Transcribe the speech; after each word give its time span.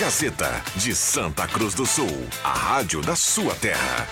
Gazeta 0.00 0.62
de 0.76 0.94
Santa 0.94 1.46
Cruz 1.46 1.74
do 1.74 1.84
Sul, 1.84 2.26
a 2.42 2.54
rádio 2.54 3.02
da 3.02 3.14
sua 3.14 3.54
terra. 3.56 4.08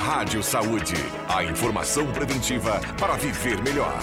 Rádio 0.00 0.40
Saúde, 0.40 0.94
a 1.28 1.42
informação 1.42 2.12
preventiva 2.12 2.80
para 2.96 3.16
viver 3.16 3.60
melhor. 3.60 3.98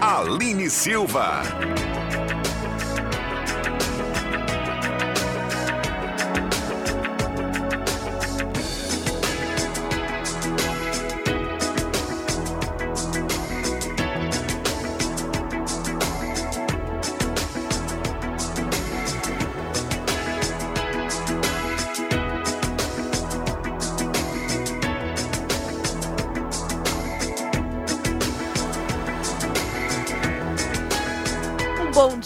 Aline 0.00 0.68
Silva. 0.68 1.42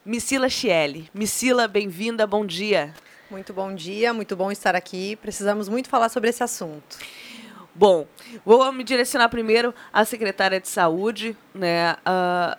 Missila 0.05 0.49
Chieli. 0.49 1.09
Missila, 1.15 1.67
bem-vinda, 1.67 2.27
bom 2.27 2.45
dia. 2.45 2.93
Muito 3.33 3.51
bom 3.51 3.73
dia, 3.73 4.13
muito 4.13 4.35
bom 4.35 4.51
estar 4.51 4.75
aqui. 4.75 5.15
Precisamos 5.15 5.67
muito 5.67 5.89
falar 5.89 6.07
sobre 6.09 6.29
esse 6.29 6.43
assunto. 6.43 6.99
Bom, 7.73 8.05
vou 8.45 8.71
me 8.71 8.83
direcionar 8.83 9.27
primeiro 9.27 9.73
à 9.91 10.05
secretária 10.05 10.61
de 10.61 10.67
saúde, 10.67 11.35
né? 11.51 11.93
Uh, 11.93 12.55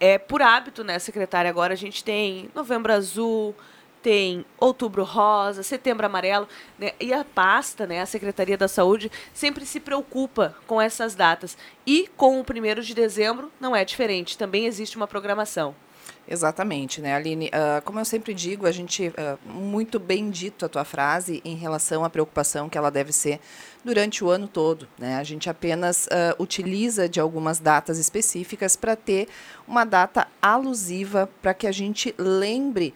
é 0.00 0.16
por 0.16 0.40
hábito, 0.40 0.82
né, 0.82 0.98
secretária? 0.98 1.50
Agora 1.50 1.74
a 1.74 1.76
gente 1.76 2.02
tem 2.02 2.48
Novembro 2.54 2.90
Azul, 2.90 3.54
tem 4.02 4.46
Outubro 4.58 5.04
Rosa, 5.04 5.62
Setembro 5.62 6.06
Amarelo, 6.06 6.48
né? 6.78 6.92
e 6.98 7.12
a 7.12 7.22
pasta, 7.22 7.86
né, 7.86 8.00
a 8.00 8.06
Secretaria 8.06 8.56
da 8.56 8.66
Saúde, 8.66 9.12
sempre 9.34 9.66
se 9.66 9.78
preocupa 9.78 10.56
com 10.66 10.80
essas 10.80 11.14
datas. 11.14 11.54
E 11.86 12.08
com 12.16 12.40
o 12.40 12.44
primeiro 12.44 12.80
de 12.80 12.94
dezembro 12.94 13.52
não 13.60 13.76
é 13.76 13.84
diferente, 13.84 14.38
também 14.38 14.64
existe 14.64 14.96
uma 14.96 15.06
programação. 15.06 15.74
Exatamente, 16.26 17.02
né, 17.02 17.14
Aline? 17.14 17.48
Uh, 17.48 17.82
como 17.84 18.00
eu 18.00 18.04
sempre 18.04 18.32
digo, 18.32 18.66
a 18.66 18.72
gente, 18.72 19.08
uh, 19.08 19.38
muito 19.48 19.98
bem 19.98 20.30
dito 20.30 20.64
a 20.64 20.68
tua 20.68 20.84
frase 20.84 21.42
em 21.44 21.54
relação 21.54 22.02
à 22.02 22.08
preocupação 22.08 22.68
que 22.68 22.78
ela 22.78 22.90
deve 22.90 23.12
ser 23.12 23.40
durante 23.84 24.24
o 24.24 24.30
ano 24.30 24.48
todo. 24.48 24.88
Né? 24.98 25.16
A 25.16 25.22
gente 25.22 25.50
apenas 25.50 26.06
uh, 26.06 26.42
utiliza 26.42 27.08
de 27.08 27.20
algumas 27.20 27.58
datas 27.60 27.98
específicas 27.98 28.74
para 28.74 28.96
ter 28.96 29.28
uma 29.68 29.84
data 29.84 30.26
alusiva 30.40 31.28
para 31.42 31.52
que 31.52 31.66
a 31.66 31.72
gente 31.72 32.14
lembre 32.18 32.94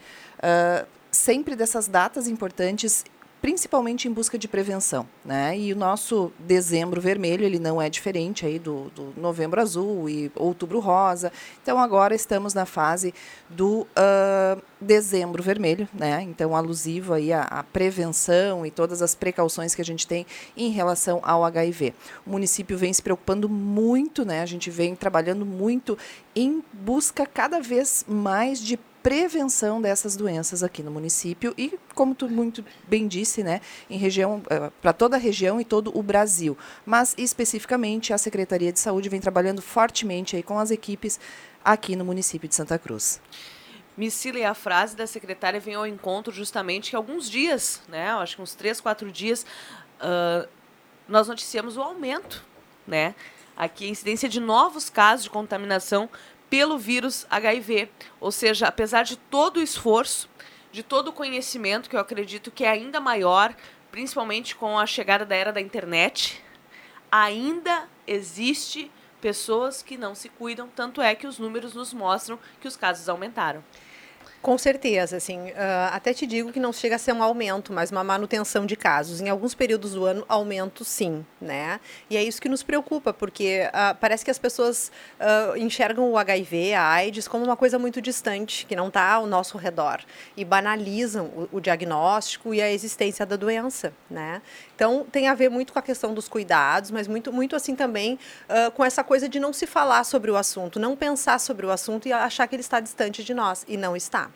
sempre 1.11 1.57
dessas 1.57 1.89
datas 1.89 2.29
importantes 2.29 3.05
principalmente 3.41 4.09
em 4.09 4.13
busca 4.13 4.37
de 4.37 4.49
prevenção, 4.49 5.07
né? 5.25 5.57
E 5.57 5.73
o 5.73 5.77
nosso 5.77 6.33
dezembro 6.39 7.01
vermelho 7.01 7.45
ele 7.45 7.59
não 7.59 7.81
é 7.81 7.89
diferente 7.89 8.45
aí 8.45 8.59
do, 8.59 8.91
do 8.91 9.15
novembro 9.17 9.61
azul 9.61 10.09
e 10.09 10.31
outubro 10.35 10.81
rosa. 10.81 11.33
Então 11.63 11.79
agora 11.79 12.15
estamos 12.15 12.53
na 12.53 12.67
fase 12.67 13.15
do 13.49 13.83
uh, 13.83 14.63
dezembro 14.81 15.43
vermelho, 15.43 15.89
né? 15.95 16.23
Então 16.23 16.57
alusivo 16.57 17.15
aí 17.15 17.33
à, 17.33 17.43
à, 17.43 17.63
prevenção 17.63 18.67
e 18.67 18.71
todas 18.71 19.03
as 19.03 19.15
precauções 19.15 19.75
que 19.75 19.83
a 19.83 19.85
gente 19.85 20.07
tem 20.07 20.27
em 20.57 20.71
relação 20.71 21.21
ao 21.23 21.45
HIV. 21.45 21.95
O 22.27 22.31
município 22.31 22.77
vem 22.77 22.93
se 22.93 23.03
preocupando 23.03 23.49
muito, 23.49 24.25
né? 24.25 24.43
A 24.43 24.47
gente 24.47 24.71
vem 24.71 24.97
trabalhando 24.97 25.47
muito 25.47 25.97
em 26.35 26.63
busca 26.73 27.25
cada 27.25 27.61
vez 27.61 28.05
mais 28.09 28.61
de 28.61 28.79
prevenção 29.09 29.81
dessas 29.81 30.17
doenças 30.17 30.63
aqui 30.63 30.83
no 30.83 30.91
município 30.91 31.55
e, 31.57 31.79
como 31.95 32.15
tu 32.15 32.29
muito 32.29 32.63
bem 32.87 33.09
disse, 33.09 33.43
né, 33.43 33.63
em 33.89 33.97
região 33.97 34.43
eh, 34.51 34.71
para 34.83 34.93
toda 34.93 35.17
a 35.17 35.19
região 35.19 35.59
e 35.59 35.65
todo 35.65 35.99
o 35.99 36.03
Brasil. 36.03 36.59
Mas 36.85 37.15
especificamente 37.17 38.13
a 38.13 38.19
Secretaria 38.19 38.71
de 38.71 38.79
Saúde 38.79 39.09
vem 39.09 39.19
trabalhando 39.19 39.63
fortemente 39.63 40.37
aí 40.37 40.43
com 40.43 40.59
as 40.59 40.71
equipes 40.71 41.19
aqui 41.65 41.97
no 41.97 42.05
município 42.05 42.47
de 42.47 42.55
Santa 42.55 42.79
Cruz. 42.79 43.19
Missila, 43.97 44.41
e 44.41 44.45
a 44.45 44.53
frase 44.53 44.95
da 44.95 45.07
secretária 45.07 45.59
vem 45.59 45.75
ao 45.75 45.87
encontro 45.87 46.31
justamente 46.31 46.91
que 46.91 46.97
alguns 46.97 47.31
dias, 47.31 47.81
né, 47.89 48.11
acho 48.11 48.37
que 48.37 48.43
uns 48.43 48.55
três, 48.55 48.79
quatro 48.79 49.11
dias, 49.11 49.47
uh, 50.03 50.47
nós 51.09 51.29
noticiamos 51.29 51.79
o 51.79 51.81
aumento, 51.81 52.45
né, 52.87 53.15
aqui 53.57 53.87
a 53.87 53.89
incidência 53.89 54.29
de 54.29 54.39
novos 54.39 54.91
casos 54.91 55.25
de 55.25 55.31
contaminação 55.31 56.11
pelo 56.51 56.79
vírus 56.79 57.27
HIV. 57.31 57.89
Ou 58.21 58.33
seja, 58.33 58.69
apesar 58.69 59.03
de 59.03 59.17
todo 59.17 59.59
o 59.59 59.63
esforço, 59.63 60.29
de 60.71 60.83
todo 60.83 61.09
o 61.09 61.13
conhecimento, 61.13 61.89
que 61.89 61.97
eu 61.97 62.01
acredito 62.01 62.51
que 62.51 62.65
é 62.65 62.71
ainda 62.71 63.01
maior, 63.01 63.55
principalmente 63.91 64.55
com 64.55 64.79
a 64.79 64.87
chegada 64.87 65.25
da 65.25 65.35
era 65.35 65.53
da 65.53 65.61
internet, 65.61 66.43
ainda 67.11 67.89
existe 68.07 68.91
pessoas 69.21 69.83
que 69.83 69.97
não 69.97 70.15
se 70.15 70.29
cuidam, 70.29 70.69
tanto 70.69 71.03
é 71.03 71.15
que 71.15 71.27
os 71.27 71.39
números 71.39 71.75
nos 71.75 71.93
mostram 71.93 72.39
que 72.61 72.69
os 72.69 72.77
casos 72.77 73.09
aumentaram. 73.09 73.65
Com 74.41 74.57
certeza, 74.57 75.17
assim, 75.17 75.51
uh, 75.51 75.55
até 75.91 76.15
te 76.15 76.25
digo 76.25 76.53
que 76.53 76.61
não 76.61 76.73
chega 76.73 76.95
a 76.95 76.99
ser 76.99 77.13
um 77.13 77.23
aumento, 77.25 77.73
mas 77.73 77.91
uma 77.91 78.05
manutenção 78.05 78.65
de 78.65 78.77
casos. 78.77 79.21
Em 79.21 79.29
alguns 79.29 79.53
períodos 79.53 79.95
do 79.95 80.05
ano, 80.05 80.25
aumento 80.29 80.85
sim, 80.85 81.27
né? 81.41 81.81
E 82.09 82.17
é 82.17 82.23
isso 82.23 82.41
que 82.41 82.49
nos 82.49 82.63
preocupa, 82.63 83.13
porque 83.13 83.69
uh, 83.69 83.97
parece 84.01 84.25
que 84.25 84.31
as 84.31 84.39
pessoas 84.39 84.93
uh, 85.21 85.57
enxergam 85.57 86.09
o 86.13 86.17
HIV, 86.17 86.75
a 86.75 86.89
AIDS, 86.89 87.27
como 87.27 87.45
uma 87.45 87.57
coisa 87.57 87.81
muito 87.81 88.01
distante, 88.01 88.65
que 88.65 88.77
não 88.77 88.87
está 88.87 89.11
ao 89.15 89.27
nosso 89.27 89.59
redor, 89.59 90.01
e 90.37 90.45
banalizam 90.45 91.27
o, 91.27 91.49
o, 91.57 91.61
diagnóstico 91.61 92.55
e 92.55 92.63
a 92.63 92.71
existência 92.71 93.27
da 93.27 93.35
doença, 93.35 93.93
né? 94.09 94.41
Então, 94.77 95.05
tem 95.11 95.27
a 95.27 95.35
ver 95.35 95.49
muito 95.49 95.73
com 95.73 95.81
a 95.81 95.83
questão 95.83 96.15
dos 96.15 96.29
cuidados, 96.29 96.93
mas 96.93 97.09
muito, 97.09 97.33
muito 97.33 97.57
assim 97.57 97.75
também 97.75 98.19
com 98.75 98.85
essa 98.85 99.03
coisa 99.03 99.29
de 99.29 99.41
não 99.41 99.53
se 99.53 99.67
falar 99.67 100.05
sobre 100.05 100.31
o 100.31 100.37
assunto, 100.37 100.79
não 100.79 100.95
pensar 100.95 101.41
sobre 101.41 101.67
o 101.67 101.71
assunto 101.71 102.07
e 102.07 102.13
achar 102.13 102.47
que 102.47 102.55
ele 102.55 102.61
está 102.61 102.79
distante 102.79 103.25
de 103.25 103.35
nós, 103.35 103.65
e 103.67 103.77
não 103.77 103.97
está. 103.97 104.28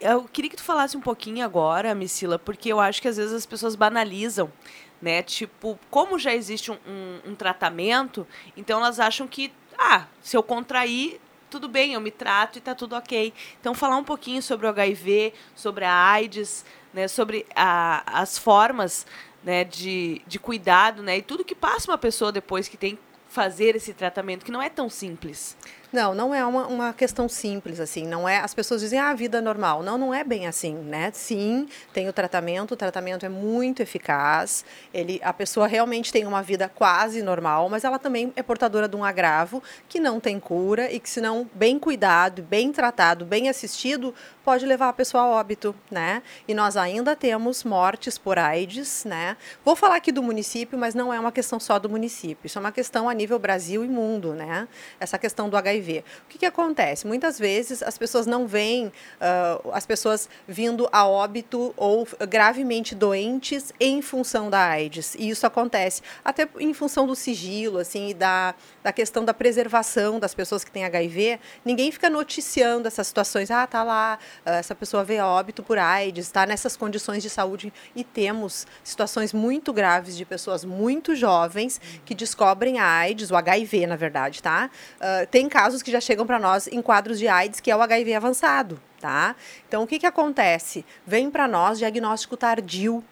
Eu 0.00 0.24
queria 0.24 0.50
que 0.50 0.56
tu 0.56 0.62
falasse 0.62 0.96
um 0.96 1.00
pouquinho 1.00 1.44
agora, 1.44 1.94
Missila, 1.94 2.38
porque 2.38 2.70
eu 2.72 2.80
acho 2.80 3.00
que 3.00 3.08
às 3.08 3.16
vezes 3.16 3.32
as 3.32 3.46
pessoas 3.46 3.74
banalizam, 3.74 4.52
né? 5.00 5.22
Tipo, 5.22 5.78
como 5.90 6.18
já 6.18 6.34
existe 6.34 6.70
um, 6.70 6.78
um, 6.86 7.30
um 7.30 7.34
tratamento, 7.34 8.26
então 8.56 8.80
elas 8.80 8.98
acham 9.00 9.26
que, 9.26 9.52
ah, 9.78 10.06
se 10.20 10.36
eu 10.36 10.42
contrair, 10.42 11.20
tudo 11.50 11.68
bem, 11.68 11.92
eu 11.92 12.00
me 12.00 12.10
trato 12.10 12.58
e 12.58 12.60
tá 12.60 12.74
tudo 12.74 12.96
ok. 12.96 13.32
Então, 13.60 13.74
falar 13.74 13.96
um 13.96 14.04
pouquinho 14.04 14.42
sobre 14.42 14.66
o 14.66 14.70
HIV, 14.70 15.32
sobre 15.54 15.84
a 15.84 15.92
AIDS, 15.92 16.64
né, 16.92 17.06
sobre 17.06 17.46
a, 17.54 18.20
as 18.20 18.36
formas 18.36 19.06
né, 19.42 19.62
de, 19.62 20.20
de 20.26 20.38
cuidado, 20.38 21.02
né, 21.02 21.18
e 21.18 21.22
tudo 21.22 21.44
que 21.44 21.54
passa 21.54 21.90
uma 21.90 21.98
pessoa 21.98 22.32
depois 22.32 22.66
que 22.66 22.76
tem 22.76 22.96
que 22.96 23.02
fazer 23.28 23.76
esse 23.76 23.92
tratamento, 23.94 24.44
que 24.44 24.50
não 24.50 24.62
é 24.62 24.68
tão 24.68 24.88
simples. 24.88 25.56
Não, 25.94 26.12
não 26.12 26.34
é 26.34 26.44
uma, 26.44 26.66
uma 26.66 26.92
questão 26.92 27.28
simples, 27.28 27.78
assim, 27.78 28.04
não 28.04 28.28
é, 28.28 28.38
as 28.38 28.52
pessoas 28.52 28.80
dizem, 28.80 28.98
ah, 28.98 29.10
a 29.10 29.14
vida 29.14 29.38
é 29.38 29.40
normal, 29.40 29.80
não, 29.80 29.96
não 29.96 30.12
é 30.12 30.24
bem 30.24 30.48
assim, 30.48 30.74
né, 30.74 31.12
sim, 31.14 31.68
tem 31.92 32.08
o 32.08 32.12
tratamento, 32.12 32.74
o 32.74 32.76
tratamento 32.76 33.24
é 33.24 33.28
muito 33.28 33.80
eficaz, 33.80 34.64
ele, 34.92 35.20
a 35.22 35.32
pessoa 35.32 35.68
realmente 35.68 36.10
tem 36.10 36.26
uma 36.26 36.42
vida 36.42 36.68
quase 36.68 37.22
normal, 37.22 37.68
mas 37.68 37.84
ela 37.84 37.96
também 37.96 38.32
é 38.34 38.42
portadora 38.42 38.88
de 38.88 38.96
um 38.96 39.04
agravo 39.04 39.62
que 39.88 40.00
não 40.00 40.18
tem 40.18 40.40
cura 40.40 40.90
e 40.90 40.98
que 40.98 41.08
se 41.08 41.20
não 41.20 41.48
bem 41.54 41.78
cuidado, 41.78 42.42
bem 42.42 42.72
tratado, 42.72 43.24
bem 43.24 43.48
assistido, 43.48 44.12
pode 44.44 44.66
levar 44.66 44.88
a 44.88 44.92
pessoa 44.92 45.22
a 45.22 45.28
óbito, 45.28 45.76
né, 45.88 46.24
e 46.48 46.54
nós 46.54 46.76
ainda 46.76 47.14
temos 47.14 47.62
mortes 47.62 48.18
por 48.18 48.36
AIDS, 48.36 49.04
né, 49.04 49.36
vou 49.64 49.76
falar 49.76 49.94
aqui 49.94 50.10
do 50.10 50.24
município, 50.24 50.76
mas 50.76 50.92
não 50.92 51.14
é 51.14 51.20
uma 51.20 51.30
questão 51.30 51.60
só 51.60 51.78
do 51.78 51.88
município, 51.88 52.48
isso 52.48 52.58
é 52.58 52.60
uma 52.60 52.72
questão 52.72 53.08
a 53.08 53.14
nível 53.14 53.38
Brasil 53.38 53.84
e 53.84 53.88
mundo, 53.88 54.34
né, 54.34 54.66
essa 54.98 55.16
questão 55.16 55.48
do 55.48 55.56
HIV 55.56 55.83
O 55.92 56.28
que, 56.28 56.38
que 56.38 56.46
acontece? 56.46 57.06
Muitas 57.06 57.38
vezes 57.38 57.82
as 57.82 57.98
pessoas 57.98 58.26
não 58.26 58.46
veem 58.46 58.86
uh, 58.86 59.70
as 59.72 59.86
pessoas 59.86 60.28
vindo 60.46 60.88
a 60.92 61.06
óbito 61.06 61.74
ou 61.76 62.06
gravemente 62.28 62.94
doentes 62.94 63.72
em 63.78 64.00
função 64.02 64.50
da 64.50 64.60
AIDS. 64.60 65.14
E 65.18 65.28
isso 65.28 65.46
acontece 65.46 66.02
até 66.24 66.48
em 66.58 66.72
função 66.72 67.06
do 67.06 67.14
sigilo, 67.14 67.78
assim, 67.78 68.14
da, 68.16 68.54
da 68.82 68.92
questão 68.92 69.24
da 69.24 69.34
preservação 69.34 70.18
das 70.18 70.34
pessoas 70.34 70.64
que 70.64 70.70
têm 70.70 70.84
HIV. 70.84 71.38
Ninguém 71.64 71.90
fica 71.92 72.08
noticiando 72.08 72.88
essas 72.88 73.06
situações. 73.06 73.50
Ah, 73.50 73.66
tá 73.66 73.82
lá, 73.82 74.18
uh, 74.46 74.50
essa 74.50 74.74
pessoa 74.74 75.04
veio 75.04 75.22
a 75.22 75.26
óbito 75.26 75.62
por 75.62 75.78
AIDS, 75.78 76.26
está 76.26 76.46
nessas 76.46 76.76
condições 76.76 77.22
de 77.22 77.30
saúde. 77.30 77.72
E 77.94 78.02
temos 78.02 78.66
situações 78.82 79.32
muito 79.32 79.72
graves 79.72 80.16
de 80.16 80.24
pessoas 80.24 80.64
muito 80.64 81.14
jovens 81.14 81.80
que 82.04 82.14
descobrem 82.14 82.78
a 82.78 82.86
AIDS, 82.86 83.30
o 83.30 83.36
HIV, 83.36 83.86
na 83.86 83.96
verdade, 83.96 84.42
tá? 84.42 84.70
Uh, 84.96 85.26
tem 85.26 85.48
casos 85.48 85.73
casos 85.74 85.82
que 85.82 85.90
já 85.90 86.00
chegam 86.00 86.26
para 86.26 86.38
nós 86.38 86.68
em 86.68 86.80
quadros 86.80 87.18
de 87.18 87.26
AIDS, 87.26 87.60
que 87.60 87.70
é 87.70 87.76
o 87.76 87.82
HIV 87.82 88.14
avançado, 88.14 88.80
tá? 89.00 89.34
Então, 89.66 89.82
o 89.82 89.86
que, 89.86 89.98
que 89.98 90.06
acontece? 90.06 90.84
Vem 91.06 91.30
para 91.30 91.48
nós 91.48 91.78
diagnóstico 91.78 92.36
tardio, 92.36 93.04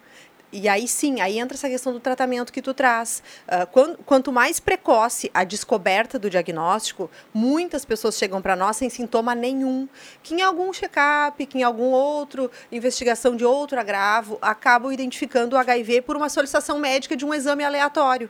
e 0.51 0.69
aí 0.69 0.87
sim, 0.87 1.19
aí 1.19 1.39
entra 1.39 1.57
essa 1.57 1.67
questão 1.67 1.91
do 1.91 1.99
tratamento 1.99 2.53
que 2.53 2.61
tu 2.61 2.75
traz. 2.75 3.23
Uh, 3.47 3.65
quanto, 3.71 4.03
quanto, 4.03 4.31
mais 4.31 4.59
precoce 4.59 5.31
a 5.33 5.43
descoberta 5.43 6.19
do 6.19 6.29
diagnóstico, 6.29 7.09
muitas 7.33 7.83
pessoas 7.83 8.15
chegam 8.15 8.39
para 8.39 8.55
nós 8.55 8.77
sem 8.77 8.87
sintoma 8.87 9.33
nenhum. 9.33 9.89
Que 10.21 10.35
em 10.35 10.43
algum 10.43 10.71
check-up, 10.71 11.43
que 11.47 11.57
em 11.57 11.63
algum 11.63 11.89
outro 11.89 12.51
investigação 12.71 13.35
de 13.35 13.43
outro 13.43 13.79
agravo, 13.79 14.37
acabam 14.41 14.91
identificando 14.91 15.55
o 15.55 15.59
HIV 15.59 16.03
por 16.03 16.15
uma 16.15 16.29
solicitação 16.29 16.77
médica 16.77 17.17
de 17.17 17.25
um 17.25 17.33
exame 17.33 17.63
aleatório. 17.63 18.29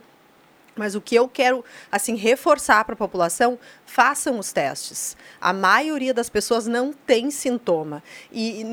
Mas 0.76 0.94
o 0.94 1.00
que 1.00 1.14
eu 1.14 1.28
quero 1.28 1.64
assim 1.90 2.16
reforçar 2.16 2.84
para 2.84 2.94
a 2.94 2.96
população, 2.96 3.58
façam 3.86 4.38
os 4.38 4.52
testes. 4.52 5.16
A 5.40 5.52
maioria 5.52 6.12
das 6.12 6.28
pessoas 6.28 6.66
não 6.66 6.92
tem 6.92 7.30
sintoma. 7.30 8.02
E 8.32 8.64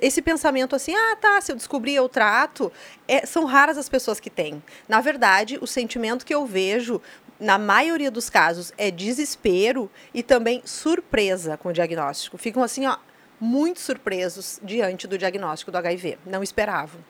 esse 0.00 0.22
pensamento 0.22 0.76
assim, 0.76 0.94
ah, 0.94 1.16
tá, 1.16 1.40
se 1.40 1.52
eu 1.52 1.56
descobrir 1.56 1.94
eu 1.94 2.08
trato, 2.08 2.72
é, 3.08 3.26
são 3.26 3.44
raras 3.44 3.76
as 3.76 3.88
pessoas 3.88 4.20
que 4.20 4.30
têm. 4.30 4.62
Na 4.88 5.00
verdade, 5.00 5.58
o 5.60 5.66
sentimento 5.66 6.24
que 6.24 6.34
eu 6.34 6.46
vejo 6.46 7.00
na 7.38 7.58
maioria 7.58 8.10
dos 8.10 8.30
casos 8.30 8.72
é 8.78 8.90
desespero 8.90 9.90
e 10.12 10.22
também 10.22 10.62
surpresa 10.64 11.56
com 11.56 11.68
o 11.68 11.72
diagnóstico. 11.72 12.38
Ficam 12.38 12.62
assim, 12.62 12.86
ó, 12.86 12.96
muito 13.40 13.80
surpresos 13.80 14.60
diante 14.62 15.06
do 15.06 15.18
diagnóstico 15.18 15.70
do 15.70 15.78
HIV. 15.78 16.18
Não 16.24 16.42
esperavam. 16.42 17.00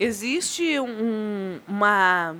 Existe 0.00 0.78
um, 0.78 1.60
uma 1.66 2.36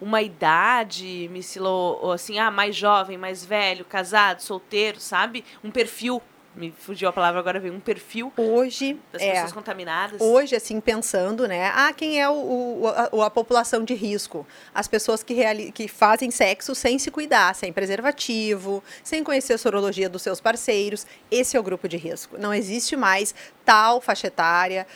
uma 0.00 0.22
idade, 0.22 1.28
me 1.32 1.40
ou 1.60 2.12
assim, 2.12 2.38
ah, 2.38 2.50
mais 2.50 2.76
jovem, 2.76 3.18
mais 3.18 3.44
velho, 3.44 3.84
casado, 3.84 4.40
solteiro, 4.40 5.00
sabe? 5.00 5.44
Um 5.62 5.70
perfil 5.70 6.22
me 6.58 6.72
fugiu 6.72 7.08
a 7.08 7.12
palavra 7.12 7.38
agora 7.38 7.60
veio 7.60 7.72
um 7.72 7.80
perfil 7.80 8.32
hoje 8.36 8.98
das 9.12 9.22
é, 9.22 9.32
pessoas 9.32 9.52
contaminadas. 9.52 10.20
Hoje 10.20 10.56
assim 10.56 10.80
pensando 10.80 11.46
né 11.46 11.70
ah 11.74 11.92
quem 11.92 12.20
é 12.20 12.28
o, 12.28 12.80
o 13.12 13.22
a, 13.22 13.26
a, 13.26 13.30
população 13.30 13.84
de 13.84 13.94
risco? 13.94 14.46
As 14.74 14.88
pessoas 14.88 15.22
que 15.22 15.34
reali 15.34 15.70
que 15.70 15.86
fazem 15.86 16.30
sexo 16.30 16.74
sem 16.74 16.98
se 16.98 17.10
cuidar 17.10 17.54
sem 17.54 17.72
preservativo 17.72 18.82
sem 19.04 19.22
conhecer 19.22 19.52
a 19.52 19.58
sorologia 19.58 20.08
dos 20.08 20.22
seus 20.22 20.40
parceiros. 20.40 21.06
Esse 21.30 21.56
é 21.56 21.60
o 21.60 21.62
grupo 21.62 21.88
de 21.88 21.96
risco. 21.96 22.36
Não 22.36 22.52
existe 22.52 22.96
mais 22.96 23.34
tal 23.64 24.00
faixa 24.00 24.26
etária 24.26 24.86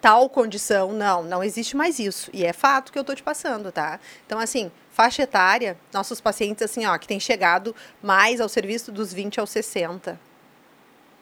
tal 0.00 0.28
condição, 0.28 0.92
não, 0.92 1.22
não 1.22 1.42
existe 1.42 1.76
mais 1.76 1.98
isso. 1.98 2.30
E 2.32 2.44
é 2.44 2.52
fato 2.52 2.92
que 2.92 2.98
eu 2.98 3.02
estou 3.02 3.14
te 3.14 3.22
passando, 3.22 3.70
tá? 3.70 4.00
Então, 4.26 4.38
assim, 4.38 4.70
faixa 4.90 5.22
etária, 5.22 5.76
nossos 5.92 6.20
pacientes, 6.20 6.62
assim, 6.62 6.86
ó, 6.86 6.96
que 6.98 7.06
têm 7.06 7.20
chegado 7.20 7.74
mais 8.02 8.40
ao 8.40 8.48
serviço 8.48 8.90
dos 8.90 9.12
20 9.12 9.40
aos 9.40 9.50
60. 9.50 10.18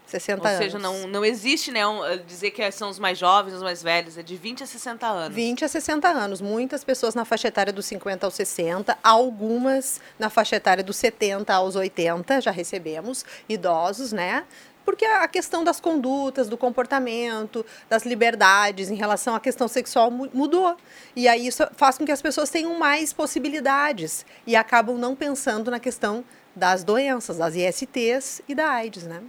60 0.07 0.41
Ou 0.41 0.47
anos. 0.47 0.59
Ou 0.59 0.65
seja, 0.65 0.79
não, 0.79 1.09
não 1.09 1.25
existe 1.25 1.71
né, 1.73 1.87
um, 1.87 2.01
dizer 2.25 2.53
que 2.53 2.71
são 2.71 2.89
os 2.89 2.99
mais 2.99 3.19
jovens, 3.19 3.55
os 3.55 3.63
mais 3.63 3.83
velhos, 3.83 4.17
é 4.17 4.23
de 4.23 4.37
20 4.37 4.63
a 4.63 4.67
60 4.67 5.07
anos. 5.07 5.35
20 5.35 5.65
a 5.65 5.69
60 5.69 6.09
anos. 6.09 6.41
Muitas 6.41 6.85
pessoas 6.85 7.15
na 7.15 7.25
faixa 7.25 7.49
etária 7.49 7.73
dos 7.73 7.87
50 7.87 8.25
aos 8.25 8.35
60, 8.35 8.97
algumas 9.03 10.01
na 10.19 10.31
faixa 10.31 10.57
etária 10.57 10.85
dos 10.85 10.97
70 10.97 11.53
aos 11.53 11.75
80, 11.75 12.41
já 12.41 12.51
recebemos, 12.51 13.25
idosos, 13.49 14.13
né? 14.13 14.45
Porque 14.87 15.05
a 15.05 15.27
questão 15.27 15.65
das 15.65 15.81
condutas, 15.81 16.49
do 16.49 16.57
comportamento, 16.57 17.67
das 17.91 18.07
liberdades 18.07 18.89
em 18.89 18.95
relação 18.95 19.35
à 19.35 19.41
questão 19.41 19.67
sexual 19.67 20.13
mudou. 20.13 20.77
E 21.17 21.27
aí 21.27 21.49
isso 21.49 21.67
faz 21.77 21.99
com 21.99 22.07
que 22.07 22.13
as 22.13 22.23
pessoas 22.23 22.49
tenham 22.49 22.79
mais 22.79 23.13
possibilidades 23.13 24.25
e 24.47 24.55
acabam 24.55 24.97
não 24.97 25.17
pensando 25.17 25.73
na 25.73 25.81
questão 25.81 26.25
das 26.55 26.85
doenças, 26.85 27.37
das 27.37 27.57
ISTs 27.57 28.41
e 28.49 28.55
da 28.55 28.71
AIDS, 28.71 29.03
né? 29.03 29.23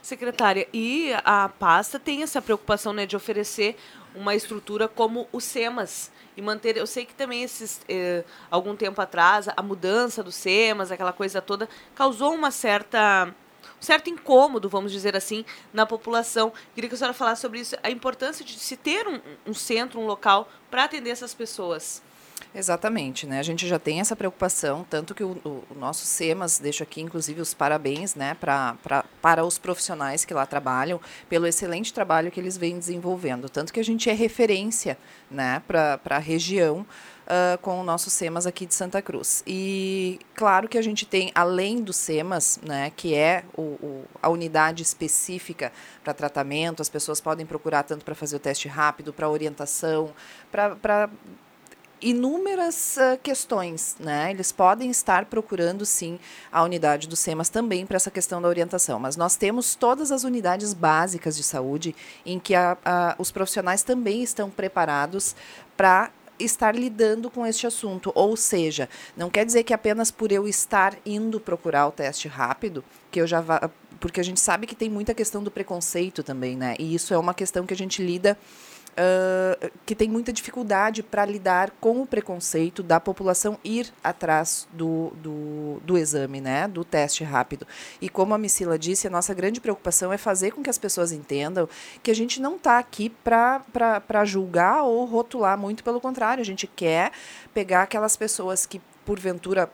Secretária, 0.00 0.66
e 0.72 1.12
a 1.22 1.50
pasta 1.50 1.98
tem 1.98 2.22
essa 2.22 2.40
preocupação 2.40 2.94
né, 2.94 3.04
de 3.04 3.14
oferecer 3.14 3.76
uma 4.14 4.34
estrutura 4.34 4.88
como 4.88 5.28
o 5.30 5.38
SEMAS 5.38 6.10
e 6.34 6.40
manter. 6.40 6.78
Eu 6.78 6.86
sei 6.86 7.04
que 7.04 7.14
também 7.14 7.42
esses 7.42 7.82
eh, 7.86 8.24
algum 8.50 8.74
tempo 8.74 8.98
atrás 9.02 9.48
a 9.54 9.62
mudança 9.62 10.22
do 10.22 10.32
SEMAS, 10.32 10.90
aquela 10.90 11.12
coisa 11.12 11.42
toda, 11.42 11.68
causou 11.94 12.32
uma 12.32 12.50
certa 12.50 13.34
um 13.78 13.82
certo 13.82 14.10
incômodo, 14.10 14.68
vamos 14.68 14.92
dizer 14.92 15.16
assim, 15.16 15.44
na 15.72 15.86
população. 15.86 16.52
Queria 16.74 16.88
que 16.88 16.94
a 16.94 16.98
senhora 16.98 17.14
falasse 17.14 17.42
sobre 17.42 17.60
isso, 17.60 17.76
a 17.82 17.90
importância 17.90 18.44
de 18.44 18.58
se 18.58 18.76
ter 18.76 19.06
um, 19.06 19.20
um 19.46 19.54
centro, 19.54 20.00
um 20.00 20.06
local 20.06 20.48
para 20.70 20.84
atender 20.84 21.10
essas 21.10 21.34
pessoas. 21.34 22.02
Exatamente, 22.54 23.26
né? 23.26 23.38
A 23.38 23.42
gente 23.42 23.66
já 23.68 23.78
tem 23.78 24.00
essa 24.00 24.16
preocupação, 24.16 24.84
tanto 24.88 25.14
que 25.14 25.22
o, 25.22 25.38
o, 25.44 25.64
nosso 25.76 26.06
SEMAS, 26.06 26.58
deixo 26.58 26.82
aqui 26.82 27.00
inclusive 27.00 27.40
os 27.40 27.52
parabéns 27.52 28.14
né, 28.14 28.34
pra, 28.34 28.74
pra, 28.82 29.04
para 29.20 29.44
os 29.44 29.58
profissionais 29.58 30.24
que 30.24 30.32
lá 30.32 30.46
trabalham, 30.46 31.00
pelo 31.28 31.46
excelente 31.46 31.92
trabalho 31.92 32.30
que 32.30 32.40
eles 32.40 32.56
vêm 32.56 32.78
desenvolvendo. 32.78 33.48
Tanto 33.48 33.72
que 33.72 33.78
a 33.78 33.84
gente 33.84 34.08
é 34.08 34.12
referência 34.12 34.98
né, 35.30 35.62
para 35.66 36.00
a 36.08 36.18
região 36.18 36.86
uh, 37.26 37.58
com 37.58 37.80
o 37.80 37.84
nosso 37.84 38.08
SEMAS 38.08 38.46
aqui 38.46 38.64
de 38.66 38.74
Santa 38.74 39.02
Cruz. 39.02 39.42
E 39.46 40.18
claro 40.34 40.68
que 40.68 40.78
a 40.78 40.82
gente 40.82 41.04
tem, 41.04 41.30
além 41.34 41.82
do 41.82 41.92
SEMAS, 41.92 42.58
né, 42.62 42.90
que 42.96 43.14
é 43.14 43.44
o, 43.56 43.62
o 43.62 44.04
a 44.22 44.28
unidade 44.30 44.82
específica 44.82 45.70
para 46.02 46.14
tratamento, 46.14 46.80
as 46.80 46.88
pessoas 46.88 47.20
podem 47.20 47.44
procurar 47.44 47.82
tanto 47.82 48.04
para 48.04 48.14
fazer 48.14 48.36
o 48.36 48.40
teste 48.40 48.68
rápido, 48.68 49.12
para 49.12 49.28
orientação, 49.28 50.12
para 50.50 51.08
inúmeras 52.00 52.96
uh, 52.96 53.18
questões, 53.22 53.96
né? 53.98 54.30
Eles 54.30 54.52
podem 54.52 54.90
estar 54.90 55.24
procurando 55.26 55.84
sim 55.84 56.18
a 56.50 56.62
unidade 56.62 57.08
do 57.08 57.16
SEMAS 57.16 57.48
também 57.48 57.84
para 57.86 57.96
essa 57.96 58.10
questão 58.10 58.40
da 58.40 58.48
orientação, 58.48 58.98
mas 58.98 59.16
nós 59.16 59.36
temos 59.36 59.74
todas 59.74 60.12
as 60.12 60.24
unidades 60.24 60.72
básicas 60.74 61.36
de 61.36 61.42
saúde 61.42 61.94
em 62.24 62.38
que 62.38 62.54
a, 62.54 62.76
a, 62.84 63.14
os 63.18 63.30
profissionais 63.30 63.82
também 63.82 64.22
estão 64.22 64.50
preparados 64.50 65.34
para 65.76 66.10
estar 66.38 66.74
lidando 66.74 67.30
com 67.30 67.44
este 67.46 67.66
assunto. 67.66 68.12
Ou 68.14 68.36
seja, 68.36 68.88
não 69.16 69.30
quer 69.30 69.44
dizer 69.44 69.64
que 69.64 69.74
apenas 69.74 70.10
por 70.10 70.30
eu 70.30 70.46
estar 70.46 70.96
indo 71.04 71.40
procurar 71.40 71.86
o 71.86 71.92
teste 71.92 72.28
rápido, 72.28 72.84
que 73.10 73.20
eu 73.20 73.26
já 73.26 73.40
vá. 73.40 73.70
Porque 74.00 74.20
a 74.20 74.22
gente 74.24 74.38
sabe 74.38 74.66
que 74.66 74.76
tem 74.76 74.88
muita 74.88 75.12
questão 75.12 75.42
do 75.42 75.50
preconceito 75.50 76.22
também, 76.22 76.56
né? 76.56 76.76
E 76.78 76.94
isso 76.94 77.12
é 77.12 77.18
uma 77.18 77.34
questão 77.34 77.66
que 77.66 77.74
a 77.74 77.76
gente 77.76 78.00
lida 78.00 78.38
uh, 78.98 79.70
que 79.86 79.94
tem 79.94 80.08
muita 80.08 80.32
dificuldade 80.32 81.02
para 81.02 81.24
lidar 81.24 81.70
com 81.80 82.02
o 82.02 82.06
preconceito 82.06 82.82
da 82.82 82.98
população 82.98 83.58
ir 83.62 83.92
atrás 84.02 84.66
do, 84.72 85.12
do, 85.22 85.80
do, 85.84 85.96
exame, 85.96 86.40
né, 86.40 86.66
do 86.66 86.84
teste 86.84 87.22
rápido. 87.22 87.66
E 88.00 88.08
como 88.08 88.34
a 88.34 88.38
Missila 88.38 88.78
disse, 88.78 89.06
a 89.06 89.10
nossa 89.10 89.32
grande 89.32 89.60
preocupação 89.60 90.12
é 90.12 90.18
fazer 90.18 90.50
com 90.50 90.62
que 90.62 90.70
as 90.70 90.78
pessoas 90.78 91.12
entendam 91.12 91.68
que 92.02 92.10
a 92.10 92.14
gente 92.14 92.40
não 92.40 92.56
está 92.56 92.78
aqui 92.78 93.10
para 93.22 94.24
julgar 94.24 94.82
ou 94.82 95.04
rotular, 95.04 95.56
muito 95.56 95.84
pelo 95.84 96.00
contrário, 96.00 96.42
a 96.42 96.46
gente 96.46 96.66
quer 96.66 97.12
pegar 97.54 97.82
aquelas 97.82 98.16
pessoas 98.16 98.66
que 98.66 98.80
porventura 99.04 99.70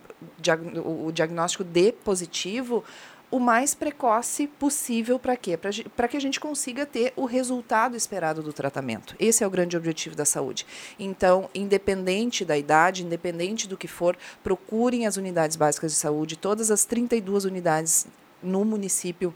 o 0.84 1.10
diagnóstico 1.10 1.64
dê 1.64 1.90
positivo, 1.90 2.84
o 3.34 3.40
mais 3.40 3.74
precoce 3.74 4.46
possível 4.46 5.18
para 5.18 5.36
quê? 5.36 5.56
Para 5.56 6.06
que 6.06 6.16
a 6.16 6.20
gente 6.20 6.38
consiga 6.38 6.86
ter 6.86 7.12
o 7.16 7.24
resultado 7.24 7.96
esperado 7.96 8.44
do 8.44 8.52
tratamento. 8.52 9.16
Esse 9.18 9.42
é 9.42 9.46
o 9.46 9.50
grande 9.50 9.76
objetivo 9.76 10.14
da 10.14 10.24
saúde. 10.24 10.64
Então, 11.00 11.50
independente 11.52 12.44
da 12.44 12.56
idade, 12.56 13.04
independente 13.04 13.66
do 13.66 13.76
que 13.76 13.88
for, 13.88 14.16
procurem 14.40 15.04
as 15.04 15.16
unidades 15.16 15.56
básicas 15.56 15.90
de 15.90 15.98
saúde, 15.98 16.36
todas 16.36 16.70
as 16.70 16.84
32 16.84 17.44
unidades 17.44 18.06
no 18.40 18.64
município 18.64 19.34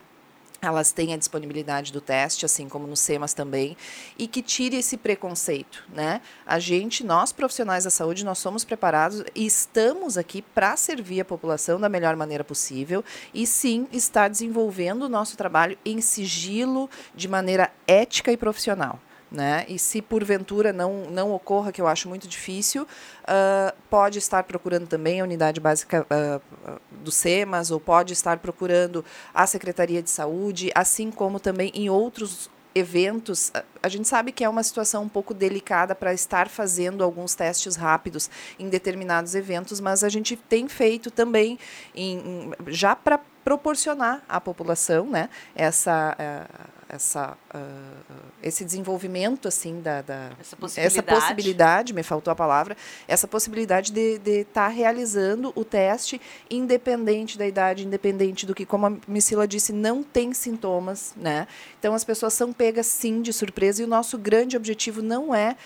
elas 0.60 0.92
têm 0.92 1.14
a 1.14 1.16
disponibilidade 1.16 1.92
do 1.92 2.00
teste, 2.00 2.44
assim 2.44 2.68
como 2.68 2.86
no 2.86 2.96
SEMAS 2.96 3.32
também, 3.32 3.76
e 4.18 4.26
que 4.26 4.42
tire 4.42 4.76
esse 4.76 4.96
preconceito, 4.96 5.84
né? 5.94 6.20
A 6.44 6.58
gente, 6.58 7.04
nós 7.04 7.32
profissionais 7.32 7.84
da 7.84 7.90
saúde, 7.90 8.24
nós 8.24 8.38
somos 8.38 8.64
preparados 8.64 9.22
e 9.34 9.46
estamos 9.46 10.18
aqui 10.18 10.42
para 10.42 10.76
servir 10.76 11.20
a 11.20 11.24
população 11.24 11.78
da 11.78 11.88
melhor 11.88 12.16
maneira 12.16 12.42
possível 12.42 13.04
e 13.32 13.46
sim 13.46 13.86
estar 13.92 14.28
desenvolvendo 14.28 15.02
o 15.02 15.08
nosso 15.08 15.36
trabalho 15.36 15.78
em 15.84 16.00
sigilo, 16.00 16.90
de 17.14 17.28
maneira 17.28 17.72
ética 17.86 18.32
e 18.32 18.36
profissional. 18.36 19.00
Né? 19.30 19.66
E 19.68 19.78
se 19.78 20.00
porventura 20.00 20.72
não, 20.72 21.04
não 21.10 21.32
ocorra, 21.32 21.70
que 21.70 21.82
eu 21.82 21.86
acho 21.86 22.08
muito 22.08 22.26
difícil, 22.26 22.84
uh, 22.84 23.76
pode 23.90 24.18
estar 24.18 24.42
procurando 24.44 24.86
também 24.86 25.20
a 25.20 25.24
unidade 25.24 25.60
básica 25.60 26.06
uh, 26.06 26.80
do 26.90 27.10
SEMAS, 27.10 27.70
ou 27.70 27.78
pode 27.78 28.14
estar 28.14 28.38
procurando 28.38 29.04
a 29.34 29.46
Secretaria 29.46 30.02
de 30.02 30.08
Saúde, 30.08 30.70
assim 30.74 31.10
como 31.10 31.38
também 31.38 31.70
em 31.74 31.90
outros 31.90 32.48
eventos, 32.74 33.52
a 33.82 33.88
gente 33.88 34.08
sabe 34.08 34.32
que 34.32 34.44
é 34.44 34.48
uma 34.48 34.62
situação 34.62 35.02
um 35.02 35.08
pouco 35.08 35.34
delicada 35.34 35.94
para 35.94 36.12
estar 36.12 36.48
fazendo 36.48 37.02
alguns 37.02 37.34
testes 37.34 37.76
rápidos 37.76 38.30
em 38.58 38.68
determinados 38.68 39.34
eventos, 39.34 39.80
mas 39.80 40.04
a 40.04 40.08
gente 40.08 40.36
tem 40.36 40.68
feito 40.68 41.10
também 41.10 41.58
em, 41.94 42.52
já 42.68 42.94
para 42.94 43.18
proporcionar 43.44 44.22
à 44.28 44.40
população 44.40 45.06
né, 45.06 45.28
essa, 45.54 46.16
uh, 46.18 46.77
essa, 46.88 47.36
uh, 47.54 48.14
esse 48.42 48.64
desenvolvimento 48.64 49.46
assim 49.46 49.80
da, 49.80 50.00
da 50.00 50.30
essa, 50.40 50.56
possibilidade. 50.56 50.86
essa, 50.86 51.02
possibilidade. 51.02 51.92
me 51.92 52.02
faltou 52.02 52.32
a 52.32 52.34
palavra, 52.34 52.76
essa 53.06 53.28
possibilidade 53.28 53.92
de 53.92 54.20
estar 54.24 54.62
tá 54.62 54.68
realizando 54.68 55.52
o 55.54 55.64
teste 55.64 56.20
independente 56.50 57.36
da 57.36 57.46
idade, 57.46 57.86
independente 57.86 58.46
do 58.46 58.54
que, 58.54 58.64
como 58.64 58.86
a 58.86 58.92
Missila 59.06 59.46
disse, 59.46 59.72
não 59.72 60.02
tem 60.02 60.32
sintomas, 60.32 61.12
né? 61.16 61.46
Então 61.78 61.94
as 61.94 62.04
pessoas 62.04 62.32
são 62.32 62.52
pegas 62.52 62.86
sim 62.86 63.20
de 63.20 63.32
surpresa 63.32 63.82
e 63.82 63.84
o 63.84 63.88
nosso 63.88 64.16
grande 64.16 64.56
objetivo 64.56 65.02
não 65.02 65.34
é 65.34 65.56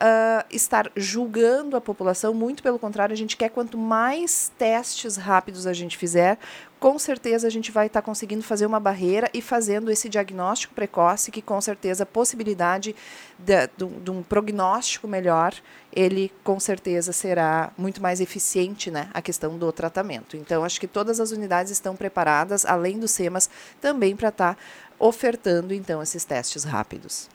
uh, 0.00 0.44
estar 0.50 0.90
julgando 0.96 1.76
a 1.76 1.80
população, 1.80 2.32
muito 2.32 2.62
pelo 2.62 2.78
contrário, 2.78 3.12
a 3.12 3.16
gente 3.16 3.36
quer 3.36 3.50
quanto 3.50 3.76
mais 3.76 4.50
testes 4.58 5.16
rápidos 5.16 5.66
a 5.66 5.72
gente 5.72 5.96
fizer, 5.96 6.38
com 6.80 6.98
certeza 6.98 7.46
a 7.46 7.50
gente 7.50 7.70
vai 7.70 7.88
estar 7.88 8.00
tá 8.00 8.04
conseguindo 8.04 8.42
fazer 8.42 8.64
uma 8.64 8.80
barreira 8.80 9.30
e 9.34 9.42
fazendo 9.42 9.90
esse 9.90 10.08
diagnóstico 10.08 10.74
precoce, 10.74 11.30
que 11.30 11.42
com 11.42 11.60
certeza 11.60 12.04
a 12.04 12.06
possibilidade 12.06 12.96
de, 13.38 13.66
de, 13.76 13.86
de, 13.86 14.10
um 14.10 14.22
prognóstico 14.22 15.06
melhor, 15.06 15.54
ele 15.92 16.32
com 16.42 16.58
certeza 16.58 17.12
será 17.12 17.70
muito 17.76 18.00
mais 18.00 18.18
eficiente, 18.18 18.90
né, 18.90 19.10
a 19.12 19.20
questão 19.20 19.58
do 19.58 19.70
tratamento. 19.70 20.38
Então, 20.38 20.64
acho 20.64 20.80
que 20.80 20.86
todas 20.86 21.20
as 21.20 21.32
unidades 21.32 21.70
estão 21.70 21.94
preparadas, 21.94 22.64
além 22.64 22.98
dos 22.98 23.10
SEMAS, 23.10 23.50
também 23.78 24.16
para 24.16 24.30
estar 24.30 24.54
tá 24.54 24.60
ofertando, 24.98 25.74
então, 25.74 26.02
esses 26.02 26.24
testes 26.24 26.64
rápidos. 26.64 27.28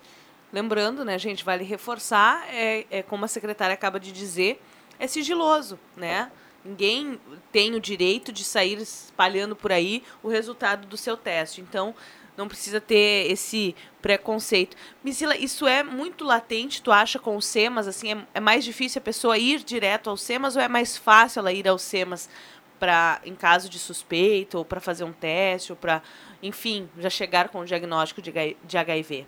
Lembrando, 0.51 1.05
né, 1.05 1.19
gente, 1.19 1.45
vale 1.45 1.63
reforçar, 1.63 2.47
é, 2.51 2.85
é 2.89 3.03
como 3.03 3.25
a 3.25 3.27
secretária 3.27 3.75
acaba 3.75 3.99
de 3.99 4.11
dizer, 4.11 4.59
é 4.97 5.05
sigiloso, 5.05 5.77
né? 5.95 6.31
Ninguém 6.65 7.19
tem 7.51 7.75
o 7.75 7.79
direito 7.79 8.31
de 8.31 8.43
sair 8.43 8.79
espalhando 8.79 9.55
por 9.55 9.71
aí 9.71 10.01
o 10.23 10.27
resultado 10.27 10.87
do 10.87 10.97
seu 10.97 11.15
teste. 11.15 11.61
Então, 11.61 11.93
não 12.35 12.47
precisa 12.47 12.81
ter 12.81 13.31
esse 13.31 13.75
preconceito. 14.01 14.75
Misila, 15.03 15.37
isso 15.37 15.67
é 15.67 15.83
muito 15.83 16.23
latente, 16.25 16.81
tu 16.81 16.91
acha, 16.91 17.17
com 17.17 17.37
o 17.37 17.41
SEMAS? 17.41 17.87
Assim, 17.87 18.13
é, 18.13 18.17
é, 18.33 18.39
mais 18.39 18.63
difícil 18.65 18.99
a 18.99 19.03
pessoa 19.03 19.37
ir 19.37 19.63
direto 19.63 20.09
ao 20.09 20.17
SEMAS 20.17 20.55
ou 20.55 20.61
é 20.61 20.67
mais 20.67 20.97
fácil 20.97 21.39
ela 21.39 21.53
ir 21.53 21.67
ao 21.67 21.77
SEMAS 21.77 22.29
para 22.79 23.21
em 23.23 23.33
caso 23.33 23.69
de 23.69 23.79
suspeita 23.79 24.57
ou 24.57 24.65
para 24.65 24.81
fazer 24.81 25.05
um 25.05 25.13
teste 25.13 25.71
ou 25.71 25.77
para, 25.77 26.01
enfim, 26.43 26.89
já 26.97 27.09
chegar 27.09 27.49
com 27.49 27.59
o 27.59 27.65
diagnóstico 27.65 28.21
de, 28.21 28.31
de 28.63 28.77
HIV? 28.77 29.25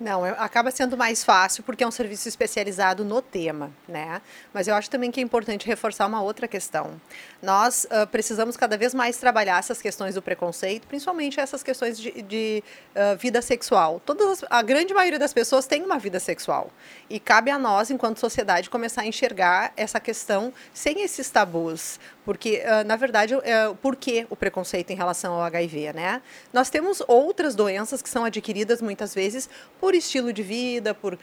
Não, 0.00 0.24
acaba 0.24 0.72
sendo 0.72 0.96
mais 0.96 1.22
fácil 1.22 1.62
porque 1.62 1.84
é 1.84 1.86
um 1.86 1.90
serviço 1.90 2.28
especializado 2.28 3.04
no 3.04 3.22
tema, 3.22 3.70
né? 3.86 4.20
Mas 4.52 4.66
eu 4.66 4.74
acho 4.74 4.90
também 4.90 5.10
que 5.10 5.20
é 5.20 5.22
importante 5.22 5.66
reforçar 5.66 6.06
uma 6.06 6.20
outra 6.20 6.48
questão. 6.48 7.00
Nós 7.40 7.84
uh, 7.84 8.06
precisamos 8.08 8.56
cada 8.56 8.76
vez 8.76 8.92
mais 8.92 9.16
trabalhar 9.16 9.58
essas 9.58 9.80
questões 9.80 10.16
do 10.16 10.22
preconceito, 10.22 10.88
principalmente 10.88 11.38
essas 11.38 11.62
questões 11.62 11.96
de, 11.96 12.22
de 12.22 12.64
uh, 12.90 13.16
vida 13.16 13.40
sexual. 13.40 14.00
Todas, 14.04 14.44
a 14.50 14.62
grande 14.62 14.92
maioria 14.92 15.18
das 15.18 15.32
pessoas 15.32 15.64
tem 15.64 15.84
uma 15.84 15.98
vida 15.98 16.18
sexual 16.18 16.70
e 17.08 17.20
cabe 17.20 17.52
a 17.52 17.58
nós, 17.58 17.90
enquanto 17.90 18.18
sociedade, 18.18 18.68
começar 18.68 19.02
a 19.02 19.06
enxergar 19.06 19.72
essa 19.76 20.00
questão 20.00 20.52
sem 20.72 21.02
esses 21.02 21.30
tabus, 21.30 22.00
porque 22.24 22.62
uh, 22.64 22.84
na 22.84 22.96
verdade, 22.96 23.34
uh, 23.34 23.40
por 23.80 23.94
que 23.94 24.26
o 24.28 24.34
preconceito 24.34 24.90
em 24.90 24.96
relação 24.96 25.34
ao 25.34 25.42
HIV, 25.42 25.92
né? 25.92 26.20
Nós 26.52 26.68
temos 26.68 27.00
outras 27.06 27.54
doenças 27.54 28.02
que 28.02 28.08
são 28.08 28.24
adquiridas 28.24 28.82
muitas 28.82 29.14
vezes 29.14 29.48
por 29.84 29.93
estilo 29.94 30.32
de 30.32 30.42
vida, 30.42 30.94
por 30.94 31.14
uh, 31.14 31.18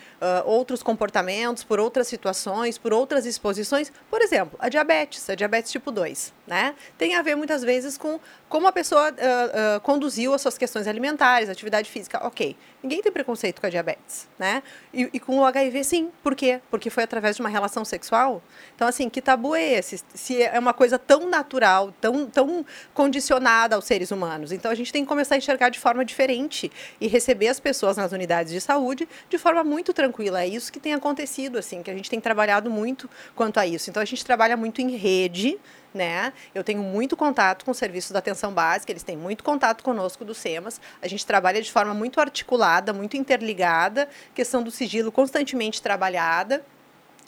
outros 0.45 0.81
comportamentos, 0.81 1.63
por 1.63 1.79
outras 1.79 2.07
situações, 2.07 2.77
por 2.77 2.93
outras 2.93 3.25
exposições. 3.25 3.91
Por 4.09 4.21
exemplo, 4.21 4.57
a 4.59 4.69
diabetes, 4.69 5.29
a 5.29 5.35
diabetes 5.35 5.71
tipo 5.71 5.91
2, 5.91 6.33
né? 6.47 6.75
Tem 6.97 7.15
a 7.15 7.21
ver 7.21 7.35
muitas 7.35 7.63
vezes 7.63 7.97
com 7.97 8.19
como 8.51 8.67
a 8.67 8.71
pessoa 8.73 9.11
uh, 9.11 9.13
uh, 9.13 9.79
conduziu 9.79 10.33
as 10.33 10.41
suas 10.41 10.57
questões 10.57 10.85
alimentares, 10.85 11.47
atividade 11.47 11.89
física. 11.89 12.19
Ok, 12.27 12.57
ninguém 12.83 13.01
tem 13.01 13.09
preconceito 13.09 13.61
com 13.61 13.65
a 13.65 13.69
diabetes, 13.69 14.27
né? 14.37 14.61
E, 14.93 15.09
e, 15.13 15.19
com 15.21 15.39
o 15.39 15.45
HIV, 15.45 15.81
sim. 15.85 16.11
Por 16.21 16.35
quê? 16.35 16.59
Porque 16.69 16.89
foi 16.89 17.03
através 17.03 17.37
de 17.37 17.41
uma 17.41 17.47
relação 17.47 17.85
sexual. 17.85 18.43
Então, 18.75 18.85
assim, 18.85 19.09
que 19.09 19.21
tabu 19.21 19.55
é 19.55 19.63
esse? 19.63 20.03
Se 20.13 20.43
é 20.43 20.59
uma 20.59 20.73
coisa 20.73 20.99
tão 20.99 21.29
natural, 21.29 21.93
tão, 22.01 22.25
tão 22.25 22.65
condicionada 22.93 23.77
aos 23.77 23.85
seres 23.85 24.11
humanos. 24.11 24.51
Então, 24.51 24.69
a 24.69 24.75
gente 24.75 24.91
tem 24.91 25.03
que 25.03 25.07
começar 25.07 25.35
a 25.35 25.37
enxergar 25.37 25.69
de 25.69 25.79
forma 25.79 26.03
diferente 26.03 26.69
e 26.99 27.07
receber 27.07 27.47
as 27.47 27.59
pessoas 27.59 27.95
nas 27.95 28.11
unidades 28.11 28.51
de 28.51 28.59
saúde 28.59 29.07
de 29.29 29.37
forma 29.37 29.63
muito 29.63 29.93
tranquila. 29.93 30.41
É 30.41 30.47
isso 30.47 30.73
que 30.73 30.79
tem 30.79 30.93
acontecido, 30.93 31.57
assim, 31.57 31.81
que 31.81 31.89
a 31.89 31.95
gente 31.95 32.09
tem 32.09 32.19
trabalhado 32.19 32.69
muito 32.69 33.09
quanto 33.33 33.61
a 33.61 33.65
isso. 33.65 33.89
Então 33.89 34.03
a 34.03 34.05
gente 34.05 34.25
trabalha 34.25 34.57
muito 34.57 34.81
em 34.81 34.97
rede, 34.97 35.57
né? 35.93 36.33
Eu 36.53 36.63
tenho 36.63 36.81
muito 36.81 37.15
contato 37.17 37.65
com 37.65 37.71
o 37.71 37.75
serviço 37.75 38.13
da 38.13 38.19
atenção 38.19 38.53
básica, 38.53 38.91
eles 38.91 39.03
têm 39.03 39.17
muito 39.17 39.43
contato 39.43 39.83
conosco 39.83 40.23
do 40.23 40.33
SEMAS. 40.33 40.79
A 41.01 41.07
gente 41.07 41.25
trabalha 41.25 41.61
de 41.61 41.71
forma 41.71 41.93
muito 41.93 42.19
articulada, 42.19 42.93
muito 42.93 43.17
interligada, 43.17 44.07
questão 44.33 44.63
do 44.63 44.71
sigilo 44.71 45.11
constantemente 45.11 45.81
trabalhada. 45.81 46.63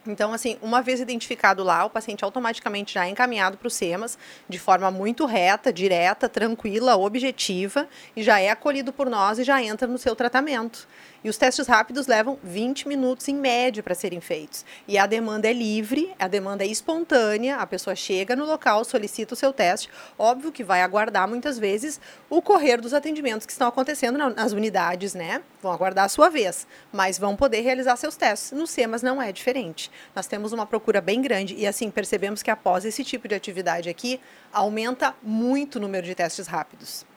Então, 0.05 0.33
assim, 0.33 0.57
uma 0.61 0.81
vez 0.81 0.99
identificado 0.99 1.63
lá, 1.63 1.85
o 1.85 1.89
paciente 1.89 2.25
automaticamente 2.25 2.93
já 2.93 3.05
é 3.05 3.09
encaminhado 3.09 3.57
para 3.57 3.67
o 3.67 3.71
SEMAS 3.71 4.17
de 4.49 4.59
forma 4.59 4.91
muito 4.91 5.25
reta, 5.25 5.71
direta, 5.71 6.27
tranquila, 6.27 6.97
objetiva, 6.97 7.87
e 8.15 8.21
já 8.21 8.39
é 8.39 8.49
acolhido 8.49 8.91
por 8.91 9.09
nós 9.09 9.39
e 9.39 9.43
já 9.43 9.61
entra 9.63 9.87
no 9.87 9.97
seu 9.97 10.13
tratamento. 10.13 10.87
E 11.23 11.29
os 11.29 11.37
testes 11.37 11.67
rápidos 11.67 12.05
levam 12.05 12.37
20 12.43 12.85
minutos 12.87 13.27
em 13.29 13.35
média 13.35 13.81
para 13.81 13.95
serem 13.95 14.19
feitos. 14.19 14.65
E 14.85 14.97
a 14.97 15.05
demanda 15.05 15.49
é 15.49 15.53
livre, 15.53 16.13
a 16.19 16.27
demanda 16.27 16.65
é 16.65 16.67
espontânea, 16.67 17.57
a 17.57 17.65
pessoa 17.65 17.95
chega 17.95 18.35
no 18.35 18.45
local, 18.45 18.83
solicita 18.83 19.33
o 19.33 19.37
seu 19.37 19.53
teste. 19.53 19.89
Óbvio 20.19 20.51
que 20.51 20.63
vai 20.63 20.81
aguardar 20.81 21.27
muitas 21.27 21.57
vezes 21.57 21.99
o 22.29 22.41
correr 22.41 22.81
dos 22.81 22.93
atendimentos 22.93 23.45
que 23.45 23.53
estão 23.53 23.67
acontecendo 23.67 24.17
nas 24.17 24.51
unidades, 24.51 25.13
né? 25.13 25.41
Vão 25.61 25.71
aguardar 25.71 26.05
a 26.05 26.09
sua 26.09 26.29
vez, 26.29 26.67
mas 26.91 27.17
vão 27.17 27.37
poder 27.37 27.61
realizar 27.61 27.95
seus 27.95 28.17
testes. 28.17 28.51
No 28.51 28.67
SEMAS 28.67 29.01
não 29.01 29.21
é 29.21 29.31
diferente. 29.31 29.89
nós 30.13 30.27
temos 30.27 30.51
uma 30.51 30.65
procura 30.65 30.99
bem 30.99 31.21
grande 31.21 31.55
e 31.55 31.65
assim 31.65 31.89
percebemos 31.89 32.43
que 32.43 32.51
após 32.51 32.83
esse 32.83 33.03
tipo 33.03 33.27
de 33.27 33.35
atividade 33.35 33.89
aqui 33.89 34.19
aumenta 34.51 35.15
muito 35.23 35.77
o 35.77 35.79
número 35.79 36.05
de 36.05 36.15
testes 36.15 36.47
rápidos. 36.47 37.12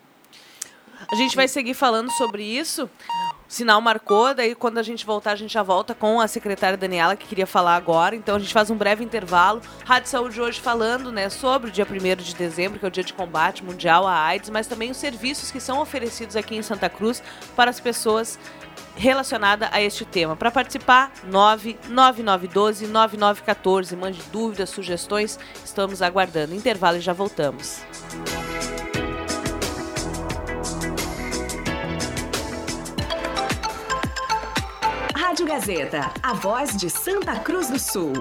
A 1.10 1.14
gente 1.14 1.36
vai 1.36 1.46
seguir 1.46 1.74
falando 1.74 2.10
sobre 2.12 2.42
isso. 2.42 2.88
O 3.48 3.52
sinal 3.52 3.80
marcou, 3.80 4.34
daí 4.34 4.54
quando 4.54 4.78
a 4.78 4.82
gente 4.82 5.06
voltar, 5.06 5.32
a 5.32 5.36
gente 5.36 5.52
já 5.52 5.62
volta 5.62 5.94
com 5.94 6.20
a 6.20 6.26
secretária 6.26 6.76
Daniela, 6.76 7.14
que 7.14 7.26
queria 7.26 7.46
falar 7.46 7.76
agora. 7.76 8.16
Então 8.16 8.34
a 8.34 8.38
gente 8.38 8.52
faz 8.52 8.70
um 8.70 8.76
breve 8.76 9.04
intervalo. 9.04 9.62
Rádio 9.84 10.08
Saúde 10.08 10.40
hoje 10.40 10.60
falando 10.60 11.12
né, 11.12 11.28
sobre 11.28 11.70
o 11.70 11.72
dia 11.72 11.86
1 11.88 12.22
de 12.22 12.34
dezembro, 12.34 12.78
que 12.78 12.84
é 12.84 12.88
o 12.88 12.90
dia 12.90 13.04
de 13.04 13.12
combate 13.12 13.62
mundial 13.62 14.06
à 14.06 14.18
AIDS, 14.18 14.50
mas 14.50 14.66
também 14.66 14.90
os 14.90 14.96
serviços 14.96 15.50
que 15.50 15.60
são 15.60 15.80
oferecidos 15.80 16.34
aqui 16.34 16.56
em 16.56 16.62
Santa 16.62 16.88
Cruz 16.88 17.22
para 17.54 17.70
as 17.70 17.78
pessoas 17.78 18.38
relacionada 18.96 19.68
a 19.70 19.80
este 19.80 20.04
tema. 20.04 20.34
Para 20.34 20.50
participar, 20.50 21.12
99912 21.24 22.86
9914. 22.86 23.94
Mande 23.94 24.20
dúvidas, 24.32 24.70
sugestões. 24.70 25.38
Estamos 25.64 26.02
aguardando. 26.02 26.54
Intervalo 26.54 26.96
e 26.96 27.00
já 27.00 27.12
voltamos. 27.12 27.82
Rádio 35.37 35.49
Gazeta, 35.49 36.11
a 36.23 36.33
voz 36.33 36.75
de 36.78 36.88
Santa 36.88 37.38
Cruz 37.40 37.69
do 37.69 37.78
Sul. 37.78 38.14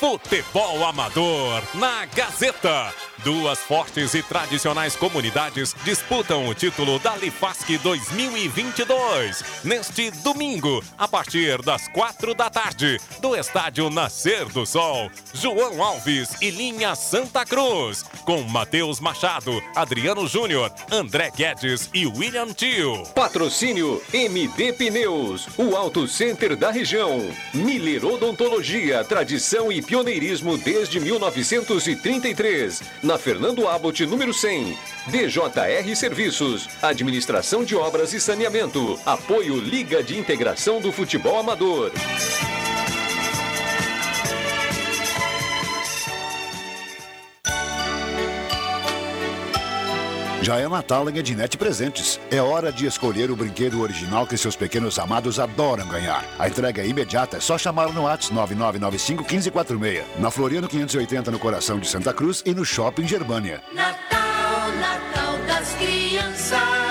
Futebol 0.00 0.82
Amador 0.82 1.62
na 1.74 2.06
Gazeta. 2.06 2.90
Duas 3.24 3.60
fortes 3.60 4.14
e 4.14 4.22
tradicionais 4.22 4.96
comunidades 4.96 5.76
disputam 5.84 6.48
o 6.48 6.54
título 6.54 6.98
da 6.98 7.16
Lifasc 7.16 7.78
2022. 7.78 9.44
Neste 9.62 10.10
domingo, 10.10 10.82
a 10.98 11.06
partir 11.06 11.62
das 11.62 11.86
quatro 11.86 12.34
da 12.34 12.50
tarde, 12.50 13.00
do 13.20 13.36
estádio 13.36 13.88
Nascer 13.90 14.46
do 14.46 14.66
Sol, 14.66 15.08
João 15.32 15.80
Alves 15.80 16.30
e 16.42 16.50
Linha 16.50 16.96
Santa 16.96 17.46
Cruz, 17.46 18.04
com 18.24 18.42
Matheus 18.42 18.98
Machado, 18.98 19.62
Adriano 19.76 20.26
Júnior, 20.26 20.72
André 20.90 21.30
Guedes 21.30 21.90
e 21.94 22.06
William 22.06 22.52
Tio. 22.52 23.04
Patrocínio 23.14 24.02
MD 24.12 24.72
Pneus, 24.72 25.46
o 25.56 25.76
Auto 25.76 26.08
Center 26.08 26.56
da 26.56 26.72
região. 26.72 27.20
Miller 27.54 28.04
Odontologia, 28.04 29.04
tradição 29.04 29.70
e 29.70 29.80
pioneirismo 29.80 30.58
desde 30.58 30.98
1933 30.98 32.82
na 33.11 33.11
Fernando 33.18 33.68
Abbott, 33.68 34.04
número 34.06 34.32
100. 34.32 34.76
DJR 35.08 35.96
Serviços, 35.96 36.68
Administração 36.80 37.64
de 37.64 37.74
Obras 37.74 38.12
e 38.12 38.20
Saneamento. 38.20 38.98
Apoio 39.04 39.56
Liga 39.58 40.02
de 40.02 40.18
Integração 40.18 40.80
do 40.80 40.92
Futebol 40.92 41.38
Amador. 41.38 41.92
Já 50.42 50.58
é 50.58 50.68
Natal 50.68 51.08
em 51.08 51.16
Ednet 51.16 51.56
Presentes. 51.56 52.18
É 52.28 52.42
hora 52.42 52.72
de 52.72 52.84
escolher 52.84 53.30
o 53.30 53.36
brinquedo 53.36 53.80
original 53.80 54.26
que 54.26 54.36
seus 54.36 54.56
pequenos 54.56 54.98
amados 54.98 55.38
adoram 55.38 55.86
ganhar. 55.86 56.24
A 56.36 56.48
entrega 56.48 56.82
é 56.82 56.86
imediata, 56.88 57.36
é 57.36 57.40
só 57.40 57.56
chamar 57.56 57.92
no 57.92 58.02
WhatsApp 58.02 58.34
9995 58.34 59.22
1546. 59.22 60.04
Na 60.18 60.32
Floriano 60.32 60.68
580 60.68 61.30
no 61.30 61.38
coração 61.38 61.78
de 61.78 61.88
Santa 61.88 62.12
Cruz 62.12 62.42
e 62.44 62.52
no 62.52 62.64
Shopping 62.64 63.06
Germânia. 63.06 63.62
Natal, 63.72 64.20
Natal 64.80 65.11
das 65.46 65.74
crianças. 65.74 66.82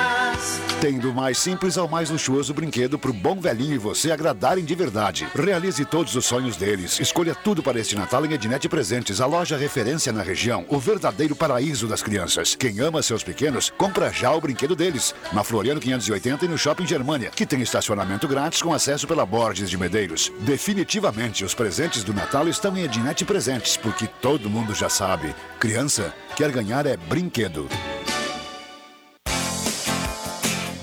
Tem 0.81 0.98
do 0.98 1.13
mais 1.13 1.38
simples 1.38 1.77
ao 1.77 1.88
mais 1.88 2.10
luxuoso 2.10 2.55
brinquedo 2.55 2.98
pro 2.98 3.13
bom 3.13 3.39
velhinho 3.39 3.75
e 3.75 3.77
você 3.77 4.12
agradarem 4.12 4.65
de 4.65 4.74
verdade. 4.74 5.27
Realize 5.36 5.86
todos 5.86 6.15
os 6.15 6.25
sonhos 6.25 6.58
deles. 6.58 7.00
Escolha 7.00 7.36
tudo 7.36 7.62
para 7.62 7.79
este 7.79 7.96
Natal 7.96 8.25
em 8.25 8.34
Ednet 8.34 8.67
Presentes, 8.67 9.22
a 9.22 9.27
loja 9.27 9.55
referência 9.55 10.12
na 10.12 10.24
região, 10.24 10.65
o 10.67 10.79
verdadeiro 10.79 11.36
paraíso 11.36 11.86
das 11.86 12.01
crianças. 12.01 12.55
Quem 12.55 12.79
ama 12.79 13.03
seus 13.03 13.24
pequenos, 13.24 13.72
compra 13.77 14.12
já 14.12 14.34
o 14.34 14.41
brinquedo 14.41 14.75
deles. 14.75 15.13
Na 15.31 15.43
Floriano 15.43 15.79
580 15.79 16.46
e 16.46 16.48
no 16.48 16.58
Shopping 16.58 16.88
Germânia, 16.88 17.29
que 17.29 17.46
tem 17.46 17.62
estacionamento 17.62 18.27
grátis 18.27 18.63
com 18.63 18.74
acesso 18.74 19.08
pela 19.08 19.24
Borges 19.24 19.70
de 19.70 19.77
Medeiros. 19.77 20.31
Definitivamente, 20.39 21.46
os 21.46 21.53
presentes 21.53 22.03
do 22.03 22.12
Natal 22.12 22.48
estão 22.48 22.75
em 22.75 22.86
Ednet 22.86 23.24
Presentes, 23.24 23.77
porque 23.77 24.08
todo 24.20 24.50
mundo 24.50 24.74
já 24.74 24.89
sabe. 24.89 25.36
Criança 25.60 26.12
quer 26.36 26.51
ganhar 26.51 26.87
é 26.87 26.98
brinquedo. 26.98 27.70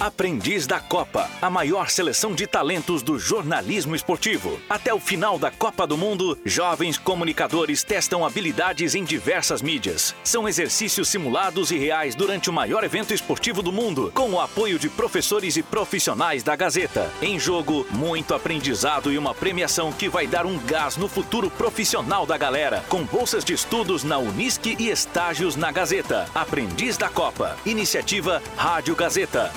Aprendiz 0.09 0.67
da 0.67 0.81
Copa, 0.81 1.29
a 1.41 1.51
maior 1.51 1.91
seleção 1.91 2.35
de 2.35 2.47
talentos 2.47 3.03
do 3.03 3.19
jornalismo 3.19 3.95
esportivo. 3.95 4.59
Até 4.67 4.93
o 4.93 4.99
final 4.99 5.39
da 5.39 5.51
Copa 5.51 5.87
do 5.87 5.99
Mundo, 5.99 6.39
jovens 6.47 6.97
comunicadores 6.97 7.85
testam 7.85 8.25
habilidades 8.25 8.95
em 8.95 9.05
diversas 9.05 9.61
mídias. 9.61 10.15
São 10.25 10.49
exercícios 10.49 11.09
simulados 11.09 11.71
e 11.71 11.77
reais 11.77 12.15
durante 12.15 12.49
o 12.49 12.53
maior 12.55 12.85
evento 12.85 13.13
esportivo 13.13 13.63
do 13.63 13.71
mundo, 13.71 14.11
com 14.15 14.31
o 14.31 14.41
apoio 14.41 14.79
de 14.79 14.89
professores 14.89 15.59
e 15.59 15.63
profissionais 15.63 16.43
da 16.43 16.57
Gazeta. 16.57 17.13
Em 17.21 17.39
jogo, 17.39 17.87
muito 17.91 18.35
aprendizado 18.35 19.13
e 19.13 19.19
uma 19.19 19.35
premiação 19.35 19.93
que 19.93 20.09
vai 20.09 20.27
dar 20.27 20.47
um 20.47 20.59
gás 20.59 20.97
no 20.97 21.07
futuro 21.07 21.51
profissional 21.51 22.25
da 22.25 22.39
galera, 22.39 22.83
com 22.89 23.05
bolsas 23.05 23.45
de 23.45 23.53
estudos 23.53 24.05
na 24.05 24.17
Unisque 24.17 24.75
e 24.79 24.89
estágios 24.89 25.55
na 25.55 25.71
Gazeta. 25.71 26.27
Aprendiz 26.35 26.97
da 26.97 27.11
Copa. 27.11 27.59
Iniciativa 27.67 28.43
Rádio 28.57 28.97
Gazeta. 28.97 29.53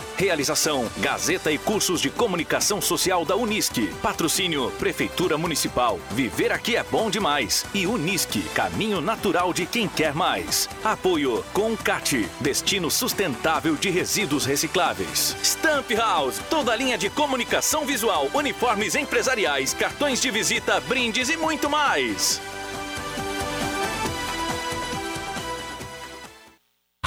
Gazeta 0.98 1.52
e 1.52 1.58
Cursos 1.58 2.02
de 2.02 2.10
Comunicação 2.10 2.82
Social 2.82 3.24
da 3.24 3.36
Unisque. 3.36 3.94
Patrocínio 4.02 4.72
Prefeitura 4.80 5.38
Municipal. 5.38 6.00
Viver 6.12 6.52
aqui 6.52 6.76
é 6.76 6.84
bom 6.84 7.10
demais. 7.10 7.66
E 7.74 7.86
Unisque, 7.86 8.42
caminho 8.54 9.02
natural 9.02 9.54
de 9.54 9.66
quem 9.66 9.88
quer 9.88 10.14
mais. 10.14 10.70
Apoio 10.84 11.44
Concat, 11.54 12.28
destino 12.40 12.90
sustentável 12.90 13.76
de 13.76 13.90
resíduos 13.90 14.46
recicláveis. 14.46 15.36
Stamp 15.44 15.92
House, 15.92 16.40
toda 16.50 16.72
a 16.72 16.76
linha 16.76 16.98
de 16.98 17.10
comunicação 17.10 17.86
visual, 17.86 18.28
uniformes 18.34 18.96
empresariais, 18.96 19.74
cartões 19.74 20.22
de 20.22 20.32
visita, 20.32 20.80
brindes 20.82 21.30
e 21.30 21.38
muito 21.38 21.70
mais. 21.70 22.42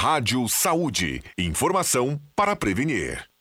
Rádio 0.05 0.47
Saúde. 0.47 1.21
Informação 1.37 2.21
para 2.35 2.55
prevenir. 2.55 3.34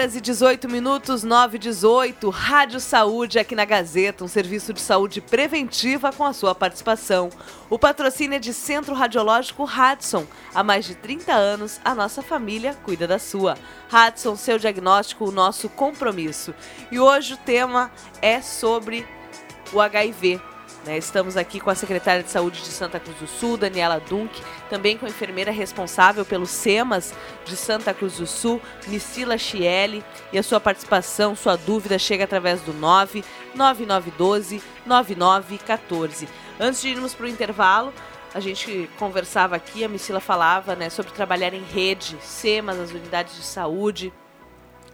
Horas 0.00 0.16
e 0.16 0.20
18 0.22 0.66
minutos, 0.66 1.22
9 1.22 1.56
e 1.56 1.58
18, 1.58 2.30
Rádio 2.30 2.80
Saúde 2.80 3.38
aqui 3.38 3.54
na 3.54 3.66
Gazeta, 3.66 4.24
um 4.24 4.28
serviço 4.28 4.72
de 4.72 4.80
saúde 4.80 5.20
preventiva 5.20 6.10
com 6.10 6.24
a 6.24 6.32
sua 6.32 6.54
participação. 6.54 7.28
O 7.68 7.78
patrocínio 7.78 8.36
é 8.36 8.38
de 8.38 8.54
Centro 8.54 8.94
Radiológico 8.94 9.64
Hudson. 9.64 10.26
Há 10.54 10.64
mais 10.64 10.86
de 10.86 10.94
30 10.94 11.34
anos, 11.34 11.78
a 11.84 11.94
nossa 11.94 12.22
família 12.22 12.74
cuida 12.82 13.06
da 13.06 13.18
sua. 13.18 13.58
Hudson, 13.92 14.36
seu 14.36 14.58
diagnóstico, 14.58 15.26
o 15.26 15.32
nosso 15.32 15.68
compromisso. 15.68 16.54
E 16.90 16.98
hoje 16.98 17.34
o 17.34 17.36
tema 17.36 17.92
é 18.22 18.40
sobre 18.40 19.06
o 19.70 19.82
HIV. 19.82 20.49
Né? 20.84 20.96
Estamos 20.96 21.36
aqui 21.36 21.60
com 21.60 21.68
a 21.68 21.74
secretária 21.74 22.22
de 22.22 22.30
Saúde 22.30 22.60
de 22.60 22.68
Santa 22.68 22.98
Cruz 22.98 23.18
do 23.18 23.26
Sul, 23.26 23.56
Daniela 23.56 24.00
Dunk, 24.00 24.40
também 24.70 24.96
com 24.96 25.04
a 25.04 25.08
enfermeira 25.10 25.50
responsável 25.50 26.24
pelos 26.24 26.50
SEMAS 26.50 27.12
de 27.44 27.54
Santa 27.54 27.92
Cruz 27.92 28.16
do 28.16 28.26
Sul, 28.26 28.60
Missila 28.86 29.36
Chielli, 29.36 30.02
e 30.32 30.38
a 30.38 30.42
sua 30.42 30.58
participação, 30.58 31.36
sua 31.36 31.56
dúvida 31.56 31.98
chega 31.98 32.24
através 32.24 32.62
do 32.62 32.72
9 32.72 33.22
9912 33.54 34.62
9914. 34.86 36.28
Antes 36.58 36.80
de 36.80 36.88
irmos 36.88 37.12
para 37.12 37.26
o 37.26 37.28
intervalo, 37.28 37.92
a 38.32 38.40
gente 38.40 38.88
conversava 38.98 39.56
aqui, 39.56 39.84
a 39.84 39.88
Missila 39.88 40.20
falava 40.20 40.74
né, 40.74 40.88
sobre 40.88 41.12
trabalhar 41.12 41.52
em 41.52 41.62
rede, 41.62 42.16
SEMAS, 42.22 42.78
as 42.78 42.90
unidades 42.92 43.36
de 43.36 43.42
saúde, 43.42 44.12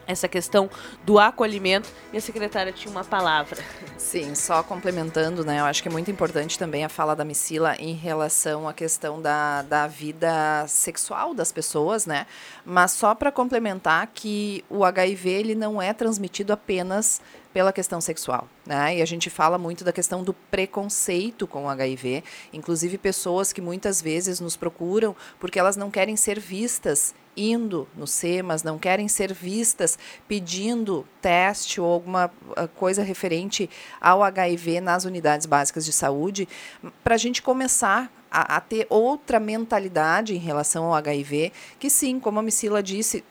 essa 0.07 0.29
questão 0.29 0.71
do 1.05 1.19
acolhimento 1.19 1.88
e 2.12 2.16
a 2.16 2.21
secretária 2.21 2.73
tinha 2.73 2.90
uma 2.90 3.05
palavra. 3.05 3.62
Sim, 3.97 4.35
só 4.35 4.62
complementando, 4.62 5.45
né? 5.45 5.61
Eu 5.61 5.64
acho 5.64 5.83
que 5.83 5.88
é 5.88 5.92
muito 5.92 6.11
importante 6.11 6.59
também 6.59 6.85
a 6.85 6.88
fala 6.88 7.16
da 7.16 7.25
Missila 7.25 7.75
em 7.79 7.95
relação 7.95 8.69
à 8.69 8.73
questão 8.73 9.21
da, 9.21 9.62
da 9.62 9.87
vida 9.87 10.64
sexual 10.69 11.35
das 11.35 11.51
pessoas, 11.51 12.07
né? 12.07 12.27
Mas 12.64 12.92
só 12.92 13.14
para 13.14 13.33
complementar 13.33 14.07
que 14.14 14.64
o 14.71 14.85
HIV 14.85 15.29
ele 15.29 15.55
não 15.55 15.81
é 15.81 15.92
transmitido 15.92 16.53
apenas 16.53 17.21
pela 17.53 17.73
questão 17.73 18.03
sexual, 18.03 18.47
né? 18.66 18.99
E 18.99 19.03
a 19.03 19.07
gente 19.07 19.31
fala 19.31 19.57
muito 19.57 19.83
da 19.83 19.92
questão 19.92 20.23
do 20.23 20.35
preconceito 20.35 21.47
com 21.47 21.64
o 21.64 21.69
HIV, 21.69 22.23
inclusive 22.53 22.99
pessoas 22.99 23.51
que 23.53 23.62
muitas 23.62 24.03
vezes 24.03 24.40
nos 24.40 24.57
procuram 24.57 25.16
porque 25.40 25.59
elas 25.59 25.75
não 25.75 25.90
querem 25.90 26.16
ser 26.16 26.38
vistas 26.38 27.14
indo 27.37 27.87
no 27.94 28.07
SEMAS, 28.07 28.62
não 28.62 28.79
querem 28.79 29.09
ser 29.09 29.33
vistas 29.33 29.99
pedindo 30.27 31.07
teste 31.20 31.81
ou 31.81 31.92
alguma 31.92 32.31
ah, 32.57 32.68
coisa 32.68 33.03
referente 33.03 33.68
ao 34.01 34.22
HIV 34.22 34.81
nas 34.81 35.05
unidades 35.05 35.46
básicas 35.46 35.85
de 35.85 35.92
saúde, 35.92 36.49
para 37.05 37.14
a 37.14 37.18
gente 37.18 37.42
começar 37.42 38.11
a, 38.31 38.57
a, 38.57 38.61
ter 38.61 38.87
outra 38.88 39.38
mentalidade 39.38 40.35
em 40.35 40.38
relação 40.38 40.85
ao 40.85 40.94
HIV, 40.94 41.53
que 41.79 41.90
sim, 41.90 42.18
como 42.18 42.38
a 42.38 42.42
Missila 42.42 42.83
disse, 42.83 43.25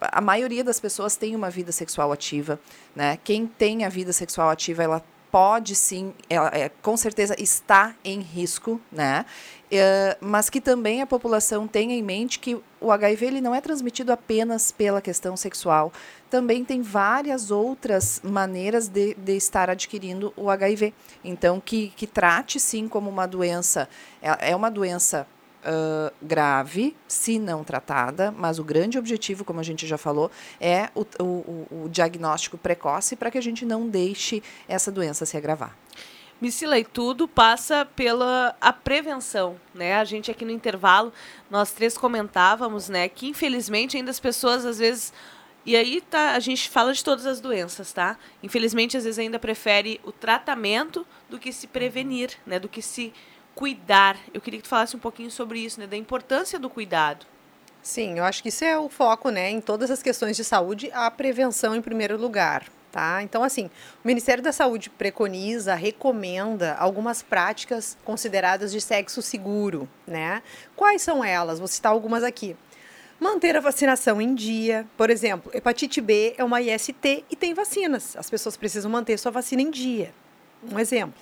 a 0.00 0.20
maioria 0.20 0.64
das 0.64 0.80
pessoas 0.80 1.16
tem 1.16 1.36
uma 1.36 1.50
vida 1.50 1.72
sexual 1.72 2.10
ativa, 2.10 2.58
né? 2.96 3.18
Quem 3.22 3.46
tem 3.46 3.84
a 3.84 3.88
vida 3.88 4.12
sexual 4.12 4.48
ativa, 4.50 4.82
ela 4.82 5.04
pode 5.30 5.74
sim, 5.74 6.14
ela 6.28 6.50
é, 6.52 6.68
com 6.68 6.96
certeza 6.96 7.34
está 7.38 7.94
em 8.04 8.20
risco, 8.20 8.80
né? 8.90 9.24
É, 9.70 10.16
mas 10.20 10.48
que 10.48 10.62
também 10.62 11.02
a 11.02 11.06
população 11.06 11.68
tenha 11.68 11.94
em 11.94 12.02
mente 12.02 12.38
que 12.38 12.58
o 12.80 12.90
HIV 12.90 13.26
ele 13.26 13.40
não 13.40 13.54
é 13.54 13.60
transmitido 13.60 14.10
apenas 14.10 14.72
pela 14.72 15.02
questão 15.02 15.36
sexual, 15.36 15.92
também 16.30 16.64
tem 16.64 16.80
várias 16.80 17.50
outras 17.50 18.20
maneiras 18.24 18.88
de, 18.88 19.14
de 19.14 19.36
estar 19.36 19.68
adquirindo 19.68 20.32
o 20.36 20.48
HIV. 20.48 20.94
Então, 21.22 21.60
que, 21.60 21.88
que 21.96 22.06
trate 22.06 22.58
sim 22.58 22.88
como 22.88 23.10
uma 23.10 23.26
doença, 23.26 23.88
é, 24.22 24.52
é 24.52 24.56
uma 24.56 24.70
doença 24.70 25.26
uh, 25.62 26.14
grave, 26.22 26.96
se 27.06 27.38
não 27.38 27.62
tratada, 27.62 28.32
mas 28.32 28.58
o 28.58 28.64
grande 28.64 28.98
objetivo, 28.98 29.44
como 29.44 29.60
a 29.60 29.62
gente 29.62 29.86
já 29.86 29.98
falou, 29.98 30.30
é 30.60 30.88
o, 30.94 31.02
o, 31.22 31.84
o 31.84 31.88
diagnóstico 31.90 32.56
precoce 32.56 33.16
para 33.16 33.30
que 33.30 33.38
a 33.38 33.42
gente 33.42 33.64
não 33.64 33.88
deixe 33.88 34.42
essa 34.66 34.90
doença 34.90 35.26
se 35.26 35.36
agravar. 35.36 35.76
Missila, 36.40 36.78
e 36.78 36.84
tudo 36.84 37.26
passa 37.26 37.84
pela 37.84 38.54
a 38.60 38.72
prevenção, 38.72 39.56
né? 39.74 39.96
A 39.96 40.04
gente 40.04 40.30
aqui 40.30 40.44
no 40.44 40.52
intervalo, 40.52 41.12
nós 41.50 41.72
três 41.72 41.98
comentávamos, 41.98 42.88
né, 42.88 43.08
que 43.08 43.26
infelizmente 43.26 43.96
ainda 43.96 44.10
as 44.10 44.20
pessoas 44.20 44.64
às 44.64 44.78
vezes 44.78 45.12
e 45.66 45.76
aí 45.76 46.00
tá, 46.00 46.32
a 46.32 46.38
gente 46.38 46.70
fala 46.70 46.94
de 46.94 47.02
todas 47.04 47.26
as 47.26 47.40
doenças, 47.40 47.92
tá? 47.92 48.16
Infelizmente 48.42 48.96
às 48.96 49.04
vezes 49.04 49.18
ainda 49.18 49.38
prefere 49.38 50.00
o 50.04 50.12
tratamento 50.12 51.04
do 51.28 51.38
que 51.38 51.52
se 51.52 51.66
prevenir, 51.66 52.30
né, 52.46 52.58
do 52.58 52.68
que 52.68 52.80
se 52.80 53.12
cuidar. 53.54 54.16
Eu 54.32 54.40
queria 54.40 54.60
que 54.60 54.64
tu 54.64 54.70
falasse 54.70 54.94
um 54.96 55.00
pouquinho 55.00 55.30
sobre 55.30 55.58
isso, 55.58 55.80
né, 55.80 55.86
da 55.86 55.96
importância 55.96 56.58
do 56.58 56.70
cuidado. 56.70 57.26
Sim, 57.82 58.18
eu 58.18 58.24
acho 58.24 58.42
que 58.42 58.48
isso 58.48 58.64
é 58.64 58.78
o 58.78 58.88
foco, 58.88 59.30
né, 59.30 59.50
em 59.50 59.60
todas 59.60 59.90
as 59.90 60.02
questões 60.02 60.36
de 60.36 60.44
saúde, 60.44 60.90
a 60.92 61.10
prevenção 61.10 61.74
em 61.74 61.82
primeiro 61.82 62.16
lugar. 62.16 62.64
Tá? 62.90 63.22
Então, 63.22 63.44
assim, 63.44 63.66
o 64.02 64.06
Ministério 64.06 64.42
da 64.42 64.50
Saúde 64.50 64.88
preconiza, 64.88 65.74
recomenda 65.74 66.74
algumas 66.74 67.22
práticas 67.22 67.98
consideradas 68.02 68.72
de 68.72 68.80
sexo 68.80 69.20
seguro, 69.20 69.86
né? 70.06 70.42
Quais 70.74 71.02
são 71.02 71.22
elas? 71.22 71.58
Vou 71.58 71.68
citar 71.68 71.92
algumas 71.92 72.24
aqui. 72.24 72.56
Manter 73.20 73.56
a 73.56 73.60
vacinação 73.60 74.22
em 74.22 74.34
dia. 74.34 74.86
Por 74.96 75.10
exemplo, 75.10 75.50
hepatite 75.54 76.00
B 76.00 76.34
é 76.38 76.44
uma 76.44 76.62
IST 76.62 77.24
e 77.30 77.36
tem 77.36 77.52
vacinas. 77.52 78.16
As 78.16 78.30
pessoas 78.30 78.56
precisam 78.56 78.90
manter 78.90 79.18
sua 79.18 79.32
vacina 79.32 79.60
em 79.60 79.70
dia. 79.70 80.14
Um 80.72 80.78
exemplo. 80.78 81.20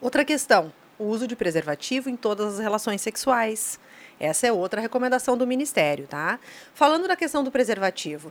Outra 0.00 0.24
questão, 0.24 0.72
o 0.98 1.04
uso 1.04 1.26
de 1.26 1.36
preservativo 1.36 2.10
em 2.10 2.16
todas 2.16 2.54
as 2.54 2.58
relações 2.58 3.00
sexuais. 3.00 3.78
Essa 4.18 4.46
é 4.46 4.52
outra 4.52 4.80
recomendação 4.80 5.36
do 5.36 5.46
Ministério, 5.46 6.06
tá? 6.06 6.38
Falando 6.74 7.08
da 7.08 7.16
questão 7.16 7.42
do 7.42 7.50
preservativo, 7.50 8.30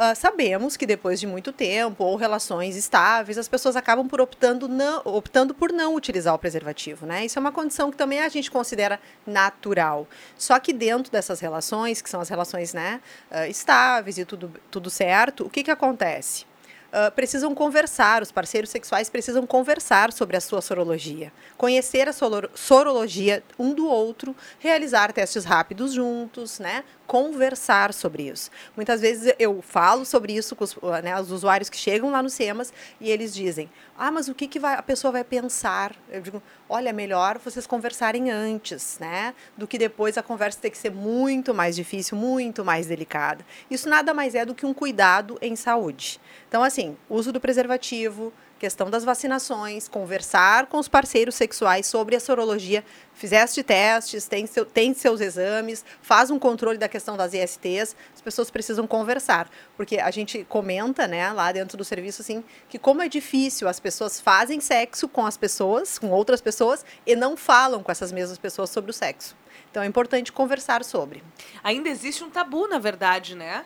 Uh, 0.00 0.16
sabemos 0.16 0.78
que 0.78 0.86
depois 0.86 1.20
de 1.20 1.26
muito 1.26 1.52
tempo 1.52 2.04
ou 2.04 2.16
relações 2.16 2.74
estáveis, 2.74 3.36
as 3.36 3.46
pessoas 3.46 3.76
acabam 3.76 4.08
por 4.08 4.18
optando, 4.18 4.66
não, 4.66 5.02
optando 5.04 5.52
por 5.52 5.70
não 5.70 5.94
utilizar 5.94 6.34
o 6.34 6.38
preservativo, 6.38 7.04
né? 7.04 7.26
Isso 7.26 7.38
é 7.38 7.40
uma 7.40 7.52
condição 7.52 7.90
que 7.90 7.98
também 7.98 8.18
a 8.18 8.28
gente 8.30 8.50
considera 8.50 8.98
natural. 9.26 10.08
Só 10.38 10.58
que 10.58 10.72
dentro 10.72 11.12
dessas 11.12 11.38
relações, 11.40 12.00
que 12.00 12.08
são 12.08 12.18
as 12.18 12.30
relações 12.30 12.72
né, 12.72 12.98
uh, 13.30 13.44
estáveis 13.50 14.16
e 14.16 14.24
tudo, 14.24 14.50
tudo 14.70 14.88
certo, 14.88 15.44
o 15.44 15.50
que, 15.50 15.62
que 15.62 15.70
acontece? 15.70 16.46
uh, 16.90 17.10
precisam 17.12 17.54
conversar, 17.54 18.22
os 18.22 18.30
parceiros 18.30 18.70
sexuais 18.70 19.08
precisam 19.08 19.46
conversar 19.46 20.12
sobre 20.12 20.36
a 20.36 20.40
sua 20.40 20.60
sorologia, 20.60 21.32
conhecer 21.56 22.08
a 22.08 22.12
sorologia 22.12 23.42
um 23.58 23.72
do 23.72 23.86
outro, 23.86 24.34
realizar 24.58 25.12
testes 25.12 25.44
rápidos 25.44 25.92
juntos, 25.92 26.58
né? 26.58 26.84
Conversar 27.10 27.92
sobre 27.92 28.28
isso. 28.28 28.52
Muitas 28.76 29.00
vezes 29.00 29.34
eu 29.36 29.60
falo 29.60 30.04
sobre 30.04 30.32
isso 30.32 30.54
com 30.54 30.62
os, 30.62 30.76
né, 31.02 31.20
os 31.20 31.32
usuários 31.32 31.68
que 31.68 31.76
chegam 31.76 32.08
lá 32.08 32.22
no 32.22 32.30
SEMAS 32.30 32.72
e 33.00 33.10
eles 33.10 33.34
dizem: 33.34 33.68
Ah, 33.98 34.12
mas 34.12 34.28
o 34.28 34.34
que, 34.34 34.46
que 34.46 34.60
vai, 34.60 34.74
a 34.74 34.82
pessoa 34.82 35.10
vai 35.10 35.24
pensar? 35.24 35.92
Eu 36.08 36.20
digo: 36.20 36.40
Olha, 36.68 36.92
melhor 36.92 37.36
vocês 37.38 37.66
conversarem 37.66 38.30
antes, 38.30 38.96
né? 39.00 39.34
Do 39.56 39.66
que 39.66 39.76
depois 39.76 40.16
a 40.16 40.22
conversa 40.22 40.60
ter 40.60 40.70
que 40.70 40.78
ser 40.78 40.92
muito 40.92 41.52
mais 41.52 41.74
difícil, 41.74 42.16
muito 42.16 42.64
mais 42.64 42.86
delicada. 42.86 43.44
Isso 43.68 43.88
nada 43.88 44.14
mais 44.14 44.36
é 44.36 44.44
do 44.44 44.54
que 44.54 44.64
um 44.64 44.72
cuidado 44.72 45.36
em 45.42 45.56
saúde. 45.56 46.20
Então, 46.48 46.62
assim, 46.62 46.96
uso 47.08 47.32
do 47.32 47.40
preservativo, 47.40 48.32
questão 48.60 48.90
das 48.90 49.04
vacinações, 49.04 49.88
conversar 49.88 50.66
com 50.66 50.78
os 50.78 50.86
parceiros 50.86 51.34
sexuais 51.34 51.86
sobre 51.86 52.14
a 52.14 52.20
sorologia. 52.20 52.84
Fizeste 53.14 53.62
testes, 53.62 54.28
tem, 54.28 54.46
seu, 54.46 54.66
tem 54.66 54.92
seus 54.92 55.22
exames, 55.22 55.82
faz 56.02 56.30
um 56.30 56.38
controle 56.38 56.76
da 56.76 56.86
questão 56.86 57.16
das 57.16 57.32
ISTs, 57.32 57.96
as 58.14 58.20
pessoas 58.20 58.50
precisam 58.50 58.86
conversar. 58.86 59.50
Porque 59.78 59.98
a 59.98 60.10
gente 60.10 60.44
comenta, 60.44 61.08
né, 61.08 61.32
lá 61.32 61.50
dentro 61.50 61.78
do 61.78 61.84
serviço, 61.84 62.20
assim, 62.20 62.44
que 62.68 62.78
como 62.78 63.00
é 63.00 63.08
difícil, 63.08 63.66
as 63.66 63.80
pessoas 63.80 64.20
fazem 64.20 64.60
sexo 64.60 65.08
com 65.08 65.24
as 65.24 65.38
pessoas, 65.38 65.98
com 65.98 66.10
outras 66.10 66.42
pessoas, 66.42 66.84
e 67.06 67.16
não 67.16 67.38
falam 67.38 67.82
com 67.82 67.90
essas 67.90 68.12
mesmas 68.12 68.36
pessoas 68.36 68.68
sobre 68.68 68.90
o 68.90 68.94
sexo. 68.94 69.34
Então 69.70 69.82
é 69.82 69.86
importante 69.86 70.32
conversar 70.32 70.84
sobre. 70.84 71.22
Ainda 71.64 71.88
existe 71.88 72.22
um 72.22 72.28
tabu, 72.28 72.68
na 72.68 72.78
verdade, 72.78 73.34
né? 73.34 73.64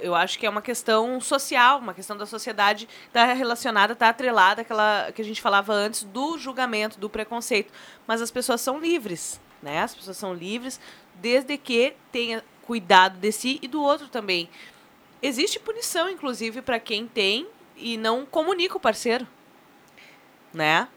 Eu 0.00 0.14
acho 0.14 0.38
que 0.38 0.46
é 0.46 0.50
uma 0.50 0.62
questão 0.62 1.20
social, 1.20 1.78
uma 1.78 1.94
questão 1.94 2.16
da 2.16 2.26
sociedade 2.26 2.88
está 3.06 3.32
relacionada, 3.32 3.92
está 3.92 4.08
atrelada 4.08 4.62
àquela 4.62 5.12
que 5.12 5.22
a 5.22 5.24
gente 5.24 5.40
falava 5.40 5.72
antes 5.72 6.02
do 6.02 6.36
julgamento, 6.36 6.98
do 6.98 7.08
preconceito. 7.08 7.72
Mas 8.06 8.20
as 8.20 8.30
pessoas 8.30 8.60
são 8.60 8.78
livres, 8.78 9.40
né? 9.62 9.82
As 9.82 9.94
pessoas 9.94 10.16
são 10.16 10.34
livres 10.34 10.80
desde 11.14 11.56
que 11.56 11.94
tenha 12.10 12.44
cuidado 12.62 13.18
de 13.18 13.30
si 13.32 13.58
e 13.62 13.68
do 13.68 13.80
outro 13.82 14.08
também. 14.08 14.48
Existe 15.22 15.58
punição, 15.58 16.10
inclusive, 16.10 16.60
para 16.60 16.78
quem 16.78 17.06
tem 17.06 17.46
e 17.76 17.96
não 17.96 18.26
comunica 18.26 18.76
o 18.76 18.80
parceiro, 18.80 19.26
né? 20.52 20.88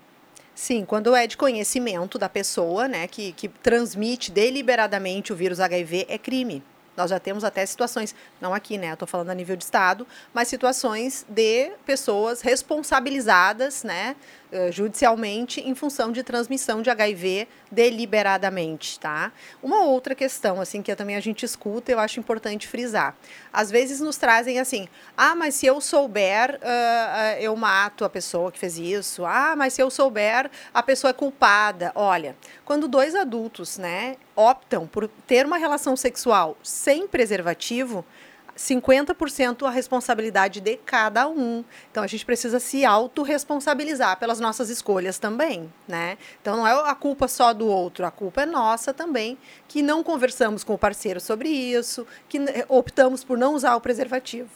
Sim, 0.53 0.83
quando 0.83 1.15
é 1.15 1.25
de 1.25 1.37
conhecimento 1.37 2.17
da 2.17 2.27
pessoa, 2.27 2.85
né, 2.87 3.07
que, 3.07 3.31
que 3.31 3.47
transmite 3.47 4.29
deliberadamente 4.29 5.31
o 5.31 5.35
vírus 5.35 5.59
HIV, 5.61 6.05
é 6.09 6.17
crime. 6.17 6.61
Nós 6.99 7.09
já 7.09 7.17
temos 7.17 7.45
até 7.45 7.65
situações, 7.65 8.13
não 8.41 8.53
aqui, 8.53 8.77
né? 8.77 8.91
Estou 8.91 9.07
falando 9.07 9.29
a 9.29 9.33
nível 9.33 9.55
de 9.55 9.63
Estado, 9.63 10.05
mas 10.33 10.49
situações 10.49 11.25
de 11.29 11.71
pessoas 11.85 12.41
responsabilizadas, 12.41 13.85
né? 13.85 14.17
Eh, 14.51 14.71
judicialmente 14.71 15.61
em 15.61 15.75
função 15.75 16.11
de 16.11 16.23
transmissão 16.23 16.81
de 16.81 16.89
HIV 16.89 17.47
deliberadamente, 17.71 18.99
tá? 18.99 19.31
Uma 19.61 19.83
outra 19.83 20.15
questão, 20.15 20.59
assim, 20.59 20.81
que 20.81 20.95
também 20.95 21.15
a 21.15 21.19
gente 21.19 21.45
escuta, 21.45 21.91
eu 21.91 21.99
acho 21.99 22.19
importante 22.19 22.67
frisar. 22.67 23.15
Às 23.53 23.69
vezes 23.69 23.99
nos 23.99 24.17
trazem 24.17 24.59
assim, 24.59 24.89
ah, 25.15 25.35
mas 25.35 25.53
se 25.53 25.67
eu 25.67 25.79
souber, 25.79 26.55
uh, 26.63 27.39
eu 27.39 27.55
mato 27.55 28.03
a 28.03 28.09
pessoa 28.09 28.51
que 28.51 28.57
fez 28.57 28.79
isso. 28.79 29.23
Ah, 29.23 29.53
mas 29.55 29.73
se 29.73 29.83
eu 29.83 29.91
souber, 29.91 30.49
a 30.73 30.81
pessoa 30.81 31.11
é 31.11 31.13
culpada. 31.13 31.91
Olha, 31.93 32.35
quando 32.65 32.87
dois 32.87 33.13
adultos, 33.13 33.77
né, 33.77 34.15
optam 34.35 34.87
por 34.87 35.07
ter 35.27 35.45
uma 35.45 35.59
relação 35.59 35.95
sexual 35.95 36.57
sem 36.63 37.07
preservativo, 37.07 38.03
50% 38.59 39.65
a 39.65 39.69
responsabilidade 39.69 40.59
de 40.59 40.75
cada 40.75 41.29
um. 41.29 41.63
Então 41.89 42.03
a 42.03 42.07
gente 42.07 42.25
precisa 42.25 42.59
se 42.59 42.83
autorresponsabilizar 42.83 44.19
pelas 44.19 44.41
nossas 44.41 44.69
escolhas 44.69 45.17
também, 45.17 45.71
né? 45.87 46.17
Então 46.41 46.57
não 46.57 46.67
é 46.67 46.73
a 46.73 46.93
culpa 46.93 47.29
só 47.29 47.53
do 47.53 47.67
outro, 47.67 48.05
a 48.05 48.11
culpa 48.11 48.41
é 48.41 48.45
nossa 48.45 48.93
também, 48.93 49.37
que 49.65 49.81
não 49.81 50.03
conversamos 50.03 50.61
com 50.65 50.73
o 50.73 50.77
parceiro 50.77 51.21
sobre 51.21 51.47
isso, 51.47 52.05
que 52.27 52.37
optamos 52.67 53.23
por 53.23 53.37
não 53.37 53.53
usar 53.53 53.77
o 53.77 53.81
preservativo. 53.81 54.49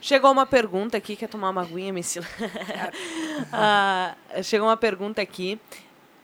Chegou 0.00 0.32
uma 0.32 0.44
pergunta 0.44 0.96
aqui, 0.96 1.14
quer 1.14 1.28
tomar 1.28 1.50
uma 1.50 1.62
aguinha, 1.62 1.92
Missila? 1.92 2.26
ah, 3.52 4.16
chegou 4.42 4.66
uma 4.66 4.76
pergunta 4.76 5.22
aqui. 5.22 5.60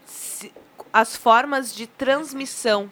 Se, 0.04 0.52
as 0.92 1.14
formas 1.14 1.72
de 1.72 1.86
transmissão 1.86 2.90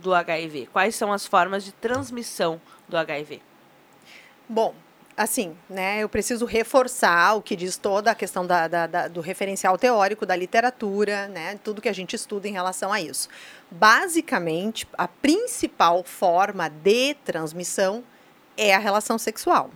do 0.00 0.14
HIV? 0.14 0.68
Quais 0.72 0.94
são 0.94 1.12
as 1.12 1.26
formas 1.26 1.64
de 1.64 1.72
transmissão 1.72 2.60
do 2.88 2.96
HIV? 2.96 3.40
Bom, 4.48 4.74
assim, 5.16 5.56
né, 5.68 6.02
eu 6.02 6.08
preciso 6.08 6.44
reforçar 6.46 7.34
o 7.36 7.42
que 7.42 7.54
diz 7.54 7.76
toda 7.76 8.10
a 8.10 8.14
questão 8.14 8.46
da, 8.46 8.66
da, 8.66 8.86
da, 8.86 9.08
do 9.08 9.20
referencial 9.20 9.76
teórico, 9.76 10.24
da 10.24 10.34
literatura, 10.34 11.28
né, 11.28 11.58
tudo 11.62 11.82
que 11.82 11.88
a 11.88 11.92
gente 11.92 12.16
estuda 12.16 12.48
em 12.48 12.52
relação 12.52 12.92
a 12.92 13.00
isso. 13.00 13.28
Basicamente, 13.70 14.88
a 14.96 15.06
principal 15.06 16.02
forma 16.02 16.68
de 16.68 17.14
transmissão 17.24 18.02
é 18.56 18.74
a 18.74 18.78
relação 18.78 19.18
sexual. 19.18 19.70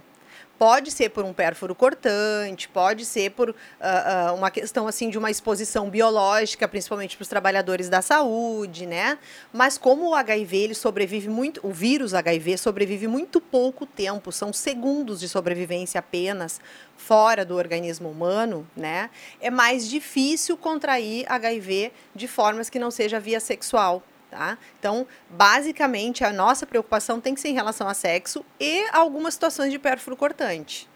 Pode 0.58 0.90
ser 0.92 1.10
por 1.10 1.24
um 1.24 1.32
pérfuro 1.32 1.74
cortante, 1.74 2.68
pode 2.68 3.04
ser 3.04 3.30
por 3.30 3.50
uh, 3.50 3.52
uh, 3.52 4.34
uma 4.34 4.50
questão 4.50 4.86
assim 4.86 5.10
de 5.10 5.18
uma 5.18 5.30
exposição 5.30 5.90
biológica, 5.90 6.68
principalmente 6.68 7.16
para 7.16 7.22
os 7.22 7.28
trabalhadores 7.28 7.88
da 7.88 8.00
saúde, 8.00 8.86
né? 8.86 9.18
Mas 9.52 9.76
como 9.76 10.10
o 10.10 10.14
HIV 10.14 10.56
ele 10.56 10.74
sobrevive 10.74 11.28
muito, 11.28 11.60
o 11.66 11.72
vírus 11.72 12.14
HIV 12.14 12.56
sobrevive 12.56 13.08
muito 13.08 13.40
pouco 13.40 13.84
tempo, 13.84 14.30
são 14.30 14.52
segundos 14.52 15.18
de 15.18 15.28
sobrevivência 15.28 15.98
apenas 15.98 16.60
fora 16.96 17.44
do 17.44 17.56
organismo 17.56 18.08
humano, 18.08 18.66
né? 18.76 19.10
É 19.40 19.50
mais 19.50 19.88
difícil 19.88 20.56
contrair 20.56 21.26
HIV 21.28 21.92
de 22.14 22.28
formas 22.28 22.70
que 22.70 22.78
não 22.78 22.92
seja 22.92 23.18
via 23.18 23.40
sexual, 23.40 24.02
Tá? 24.30 24.58
Então, 24.78 25.06
basicamente, 25.30 26.24
a 26.24 26.32
nossa 26.32 26.66
preocupação 26.66 27.20
tem 27.20 27.34
que 27.34 27.40
ser 27.40 27.48
em 27.48 27.54
relação 27.54 27.86
a 27.86 27.94
sexo 27.94 28.44
e 28.58 28.84
algumas 28.92 29.34
situações 29.34 29.70
de 29.70 29.78
pérfuro 29.78 30.16
cortante. 30.16 30.88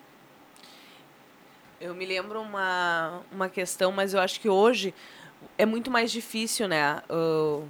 Eu 1.80 1.94
me 1.94 2.04
lembro 2.04 2.40
uma, 2.40 3.22
uma 3.30 3.48
questão, 3.48 3.92
mas 3.92 4.12
eu 4.12 4.20
acho 4.20 4.40
que 4.40 4.48
hoje 4.48 4.92
é 5.56 5.64
muito 5.64 5.90
mais 5.90 6.10
difícil, 6.10 6.66
né? 6.66 7.00
O, 7.08 7.64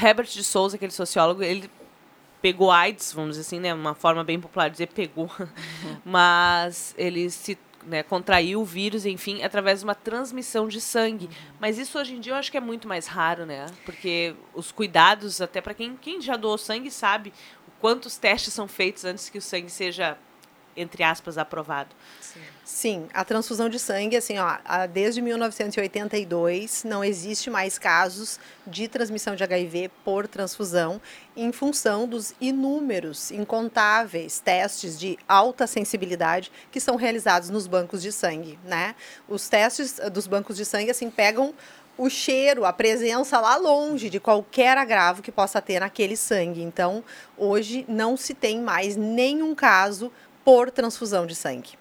Herbert 0.00 0.28
de 0.28 0.42
Souza, 0.42 0.76
aquele 0.76 0.92
sociólogo, 0.92 1.42
ele 1.42 1.70
pegou 2.40 2.70
AIDS, 2.70 3.12
vamos 3.12 3.36
dizer 3.36 3.42
assim, 3.42 3.60
né? 3.60 3.74
Uma 3.74 3.94
forma 3.94 4.24
bem 4.24 4.40
popular 4.40 4.68
de 4.68 4.72
dizer 4.72 4.86
pegou. 4.86 5.30
Mas 6.04 6.94
ele 6.96 7.28
se 7.28 7.58
né, 7.84 8.02
contrair 8.02 8.56
o 8.56 8.64
vírus, 8.64 9.04
enfim, 9.06 9.42
através 9.42 9.80
de 9.80 9.84
uma 9.84 9.94
transmissão 9.94 10.68
de 10.68 10.80
sangue. 10.80 11.28
Mas 11.60 11.78
isso 11.78 11.98
hoje 11.98 12.14
em 12.14 12.20
dia 12.20 12.32
eu 12.32 12.36
acho 12.36 12.50
que 12.50 12.56
é 12.56 12.60
muito 12.60 12.86
mais 12.88 13.06
raro, 13.06 13.44
né? 13.44 13.66
Porque 13.84 14.34
os 14.54 14.70
cuidados, 14.72 15.40
até 15.40 15.60
para 15.60 15.74
quem, 15.74 15.96
quem 15.96 16.20
já 16.20 16.36
doou 16.36 16.56
sangue, 16.58 16.90
sabe 16.90 17.32
quantos 17.80 18.16
testes 18.16 18.54
são 18.54 18.68
feitos 18.68 19.04
antes 19.04 19.28
que 19.28 19.38
o 19.38 19.42
sangue 19.42 19.68
seja 19.68 20.16
entre 20.76 21.02
aspas, 21.02 21.38
aprovado. 21.38 21.94
Sim. 22.20 22.40
Sim, 22.64 23.08
a 23.12 23.24
transfusão 23.24 23.68
de 23.68 23.78
sangue, 23.78 24.16
assim, 24.16 24.38
ó, 24.38 24.56
desde 24.92 25.20
1982 25.20 26.84
não 26.84 27.04
existe 27.04 27.50
mais 27.50 27.78
casos 27.78 28.38
de 28.66 28.88
transmissão 28.88 29.34
de 29.34 29.44
HIV 29.44 29.90
por 30.04 30.26
transfusão, 30.26 31.00
em 31.36 31.52
função 31.52 32.06
dos 32.06 32.34
inúmeros, 32.40 33.30
incontáveis 33.30 34.38
testes 34.38 34.98
de 34.98 35.18
alta 35.28 35.66
sensibilidade 35.66 36.50
que 36.70 36.80
são 36.80 36.96
realizados 36.96 37.50
nos 37.50 37.66
bancos 37.66 38.00
de 38.00 38.12
sangue, 38.12 38.58
né? 38.64 38.94
Os 39.28 39.48
testes 39.48 40.00
dos 40.12 40.26
bancos 40.26 40.56
de 40.56 40.64
sangue, 40.64 40.90
assim, 40.90 41.10
pegam 41.10 41.52
o 41.98 42.08
cheiro, 42.08 42.64
a 42.64 42.72
presença 42.72 43.38
lá 43.38 43.56
longe 43.56 44.08
de 44.08 44.18
qualquer 44.18 44.78
agravo 44.78 45.20
que 45.20 45.30
possa 45.30 45.60
ter 45.60 45.80
naquele 45.80 46.16
sangue. 46.16 46.62
Então, 46.62 47.04
hoje 47.36 47.84
não 47.86 48.16
se 48.16 48.32
tem 48.32 48.62
mais 48.62 48.96
nenhum 48.96 49.54
caso 49.54 50.10
por 50.44 50.70
transfusão 50.70 51.26
de 51.26 51.34
sangue. 51.34 51.78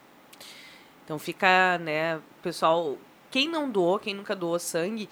Então 1.03 1.17
fica, 1.17 1.77
né, 1.79 2.19
pessoal, 2.41 2.97
quem 3.29 3.47
não 3.49 3.69
doou, 3.69 3.99
quem 3.99 4.13
nunca 4.13 4.35
doou 4.35 4.59
sangue, 4.59 5.09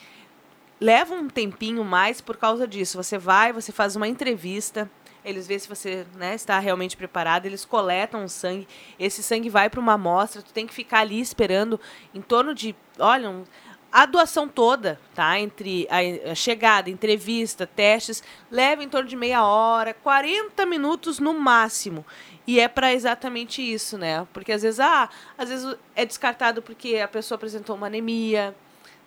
leva 0.79 1.13
um 1.13 1.27
tempinho 1.27 1.83
mais 1.83 2.21
por 2.21 2.37
causa 2.37 2.67
disso. 2.67 2.97
Você 3.01 3.17
vai, 3.17 3.51
você 3.51 3.71
faz 3.71 3.95
uma 3.95 4.07
entrevista, 4.07 4.89
eles 5.23 5.47
veem 5.47 5.59
se 5.59 5.67
você 5.67 6.05
né, 6.15 6.35
está 6.35 6.57
realmente 6.59 6.95
preparado, 6.95 7.45
eles 7.45 7.65
coletam 7.65 8.23
o 8.23 8.29
sangue, 8.29 8.67
esse 8.97 9.21
sangue 9.21 9.49
vai 9.49 9.69
para 9.69 9.79
uma 9.79 9.93
amostra, 9.93 10.41
tu 10.41 10.53
tem 10.53 10.65
que 10.65 10.73
ficar 10.73 10.99
ali 10.99 11.19
esperando 11.19 11.79
em 12.13 12.21
torno 12.21 12.55
de, 12.55 12.75
olha, 12.97 13.29
um, 13.29 13.43
a 13.91 14.05
doação 14.05 14.47
toda, 14.47 14.99
tá? 15.15 15.39
Entre 15.39 15.87
a, 15.89 16.35
chegada, 16.35 16.89
entrevista, 16.89 17.65
testes, 17.65 18.23
leva 18.51 18.83
em 18.83 18.89
torno 18.89 19.09
de 19.09 19.15
meia 19.15 19.43
hora, 19.43 19.93
40 19.93 20.65
minutos 20.65 21.19
no 21.19 21.33
máximo. 21.33 22.05
E 22.49 22.59
é 22.59 22.67
para 22.67 22.91
exatamente 22.91 23.61
isso, 23.61 23.95
né? 23.95 24.25
Porque 24.33 24.51
às 24.51 24.63
vezes, 24.63 24.79
ah, 24.79 25.07
às 25.37 25.49
vezes 25.49 25.75
é 25.95 26.03
descartado 26.03 26.63
porque 26.63 26.97
a 26.97 27.07
pessoa 27.07 27.35
apresentou 27.35 27.75
uma 27.75 27.85
anemia, 27.85 28.55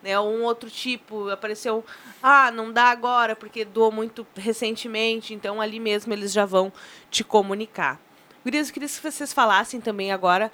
né? 0.01 0.17
Ou 0.17 0.33
um 0.33 0.43
outro 0.43 0.69
tipo, 0.69 1.29
apareceu, 1.29 1.83
ah, 2.21 2.49
não 2.51 2.71
dá 2.71 2.85
agora 2.85 3.35
porque 3.35 3.65
doou 3.65 3.91
muito 3.91 4.25
recentemente, 4.33 5.33
então 5.33 5.59
ali 5.59 5.77
mesmo 5.77 6.13
eles 6.13 6.31
já 6.31 6.45
vão 6.45 6.71
te 7.11 7.21
comunicar. 7.21 7.99
Gurias, 8.45 8.69
eu 8.69 8.73
queria 8.73 8.87
que 8.87 9.11
vocês 9.11 9.33
falassem 9.33 9.81
também 9.81 10.13
agora 10.13 10.49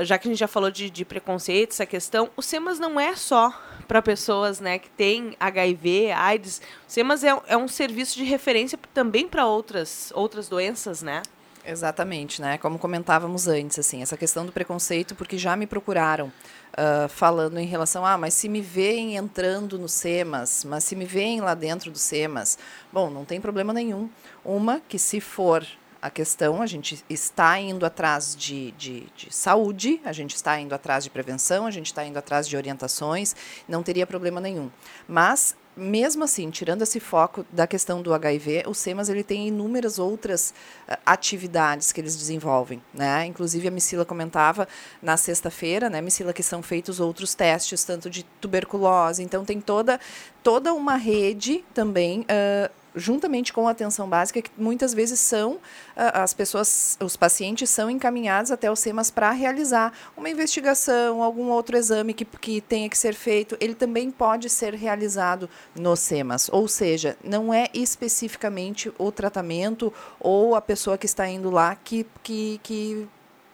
já 0.00 0.16
que 0.16 0.28
a 0.28 0.30
gente 0.30 0.38
já 0.38 0.48
falou 0.48 0.70
de, 0.70 0.88
de 0.88 1.04
preconceito, 1.04 1.72
essa 1.72 1.84
questão, 1.84 2.30
o 2.36 2.40
SEMAS 2.40 2.78
não 2.78 2.98
é 2.98 3.16
só 3.16 3.52
para 3.86 4.00
pessoas 4.00 4.60
né, 4.60 4.78
que 4.78 4.88
têm 4.88 5.36
HIV, 5.38 6.12
AIDS. 6.12 6.62
O 6.88 6.90
SEMAS 6.90 7.22
é, 7.22 7.36
é 7.48 7.56
um 7.56 7.68
serviço 7.68 8.16
de 8.16 8.24
referência 8.24 8.78
também 8.94 9.28
para 9.28 9.44
outras, 9.44 10.10
outras 10.14 10.48
doenças, 10.48 11.02
né? 11.02 11.20
Exatamente, 11.70 12.40
né? 12.40 12.56
Como 12.56 12.78
comentávamos 12.78 13.46
antes, 13.46 13.78
assim, 13.78 14.00
essa 14.00 14.16
questão 14.16 14.46
do 14.46 14.50
preconceito, 14.50 15.14
porque 15.14 15.36
já 15.36 15.54
me 15.54 15.66
procuraram 15.66 16.28
uh, 16.28 17.06
falando 17.10 17.58
em 17.58 17.66
relação, 17.66 18.06
ah, 18.06 18.16
mas 18.16 18.32
se 18.32 18.48
me 18.48 18.62
veem 18.62 19.16
entrando 19.16 19.78
no 19.78 19.86
SEMAS, 19.86 20.64
mas 20.64 20.84
se 20.84 20.96
me 20.96 21.04
veem 21.04 21.42
lá 21.42 21.52
dentro 21.52 21.90
do 21.90 21.98
SEMAS, 21.98 22.58
bom, 22.90 23.10
não 23.10 23.26
tem 23.26 23.38
problema 23.38 23.70
nenhum. 23.74 24.08
Uma 24.42 24.80
que 24.80 24.98
se 24.98 25.20
for 25.20 25.66
a 26.00 26.08
questão, 26.08 26.62
a 26.62 26.66
gente 26.66 27.04
está 27.10 27.60
indo 27.60 27.84
atrás 27.84 28.34
de, 28.34 28.70
de, 28.72 29.06
de, 29.14 29.34
saúde, 29.34 30.00
a 30.06 30.12
gente 30.12 30.34
está 30.34 30.58
indo 30.58 30.74
atrás 30.74 31.04
de 31.04 31.10
prevenção, 31.10 31.66
a 31.66 31.70
gente 31.70 31.86
está 31.86 32.02
indo 32.02 32.18
atrás 32.18 32.48
de 32.48 32.56
orientações, 32.56 33.36
não 33.68 33.82
teria 33.82 34.06
problema 34.06 34.40
nenhum. 34.40 34.70
Mas, 35.06 35.54
mesmo 35.78 36.24
assim, 36.24 36.50
tirando 36.50 36.82
esse 36.82 37.00
foco 37.00 37.46
da 37.52 37.66
questão 37.66 38.02
do 38.02 38.12
HIV, 38.12 38.64
o 38.66 38.74
SEMAS 38.74 39.08
ele 39.08 39.22
tem 39.22 39.48
inúmeras 39.48 39.98
outras 39.98 40.52
uh, 40.88 40.96
atividades 41.06 41.92
que 41.92 42.00
eles 42.00 42.16
desenvolvem. 42.16 42.82
Né? 42.92 43.26
Inclusive, 43.26 43.68
a 43.68 43.70
Missila 43.70 44.04
comentava 44.04 44.66
na 45.00 45.16
sexta-feira, 45.16 45.88
né, 45.88 46.00
Missila, 46.00 46.32
que 46.32 46.42
são 46.42 46.62
feitos 46.62 47.00
outros 47.00 47.34
testes, 47.34 47.84
tanto 47.84 48.10
de 48.10 48.24
tuberculose, 48.40 49.22
então 49.22 49.44
tem 49.44 49.60
toda, 49.60 50.00
toda 50.42 50.74
uma 50.74 50.96
rede 50.96 51.64
também. 51.72 52.20
Uh, 52.22 52.77
juntamente 52.98 53.52
com 53.52 53.68
a 53.68 53.70
atenção 53.70 54.08
básica, 54.08 54.42
que 54.42 54.50
muitas 54.56 54.92
vezes 54.92 55.20
são 55.20 55.58
as 55.96 56.34
pessoas, 56.34 56.96
os 57.02 57.16
pacientes 57.16 57.70
são 57.70 57.90
encaminhados 57.90 58.50
até 58.50 58.70
o 58.70 58.76
SEMAS 58.76 59.10
para 59.10 59.30
realizar 59.30 59.92
uma 60.16 60.28
investigação, 60.28 61.22
algum 61.22 61.48
outro 61.48 61.76
exame 61.76 62.14
que, 62.14 62.24
que 62.24 62.60
tenha 62.60 62.88
que 62.88 62.96
ser 62.96 63.14
feito, 63.14 63.56
ele 63.60 63.74
também 63.74 64.10
pode 64.10 64.48
ser 64.48 64.74
realizado 64.74 65.48
no 65.74 65.96
SEMAS. 65.96 66.48
Ou 66.52 66.68
seja, 66.68 67.16
não 67.22 67.52
é 67.52 67.68
especificamente 67.74 68.92
o 68.98 69.10
tratamento 69.10 69.92
ou 70.20 70.54
a 70.54 70.60
pessoa 70.60 70.98
que 70.98 71.06
está 71.06 71.28
indo 71.28 71.50
lá 71.50 71.74
que, 71.74 72.06
que, 72.22 72.60
que 72.62 73.08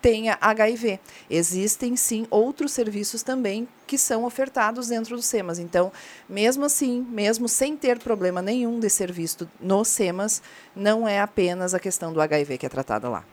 tenha 0.05 0.37
HIV. 0.39 1.01
Existem 1.31 1.97
sim 1.97 2.27
outros 2.29 2.73
serviços 2.73 3.23
também 3.23 3.67
que 3.87 3.97
são 3.97 4.25
ofertados 4.25 4.89
dentro 4.89 5.17
do 5.17 5.23
SEMAS. 5.23 5.59
Então, 5.59 5.91
mesmo 6.29 6.67
assim, 6.67 7.01
mesmo 7.09 7.49
sem 7.49 7.75
ter 7.75 7.99
problema 7.99 8.43
nenhum 8.43 8.79
de 8.79 8.91
ser 8.91 9.11
visto 9.11 9.51
no 9.59 9.83
SEMAS, 9.83 10.43
não 10.77 11.09
é 11.09 11.21
apenas 11.21 11.73
a 11.73 11.81
questão 11.81 12.13
do 12.13 12.21
HIV 12.21 12.59
que 12.59 12.67
é 12.67 12.69
tratada 12.69 13.09
lá. 13.09 13.25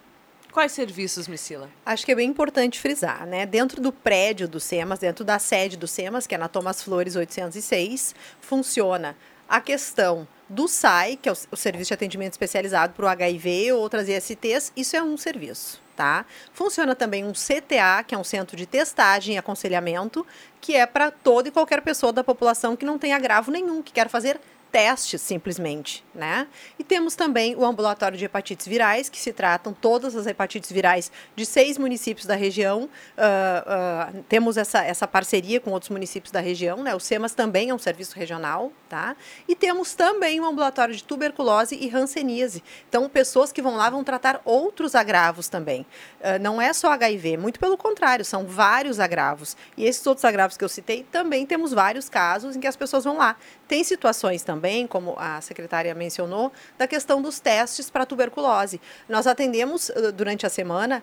Quais 0.53 0.71
serviços, 0.71 1.27
Missila? 1.27 1.69
Acho 1.85 2.05
que 2.05 2.13
é 2.13 2.15
bem 2.15 2.29
importante 2.29 2.79
frisar, 2.79 3.25
né? 3.25 3.45
Dentro 3.45 3.81
do 3.81 3.91
prédio 3.91 4.47
do 4.47 4.59
SEMAS, 4.61 4.99
dentro 4.99 5.25
da 5.25 5.39
sede 5.39 5.75
do 5.75 5.89
SEMAS, 5.89 6.25
que 6.25 6.35
é 6.35 6.37
na 6.37 6.47
Thomas 6.47 6.81
Flores 6.81 7.17
806, 7.17 8.15
funciona 8.39 9.17
a 9.45 9.59
questão 9.59 10.25
do 10.51 10.67
SAI, 10.67 11.17
que 11.21 11.29
é 11.29 11.31
o 11.31 11.55
Serviço 11.55 11.87
de 11.87 11.93
Atendimento 11.93 12.33
Especializado 12.33 12.93
para 12.93 13.05
o 13.05 13.07
HIV 13.07 13.71
ou 13.71 13.79
outras 13.79 14.07
ISTs, 14.09 14.71
isso 14.75 14.95
é 14.95 15.01
um 15.01 15.17
serviço 15.17 15.81
tá? 16.01 16.25
Funciona 16.51 16.95
também 16.95 17.23
um 17.23 17.31
CTA, 17.31 18.03
que 18.07 18.15
é 18.15 18.17
um 18.17 18.23
centro 18.23 18.57
de 18.57 18.65
testagem 18.65 19.35
e 19.35 19.37
aconselhamento, 19.37 20.25
que 20.59 20.75
é 20.75 20.87
para 20.87 21.11
toda 21.11 21.49
e 21.49 21.51
qualquer 21.51 21.79
pessoa 21.81 22.11
da 22.11 22.23
população 22.23 22.75
que 22.75 22.85
não 22.85 22.97
tem 22.97 23.13
agravo 23.13 23.51
nenhum, 23.51 23.83
que 23.83 23.91
quer 23.91 24.09
fazer 24.09 24.39
testes 24.71 25.21
simplesmente, 25.21 26.03
né? 26.15 26.47
E 26.79 26.83
temos 26.83 27.15
também 27.15 27.55
o 27.55 27.65
ambulatório 27.65 28.17
de 28.17 28.23
hepatites 28.23 28.65
virais, 28.65 29.09
que 29.09 29.19
se 29.19 29.33
tratam 29.33 29.73
todas 29.73 30.15
as 30.15 30.25
hepatites 30.25 30.71
virais 30.71 31.11
de 31.35 31.45
seis 31.45 31.77
municípios 31.77 32.25
da 32.25 32.35
região. 32.35 32.83
Uh, 32.83 34.17
uh, 34.17 34.23
temos 34.29 34.55
essa, 34.55 34.83
essa 34.83 35.07
parceria 35.07 35.59
com 35.59 35.71
outros 35.71 35.89
municípios 35.89 36.31
da 36.31 36.39
região, 36.39 36.81
né? 36.81 36.95
O 36.95 36.99
SEMAS 36.99 37.33
também 37.33 37.69
é 37.69 37.73
um 37.73 37.79
serviço 37.79 38.15
regional, 38.15 38.71
tá? 38.87 39.15
E 39.47 39.55
temos 39.55 39.93
também 39.93 40.39
o 40.39 40.45
ambulatório 40.45 40.95
de 40.95 41.03
tuberculose 41.03 41.75
e 41.75 41.93
hanseníase. 41.93 42.63
Então, 42.87 43.09
pessoas 43.09 43.51
que 43.51 43.61
vão 43.61 43.75
lá 43.75 43.89
vão 43.89 44.03
tratar 44.03 44.41
outros 44.45 44.95
agravos 44.95 45.49
também. 45.49 45.81
Uh, 46.21 46.39
não 46.41 46.61
é 46.61 46.71
só 46.71 46.91
HIV, 46.91 47.35
muito 47.35 47.59
pelo 47.59 47.77
contrário, 47.77 48.23
são 48.23 48.45
vários 48.45 48.99
agravos. 48.99 49.57
E 49.75 49.83
esses 49.83 50.05
outros 50.07 50.23
agravos 50.23 50.55
que 50.55 50.63
eu 50.63 50.69
citei, 50.69 51.05
também 51.11 51.45
temos 51.45 51.73
vários 51.73 52.07
casos 52.07 52.55
em 52.55 52.59
que 52.59 52.67
as 52.67 52.77
pessoas 52.77 53.03
vão 53.03 53.17
lá. 53.17 53.35
Tem 53.71 53.85
situações 53.85 54.43
também, 54.43 54.85
como 54.85 55.15
a 55.17 55.39
secretária 55.39 55.95
mencionou, 55.95 56.51
da 56.77 56.85
questão 56.85 57.21
dos 57.21 57.39
testes 57.39 57.89
para 57.89 58.05
tuberculose. 58.05 58.81
Nós 59.07 59.25
atendemos 59.25 59.89
durante 60.13 60.45
a 60.45 60.49
semana 60.49 61.01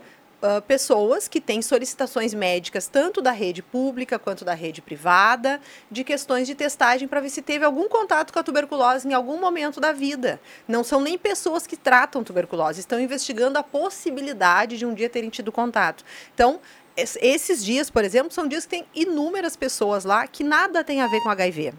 pessoas 0.67 1.29
que 1.29 1.41
têm 1.41 1.63
solicitações 1.63 2.35
médicas, 2.35 2.87
tanto 2.87 3.23
da 3.23 3.31
rede 3.31 3.63
pública 3.63 4.19
quanto 4.19 4.45
da 4.45 4.53
rede 4.53 4.83
privada, 4.83 5.63
de 5.91 6.05
questões 6.05 6.47
de 6.47 6.55
testagem 6.55 7.09
para 7.09 7.21
ver 7.23 7.31
se 7.31 7.41
teve 7.41 7.65
algum 7.65 7.89
contato 7.89 8.35
com 8.35 8.39
a 8.39 8.43
tuberculose 8.43 9.09
em 9.09 9.15
algum 9.15 9.41
momento 9.41 9.81
da 9.81 9.91
vida. 9.91 10.39
Não 10.69 10.85
são 10.85 11.01
nem 11.01 11.17
pessoas 11.17 11.67
que 11.67 11.75
tratam 11.75 12.23
tuberculose, 12.23 12.81
estão 12.81 13.01
investigando 13.01 13.59
a 13.59 13.63
possibilidade 13.63 14.77
de 14.77 14.85
um 14.85 14.93
dia 14.93 15.09
terem 15.09 15.31
tido 15.31 15.51
contato. 15.51 16.05
Então, 16.35 16.61
esses 16.95 17.65
dias, 17.65 17.89
por 17.89 18.05
exemplo, 18.05 18.31
são 18.31 18.47
dias 18.47 18.67
que 18.67 18.71
tem 18.73 18.87
inúmeras 18.95 19.57
pessoas 19.57 20.05
lá 20.05 20.27
que 20.27 20.45
nada 20.45 20.85
tem 20.85 21.01
a 21.01 21.07
ver 21.07 21.23
com 21.23 21.31
HIV. 21.31 21.73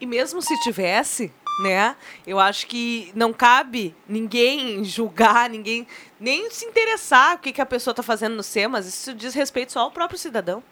E 0.00 0.06
mesmo 0.06 0.42
se 0.42 0.58
tivesse, 0.60 1.32
né? 1.62 1.96
Eu 2.26 2.38
acho 2.38 2.66
que 2.66 3.10
não 3.14 3.32
cabe 3.32 3.94
ninguém 4.08 4.84
julgar, 4.84 5.48
ninguém 5.48 5.86
nem 6.18 6.50
se 6.50 6.64
interessar 6.64 7.36
o 7.36 7.38
que, 7.38 7.52
que 7.52 7.60
a 7.60 7.66
pessoa 7.66 7.92
está 7.92 8.02
fazendo 8.02 8.34
no 8.34 8.42
SEMAS. 8.42 8.86
Isso 8.86 9.14
diz 9.14 9.34
respeito 9.34 9.72
só 9.72 9.80
ao 9.80 9.90
próprio 9.90 10.18
cidadão, 10.18 10.62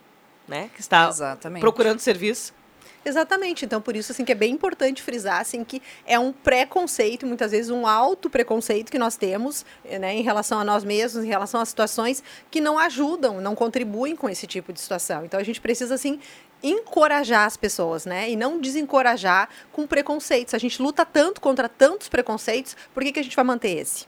né? 0.47 0.71
Que 0.75 0.81
está 0.81 1.09
Exatamente. 1.09 1.61
procurando 1.61 2.01
serviço. 2.01 2.58
Exatamente. 3.05 3.65
Então, 3.65 3.81
por 3.81 3.97
isso 3.97 4.13
assim 4.13 4.25
que 4.25 4.33
é 4.33 4.35
bem 4.35 4.53
importante 4.53 5.03
frisar 5.03 5.41
assim 5.41 5.65
que 5.65 5.81
é 6.07 6.19
um 6.19 6.33
preconceito, 6.33 7.27
muitas 7.27 7.53
vezes 7.53 7.71
um 7.71 7.87
alto 7.87 8.29
preconceito 8.29 8.91
que 8.91 8.99
nós 8.99 9.17
temos, 9.17 9.65
né, 9.85 10.15
em 10.15 10.23
relação 10.23 10.59
a 10.59 10.65
nós 10.65 10.85
mesmos, 10.85 11.25
em 11.25 11.29
relação 11.29 11.61
a 11.61 11.65
situações 11.65 12.23
que 12.51 12.61
não 12.61 12.79
ajudam, 12.79 13.41
não 13.41 13.55
contribuem 13.55 14.15
com 14.17 14.29
esse 14.29 14.47
tipo 14.47 14.73
de 14.73 14.81
situação. 14.81 15.25
Então, 15.25 15.39
a 15.39 15.43
gente 15.43 15.61
precisa 15.61 15.95
assim 15.95 16.21
encorajar 16.63 17.47
as 17.47 17.57
pessoas, 17.57 18.05
né? 18.05 18.29
E 18.29 18.37
não 18.37 18.61
desencorajar 18.61 19.49
com 19.73 19.87
preconceitos. 19.87 20.55
A 20.55 20.59
gente 20.59 20.83
luta 20.83 21.05
tanto 21.05 21.41
contra 21.41 21.69
tantos 21.69 22.09
preconceitos, 22.09 22.77
por 22.93 23.03
que, 23.03 23.13
que 23.13 23.21
a 23.21 23.23
gente 23.23 23.37
vai 23.37 23.45
manter 23.45 23.79
esse? 23.79 24.07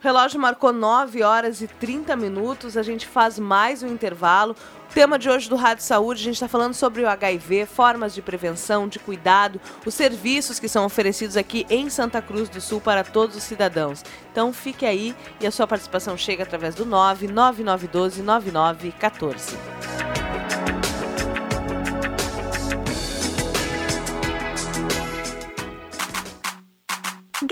O 0.00 0.04
relógio 0.04 0.38
marcou 0.38 0.72
9 0.72 1.24
horas 1.24 1.60
e 1.60 1.66
30 1.66 2.14
minutos. 2.14 2.76
A 2.76 2.84
gente 2.84 3.04
faz 3.04 3.36
mais 3.36 3.82
um 3.82 3.88
intervalo. 3.88 4.54
O 4.88 4.94
tema 4.94 5.18
de 5.18 5.28
hoje 5.28 5.48
do 5.48 5.56
Rádio 5.56 5.82
Saúde, 5.82 6.20
a 6.20 6.24
gente 6.24 6.34
está 6.34 6.46
falando 6.46 6.72
sobre 6.72 7.02
o 7.02 7.08
HIV, 7.08 7.66
formas 7.66 8.14
de 8.14 8.22
prevenção, 8.22 8.86
de 8.86 9.00
cuidado, 9.00 9.60
os 9.84 9.92
serviços 9.92 10.60
que 10.60 10.68
são 10.68 10.86
oferecidos 10.86 11.36
aqui 11.36 11.66
em 11.68 11.90
Santa 11.90 12.22
Cruz 12.22 12.48
do 12.48 12.60
Sul 12.60 12.80
para 12.80 13.02
todos 13.02 13.36
os 13.36 13.42
cidadãos. 13.42 14.04
Então 14.30 14.52
fique 14.52 14.86
aí 14.86 15.16
e 15.40 15.46
a 15.46 15.50
sua 15.50 15.66
participação 15.66 16.16
chega 16.16 16.44
através 16.44 16.76
do 16.76 16.86
99912 16.86 18.22
9914. 18.22 19.56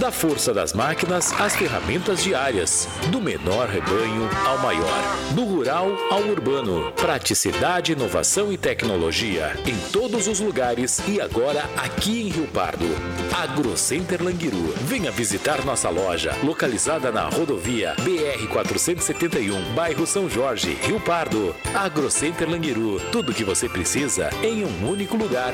Da 0.00 0.10
força 0.10 0.54
das 0.54 0.72
máquinas 0.72 1.30
às 1.38 1.54
ferramentas 1.54 2.22
diárias. 2.22 2.88
Do 3.12 3.20
menor 3.20 3.68
rebanho 3.68 4.30
ao 4.46 4.56
maior. 4.56 5.02
Do 5.34 5.44
rural 5.44 5.90
ao 6.10 6.22
urbano. 6.22 6.90
Praticidade, 6.92 7.92
inovação 7.92 8.50
e 8.50 8.56
tecnologia. 8.56 9.54
Em 9.66 9.76
todos 9.92 10.26
os 10.26 10.40
lugares 10.40 11.02
e 11.06 11.20
agora 11.20 11.68
aqui 11.76 12.22
em 12.22 12.28
Rio 12.30 12.46
Pardo. 12.46 12.86
AgroCenter 13.42 14.22
Languiru. 14.22 14.72
Venha 14.86 15.10
visitar 15.10 15.62
nossa 15.66 15.90
loja, 15.90 16.34
localizada 16.42 17.12
na 17.12 17.28
rodovia 17.28 17.94
BR-471, 18.00 19.74
bairro 19.74 20.06
São 20.06 20.30
Jorge, 20.30 20.78
Rio 20.80 20.98
Pardo. 20.98 21.54
AgroCenter 21.74 22.48
Languiru. 22.48 22.98
Tudo 23.12 23.32
o 23.32 23.34
que 23.34 23.44
você 23.44 23.68
precisa 23.68 24.30
em 24.42 24.64
um 24.64 24.90
único 24.90 25.14
lugar. 25.14 25.52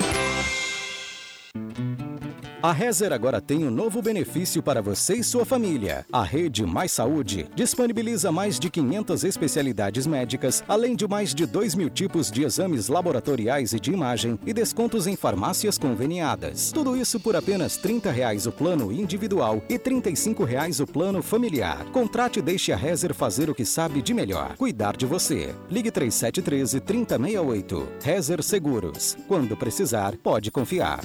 A 2.63 2.73
Rezer 2.73 3.13
agora 3.13 3.39
tem 3.39 3.65
um 3.67 3.71
novo 3.71 4.01
benefício 4.01 4.63
para 4.63 4.81
você 4.81 5.17
e 5.17 5.23
sua 5.23 5.45
família. 5.45 6.07
A 6.11 6.23
Rede 6.23 6.65
Mais 6.65 6.91
Saúde 6.91 7.47
disponibiliza 7.55 8.33
mais 8.33 8.59
de 8.59 8.71
500 8.71 9.25
especialidades 9.25 10.07
médicas, 10.07 10.65
além 10.67 10.97
de 10.97 11.07
mais 11.07 11.35
de 11.35 11.45
2 11.45 11.75
mil 11.75 11.91
tipos 11.91 12.31
de 12.31 12.45
exames 12.45 12.89
laboratoriais 12.89 13.75
e 13.75 13.79
de 13.79 13.93
imagem 13.93 14.39
e 14.47 14.55
descontos 14.55 15.07
em 15.07 15.17
farmácias 15.17 15.77
conveniadas. 15.77 16.73
Tudo 16.73 16.97
isso 16.97 17.21
por 17.21 17.37
apenas 17.37 17.77
30 17.77 18.11
reais 18.11 18.47
o 18.47 18.53
plano 18.53 18.91
individual 18.91 19.63
e 19.69 19.79
35 19.79 20.43
reais 20.43 20.81
o 20.81 20.87
plano 20.87 21.23
familiar. 21.23 21.85
Contrate 21.93 22.39
e 22.39 22.43
deixe 22.43 22.73
a 22.73 22.77
Rezer 22.77 23.13
fazer 23.13 23.51
o 23.51 23.55
que 23.55 23.67
sabe 23.67 24.01
de 24.01 24.15
melhor, 24.15 24.57
cuidar 24.57 24.97
de 24.97 25.05
você. 25.05 25.55
Ligue 25.71 25.91
3713 25.91 26.81
3068. 26.81 27.89
Rezer 28.03 28.43
Seguros. 28.43 29.17
Quando 29.29 29.57
precisar, 29.57 30.17
pode 30.17 30.51
confiar. 30.51 31.01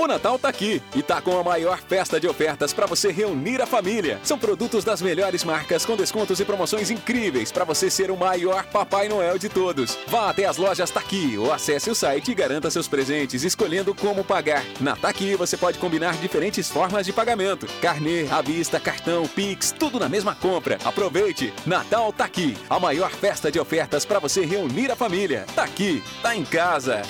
O 0.00 0.06
Natal 0.06 0.38
tá 0.38 0.48
aqui 0.48 0.80
e 0.94 1.02
tá 1.02 1.20
com 1.20 1.36
a 1.36 1.42
maior 1.42 1.80
festa 1.80 2.20
de 2.20 2.28
ofertas 2.28 2.72
para 2.72 2.86
você 2.86 3.10
reunir 3.10 3.60
a 3.60 3.66
família. 3.66 4.20
São 4.22 4.38
produtos 4.38 4.84
das 4.84 5.02
melhores 5.02 5.42
marcas 5.42 5.84
com 5.84 5.96
descontos 5.96 6.38
e 6.38 6.44
promoções 6.44 6.88
incríveis 6.88 7.50
para 7.50 7.64
você 7.64 7.90
ser 7.90 8.08
o 8.08 8.16
maior 8.16 8.64
Papai 8.66 9.08
Noel 9.08 9.40
de 9.40 9.48
todos. 9.48 9.98
Vá 10.06 10.30
até 10.30 10.44
as 10.44 10.56
lojas 10.56 10.92
Taqui 10.92 11.36
ou 11.36 11.52
acesse 11.52 11.90
o 11.90 11.96
site 11.96 12.30
e 12.30 12.34
garanta 12.34 12.70
seus 12.70 12.86
presentes 12.86 13.42
escolhendo 13.42 13.92
como 13.92 14.22
pagar. 14.22 14.62
Na 14.80 14.94
Taqui 14.94 15.34
você 15.34 15.56
pode 15.56 15.80
combinar 15.80 16.14
diferentes 16.18 16.68
formas 16.70 17.04
de 17.04 17.12
pagamento: 17.12 17.66
carnê, 17.82 18.28
à 18.30 18.40
vista, 18.40 18.78
cartão, 18.78 19.26
Pix, 19.26 19.74
tudo 19.76 19.98
na 19.98 20.08
mesma 20.08 20.32
compra. 20.32 20.78
Aproveite! 20.84 21.52
Natal 21.66 22.12
tá 22.12 22.24
aqui, 22.24 22.56
a 22.70 22.78
maior 22.78 23.10
festa 23.10 23.50
de 23.50 23.58
ofertas 23.58 24.04
para 24.04 24.20
você 24.20 24.46
reunir 24.46 24.92
a 24.92 24.96
família. 24.96 25.44
Tá 25.56 25.64
aqui, 25.64 26.04
tá 26.22 26.36
em 26.36 26.44
casa. 26.44 27.02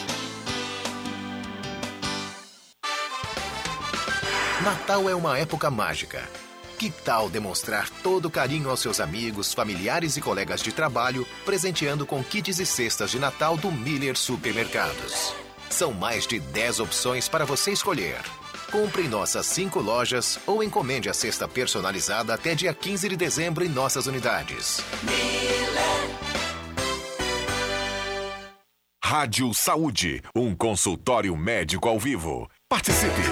Natal 4.68 5.08
é 5.08 5.14
uma 5.14 5.38
época 5.38 5.70
mágica. 5.70 6.28
Que 6.78 6.90
tal 6.90 7.30
demonstrar 7.30 7.88
todo 8.02 8.26
o 8.26 8.30
carinho 8.30 8.68
aos 8.68 8.80
seus 8.80 9.00
amigos, 9.00 9.54
familiares 9.54 10.18
e 10.18 10.20
colegas 10.20 10.60
de 10.60 10.72
trabalho, 10.72 11.26
presenteando 11.42 12.04
com 12.04 12.22
kits 12.22 12.58
e 12.58 12.66
cestas 12.66 13.10
de 13.10 13.18
Natal 13.18 13.56
do 13.56 13.72
Miller 13.72 14.14
Supermercados? 14.14 15.32
São 15.70 15.94
mais 15.94 16.26
de 16.26 16.38
10 16.38 16.80
opções 16.80 17.30
para 17.30 17.46
você 17.46 17.70
escolher. 17.70 18.20
Compre 18.70 19.04
em 19.04 19.08
nossas 19.08 19.46
cinco 19.46 19.80
lojas 19.80 20.38
ou 20.46 20.62
encomende 20.62 21.08
a 21.08 21.14
cesta 21.14 21.48
personalizada 21.48 22.34
até 22.34 22.54
dia 22.54 22.74
15 22.74 23.08
de 23.08 23.16
dezembro 23.16 23.64
em 23.64 23.70
nossas 23.70 24.06
unidades. 24.06 24.84
Miller. 25.02 26.18
Rádio 29.02 29.54
Saúde, 29.54 30.22
um 30.36 30.54
consultório 30.54 31.34
médico 31.34 31.88
ao 31.88 31.98
vivo. 31.98 32.46
Participe! 32.68 33.22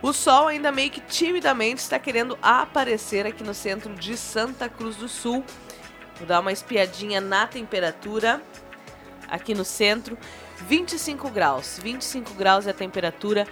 O 0.00 0.12
sol 0.12 0.48
ainda 0.48 0.72
meio 0.72 0.90
que 0.90 1.00
timidamente 1.00 1.80
está 1.80 1.98
querendo 1.98 2.38
aparecer 2.40 3.26
aqui 3.26 3.44
no 3.44 3.54
centro 3.54 3.94
de 3.94 4.16
Santa 4.16 4.68
Cruz 4.68 4.96
do 4.96 5.08
Sul. 5.08 5.44
Vou 6.16 6.26
dar 6.26 6.40
uma 6.40 6.52
espiadinha 6.52 7.20
na 7.20 7.46
temperatura 7.46 8.42
aqui 9.28 9.54
no 9.54 9.64
centro. 9.64 10.18
25 10.66 11.30
graus. 11.30 11.78
25 11.82 12.34
graus 12.34 12.66
é 12.66 12.70
a 12.70 12.74
temperatura 12.74 13.46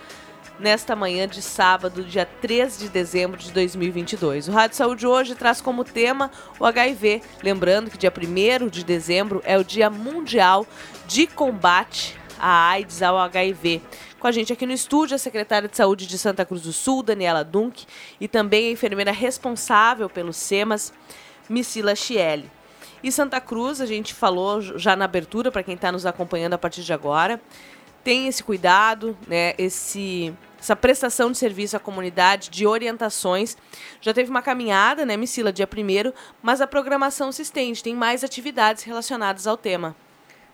nesta 0.58 0.94
manhã 0.94 1.26
de 1.26 1.40
sábado, 1.40 2.04
dia 2.04 2.26
3 2.26 2.78
de 2.78 2.88
dezembro 2.88 3.38
de 3.38 3.50
2022. 3.50 4.48
O 4.48 4.52
Rádio 4.52 4.76
Saúde 4.76 5.06
hoje 5.06 5.34
traz 5.34 5.60
como 5.60 5.84
tema 5.84 6.30
o 6.58 6.66
HIV. 6.66 7.22
Lembrando 7.42 7.90
que 7.90 7.96
dia 7.96 8.12
1 8.12 8.68
de 8.68 8.84
dezembro 8.84 9.40
é 9.44 9.56
o 9.56 9.64
Dia 9.64 9.88
Mundial 9.88 10.66
de 11.06 11.26
Combate 11.26 12.19
a 12.40 12.70
AIDS, 12.70 13.02
ao 13.02 13.18
HIV. 13.18 13.80
Com 14.18 14.26
a 14.26 14.32
gente 14.32 14.52
aqui 14.52 14.66
no 14.66 14.72
estúdio, 14.72 15.14
a 15.14 15.18
secretária 15.18 15.68
de 15.68 15.76
Saúde 15.76 16.06
de 16.06 16.18
Santa 16.18 16.44
Cruz 16.44 16.62
do 16.62 16.72
Sul, 16.72 17.02
Daniela 17.02 17.44
Dunk, 17.44 17.86
e 18.20 18.26
também 18.26 18.68
a 18.68 18.72
enfermeira 18.72 19.12
responsável 19.12 20.08
pelos 20.08 20.36
SEMAS, 20.36 20.92
Missila 21.48 21.94
Chielli. 21.94 22.50
E 23.02 23.10
Santa 23.10 23.40
Cruz, 23.40 23.80
a 23.80 23.86
gente 23.86 24.12
falou 24.12 24.60
já 24.60 24.94
na 24.94 25.06
abertura, 25.06 25.50
para 25.50 25.62
quem 25.62 25.74
está 25.74 25.90
nos 25.90 26.04
acompanhando 26.04 26.54
a 26.54 26.58
partir 26.58 26.82
de 26.82 26.92
agora, 26.92 27.40
tem 28.04 28.28
esse 28.28 28.42
cuidado, 28.42 29.16
né, 29.26 29.54
esse, 29.58 30.34
essa 30.58 30.76
prestação 30.76 31.30
de 31.30 31.38
serviço 31.38 31.76
à 31.76 31.80
comunidade, 31.80 32.50
de 32.50 32.66
orientações. 32.66 33.56
Já 34.00 34.12
teve 34.12 34.30
uma 34.30 34.42
caminhada, 34.42 35.04
né, 35.06 35.16
Missila, 35.16 35.52
dia 35.52 35.66
1 35.66 36.12
mas 36.42 36.60
a 36.60 36.66
programação 36.66 37.32
se 37.32 37.42
estende, 37.42 37.82
tem 37.82 37.94
mais 37.94 38.24
atividades 38.24 38.82
relacionadas 38.82 39.46
ao 39.46 39.56
tema. 39.56 39.94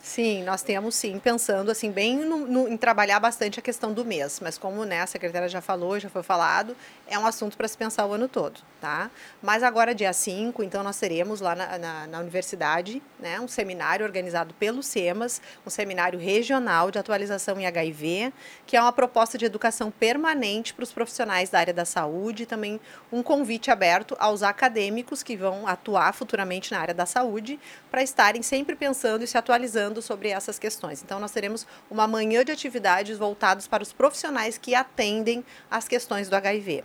Sim, 0.06 0.44
nós 0.44 0.62
temos 0.62 0.94
sim, 0.94 1.18
pensando 1.18 1.68
assim, 1.68 1.90
bem 1.90 2.18
no, 2.24 2.46
no, 2.46 2.68
em 2.68 2.76
trabalhar 2.76 3.18
bastante 3.18 3.58
a 3.58 3.62
questão 3.62 3.92
do 3.92 4.04
mês, 4.04 4.38
mas 4.40 4.56
como 4.56 4.84
né, 4.84 5.02
a 5.02 5.06
secretária 5.06 5.48
já 5.48 5.60
falou, 5.60 5.98
já 5.98 6.08
foi 6.08 6.22
falado, 6.22 6.76
é 7.08 7.18
um 7.18 7.26
assunto 7.26 7.56
para 7.56 7.66
se 7.66 7.76
pensar 7.76 8.06
o 8.06 8.12
ano 8.12 8.28
todo, 8.28 8.60
tá? 8.80 9.10
Mas 9.42 9.64
agora, 9.64 9.92
dia 9.92 10.12
5, 10.12 10.62
então 10.62 10.84
nós 10.84 10.96
teremos 10.96 11.40
lá 11.40 11.56
na, 11.56 11.76
na, 11.76 12.06
na, 12.06 12.20
universidade 12.20 13.02
né, 13.18 13.40
um 13.40 13.48
seminário 13.48 14.06
organizado 14.06 14.54
pelo 14.54 14.80
SEMAS, 14.80 15.42
um 15.66 15.70
seminário 15.70 16.20
regional 16.20 16.92
de 16.92 17.00
atualização 17.00 17.58
em 17.58 17.66
HIV, 17.66 18.32
que 18.64 18.76
é 18.76 18.80
uma 18.80 18.92
proposta 18.92 19.36
de 19.36 19.44
educação 19.44 19.90
permanente 19.90 20.72
para 20.72 20.84
os 20.84 20.92
profissionais 20.92 21.50
da 21.50 21.58
área 21.58 21.74
da 21.74 21.84
saúde 21.84 22.44
e 22.44 22.46
também 22.46 22.80
um 23.10 23.24
convite 23.24 23.72
aberto 23.72 24.16
aos 24.20 24.44
acadêmicos 24.44 25.24
que 25.24 25.36
vão 25.36 25.66
atuar 25.66 26.14
futuramente 26.14 26.70
na 26.70 26.78
área 26.78 26.94
da 26.94 27.06
saúde 27.06 27.58
para 27.90 28.04
estarem 28.04 28.40
sempre 28.40 28.76
pensando 28.76 29.24
e 29.24 29.26
se 29.26 29.36
atualizando 29.36 29.95
falando 29.96 30.02
sobre 30.02 30.28
essas 30.28 30.58
questões. 30.58 31.02
Então, 31.02 31.18
nós 31.18 31.32
teremos 31.32 31.66
uma 31.90 32.06
manhã 32.06 32.44
de 32.44 32.52
atividades 32.52 33.18
voltadas 33.18 33.66
para 33.66 33.82
os 33.82 33.92
profissionais 33.92 34.58
que 34.58 34.74
atendem 34.74 35.44
as 35.70 35.88
questões 35.88 36.28
do 36.28 36.36
HIV. 36.36 36.84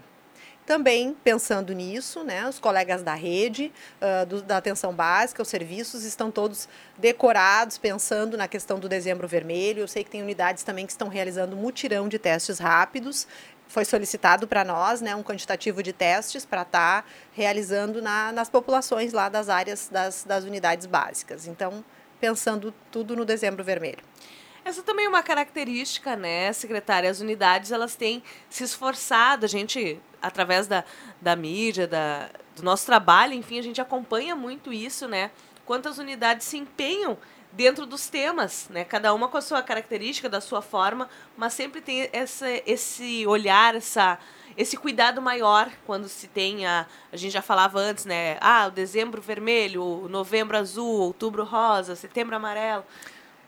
Também 0.65 1.15
pensando 1.23 1.73
nisso, 1.73 2.23
né, 2.23 2.47
os 2.47 2.59
colegas 2.59 3.01
da 3.01 3.15
rede, 3.15 3.73
uh, 3.99 4.25
do, 4.25 4.41
da 4.41 4.57
atenção 4.57 4.93
básica, 4.93 5.41
os 5.41 5.47
serviços 5.47 6.03
estão 6.05 6.29
todos 6.29 6.69
decorados, 6.97 7.77
pensando 7.77 8.37
na 8.37 8.47
questão 8.47 8.79
do 8.79 8.87
dezembro 8.87 9.27
vermelho. 9.27 9.81
Eu 9.81 9.87
sei 9.87 10.03
que 10.03 10.11
tem 10.11 10.21
unidades 10.21 10.63
também 10.63 10.85
que 10.85 10.91
estão 10.91 11.09
realizando 11.09 11.57
mutirão 11.57 12.07
de 12.07 12.19
testes 12.19 12.59
rápidos. 12.59 13.27
Foi 13.67 13.83
solicitado 13.85 14.47
para 14.47 14.63
nós 14.63 15.01
né, 15.01 15.15
um 15.15 15.23
quantitativo 15.23 15.81
de 15.81 15.91
testes 15.91 16.45
para 16.45 16.61
estar 16.61 17.01
tá 17.01 17.07
realizando 17.33 18.01
na, 18.01 18.31
nas 18.31 18.49
populações 18.49 19.13
lá 19.13 19.29
das 19.29 19.49
áreas 19.49 19.89
das, 19.91 20.23
das 20.23 20.43
unidades 20.43 20.85
básicas. 20.85 21.47
Então, 21.47 21.83
pensando 22.21 22.71
tudo 22.91 23.15
no 23.15 23.25
dezembro 23.25 23.63
vermelho. 23.63 23.99
Essa 24.63 24.83
também 24.83 25.07
é 25.07 25.09
uma 25.09 25.23
característica, 25.23 26.15
né, 26.15 26.53
secretária? 26.53 27.09
As 27.09 27.19
unidades 27.19 27.71
elas 27.71 27.95
têm 27.95 28.21
se 28.47 28.63
esforçado, 28.63 29.43
a 29.43 29.49
gente, 29.49 29.99
através 30.21 30.67
da, 30.67 30.85
da 31.19 31.35
mídia, 31.35 31.87
da, 31.87 32.29
do 32.55 32.61
nosso 32.61 32.85
trabalho, 32.85 33.33
enfim, 33.33 33.57
a 33.57 33.63
gente 33.63 33.81
acompanha 33.81 34.35
muito 34.35 34.71
isso, 34.71 35.07
né? 35.07 35.31
Quantas 35.65 35.97
unidades 35.97 36.45
se 36.45 36.57
empenham 36.57 37.17
dentro 37.51 37.87
dos 37.87 38.07
temas, 38.07 38.69
né? 38.69 38.85
Cada 38.85 39.13
uma 39.15 39.27
com 39.27 39.37
a 39.37 39.41
sua 39.41 39.63
característica, 39.63 40.29
da 40.29 40.39
sua 40.39 40.61
forma, 40.61 41.09
mas 41.35 41.53
sempre 41.53 41.81
tem 41.81 42.07
essa, 42.13 42.47
esse 42.65 43.25
olhar, 43.25 43.73
essa, 43.73 44.19
esse 44.57 44.77
cuidado 44.77 45.21
maior 45.21 45.69
quando 45.85 46.07
se 46.07 46.27
tem 46.27 46.65
a. 46.65 46.85
A 47.11 47.17
gente 47.17 47.31
já 47.31 47.41
falava 47.41 47.79
antes, 47.79 48.05
né? 48.05 48.37
Ah, 48.41 48.67
o 48.67 48.71
dezembro 48.71 49.21
vermelho, 49.21 50.07
novembro 50.09 50.57
azul, 50.57 51.01
outubro 51.01 51.43
rosa, 51.43 51.95
setembro 51.95 52.35
amarelo. 52.35 52.83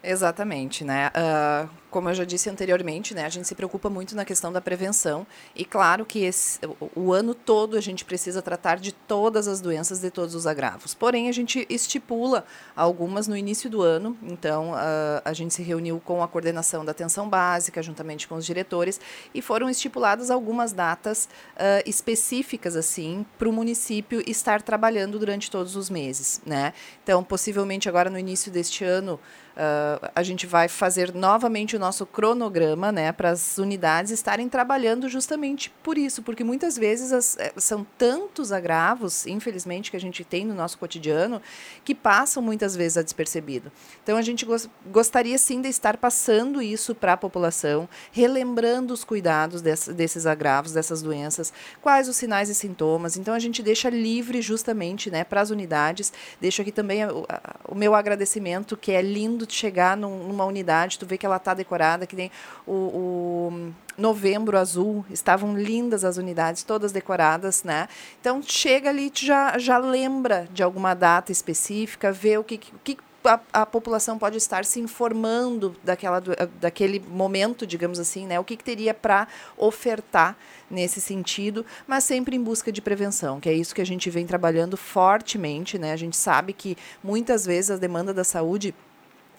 Exatamente, 0.03 0.83
né? 0.83 1.09
Uh, 1.15 1.69
como 1.93 2.09
eu 2.09 2.15
já 2.15 2.25
disse 2.25 2.49
anteriormente, 2.49 3.13
né, 3.13 3.23
a 3.23 3.29
gente 3.29 3.47
se 3.47 3.53
preocupa 3.53 3.87
muito 3.87 4.15
na 4.15 4.25
questão 4.25 4.51
da 4.51 4.59
prevenção 4.59 5.27
e 5.55 5.63
claro 5.63 6.03
que 6.03 6.23
esse, 6.23 6.59
o 6.95 7.13
ano 7.13 7.35
todo 7.35 7.77
a 7.77 7.81
gente 7.81 8.03
precisa 8.03 8.41
tratar 8.41 8.77
de 8.77 8.91
todas 8.91 9.47
as 9.47 9.61
doenças, 9.61 9.99
de 9.99 10.09
todos 10.09 10.33
os 10.33 10.47
agravos. 10.47 10.95
Porém, 10.95 11.29
a 11.29 11.31
gente 11.31 11.67
estipula 11.69 12.45
algumas 12.75 13.27
no 13.27 13.37
início 13.37 13.69
do 13.69 13.83
ano. 13.83 14.17
Então, 14.23 14.71
uh, 14.71 15.21
a 15.23 15.33
gente 15.33 15.53
se 15.53 15.61
reuniu 15.61 16.01
com 16.03 16.23
a 16.23 16.27
coordenação 16.27 16.83
da 16.83 16.91
atenção 16.91 17.29
básica, 17.29 17.83
juntamente 17.83 18.27
com 18.27 18.35
os 18.35 18.45
diretores, 18.45 18.99
e 19.31 19.39
foram 19.39 19.69
estipuladas 19.69 20.31
algumas 20.31 20.73
datas 20.73 21.29
uh, 21.55 21.87
específicas 21.87 22.75
assim 22.75 23.23
para 23.37 23.47
o 23.47 23.53
município 23.53 24.23
estar 24.25 24.63
trabalhando 24.63 25.19
durante 25.19 25.51
todos 25.51 25.75
os 25.75 25.91
meses, 25.91 26.41
né? 26.43 26.73
Então, 27.03 27.23
possivelmente 27.23 27.87
agora 27.87 28.09
no 28.09 28.17
início 28.17 28.51
deste 28.51 28.83
ano 28.83 29.19
Uh, 29.53 30.09
a 30.15 30.23
gente 30.23 30.47
vai 30.47 30.67
fazer 30.67 31.13
novamente 31.13 31.75
o 31.75 31.79
nosso 31.83 32.05
cronograma 32.05 32.91
né, 32.91 33.11
para 33.11 33.31
as 33.31 33.57
unidades 33.57 34.11
estarem 34.11 34.47
trabalhando 34.47 35.09
justamente 35.09 35.69
por 35.83 35.97
isso, 35.97 36.23
porque 36.23 36.43
muitas 36.43 36.77
vezes 36.77 37.11
as, 37.11 37.37
eh, 37.37 37.53
são 37.57 37.85
tantos 37.97 38.51
agravos, 38.51 39.27
infelizmente, 39.27 39.91
que 39.91 39.97
a 39.97 39.99
gente 39.99 40.23
tem 40.23 40.45
no 40.45 40.55
nosso 40.55 40.77
cotidiano, 40.77 41.41
que 41.83 41.93
passam 41.93 42.41
muitas 42.41 42.75
vezes 42.75 42.97
a 42.97 43.01
despercebido. 43.01 43.71
Então, 44.01 44.17
a 44.17 44.21
gente 44.21 44.47
gostaria 44.91 45.37
sim 45.37 45.61
de 45.61 45.67
estar 45.67 45.97
passando 45.97 46.61
isso 46.61 46.95
para 46.95 47.13
a 47.13 47.17
população, 47.17 47.87
relembrando 48.11 48.93
os 48.93 49.03
cuidados 49.03 49.61
desse, 49.61 49.91
desses 49.91 50.25
agravos, 50.25 50.71
dessas 50.71 51.01
doenças, 51.01 51.51
quais 51.81 52.07
os 52.07 52.15
sinais 52.15 52.49
e 52.49 52.55
sintomas. 52.55 53.17
Então, 53.17 53.33
a 53.33 53.39
gente 53.39 53.61
deixa 53.61 53.89
livre 53.89 54.41
justamente 54.41 55.11
né, 55.11 55.23
para 55.23 55.41
as 55.41 55.49
unidades. 55.49 56.13
Deixo 56.39 56.61
aqui 56.61 56.71
também 56.71 57.05
o, 57.05 57.25
o 57.67 57.75
meu 57.75 57.93
agradecimento, 57.93 58.77
que 58.77 58.91
é 58.91 59.01
lindo 59.01 59.45
chegar 59.49 59.97
num, 59.97 60.27
numa 60.27 60.45
unidade, 60.45 60.97
tu 60.97 61.05
vê 61.05 61.17
que 61.17 61.25
ela 61.25 61.37
está 61.37 61.53
decorada, 61.53 61.72
que 62.07 62.15
nem 62.15 62.31
o, 62.65 62.71
o 62.71 63.73
novembro 63.97 64.57
azul, 64.57 65.05
estavam 65.09 65.57
lindas 65.57 66.03
as 66.03 66.17
unidades, 66.17 66.63
todas 66.63 66.91
decoradas, 66.91 67.63
né? 67.63 67.87
Então 68.19 68.41
chega 68.41 68.89
ali, 68.89 69.11
já, 69.13 69.57
já 69.57 69.77
lembra 69.77 70.47
de 70.51 70.63
alguma 70.63 70.93
data 70.93 71.31
específica, 71.31 72.11
vê 72.11 72.37
o 72.37 72.43
que, 72.43 72.57
que 72.57 72.97
a, 73.23 73.39
a, 73.53 73.65
população 73.65 74.17
pode 74.17 74.37
estar 74.37 74.65
se 74.65 74.79
informando 74.79 75.75
daquela, 75.83 76.21
daquele 76.59 76.99
momento, 76.99 77.65
digamos 77.65 77.99
assim, 77.99 78.27
né? 78.27 78.39
O 78.39 78.43
que, 78.43 78.57
que 78.57 78.63
teria 78.63 78.93
para 78.93 79.27
ofertar 79.57 80.35
nesse 80.69 80.99
sentido, 80.99 81.65
mas 81.87 82.03
sempre 82.03 82.35
em 82.35 82.43
busca 82.43 82.71
de 82.71 82.81
prevenção, 82.81 83.39
que 83.39 83.47
é 83.47 83.53
isso 83.53 83.75
que 83.75 83.81
a 83.81 83.85
gente 83.85 84.09
vem 84.09 84.25
trabalhando 84.25 84.75
fortemente, 84.75 85.77
né? 85.77 85.93
A 85.93 85.97
gente 85.97 86.17
sabe 86.17 86.51
que 86.51 86.77
muitas 87.03 87.45
vezes 87.45 87.71
a 87.71 87.77
demanda 87.77 88.13
da 88.13 88.23
saúde 88.23 88.73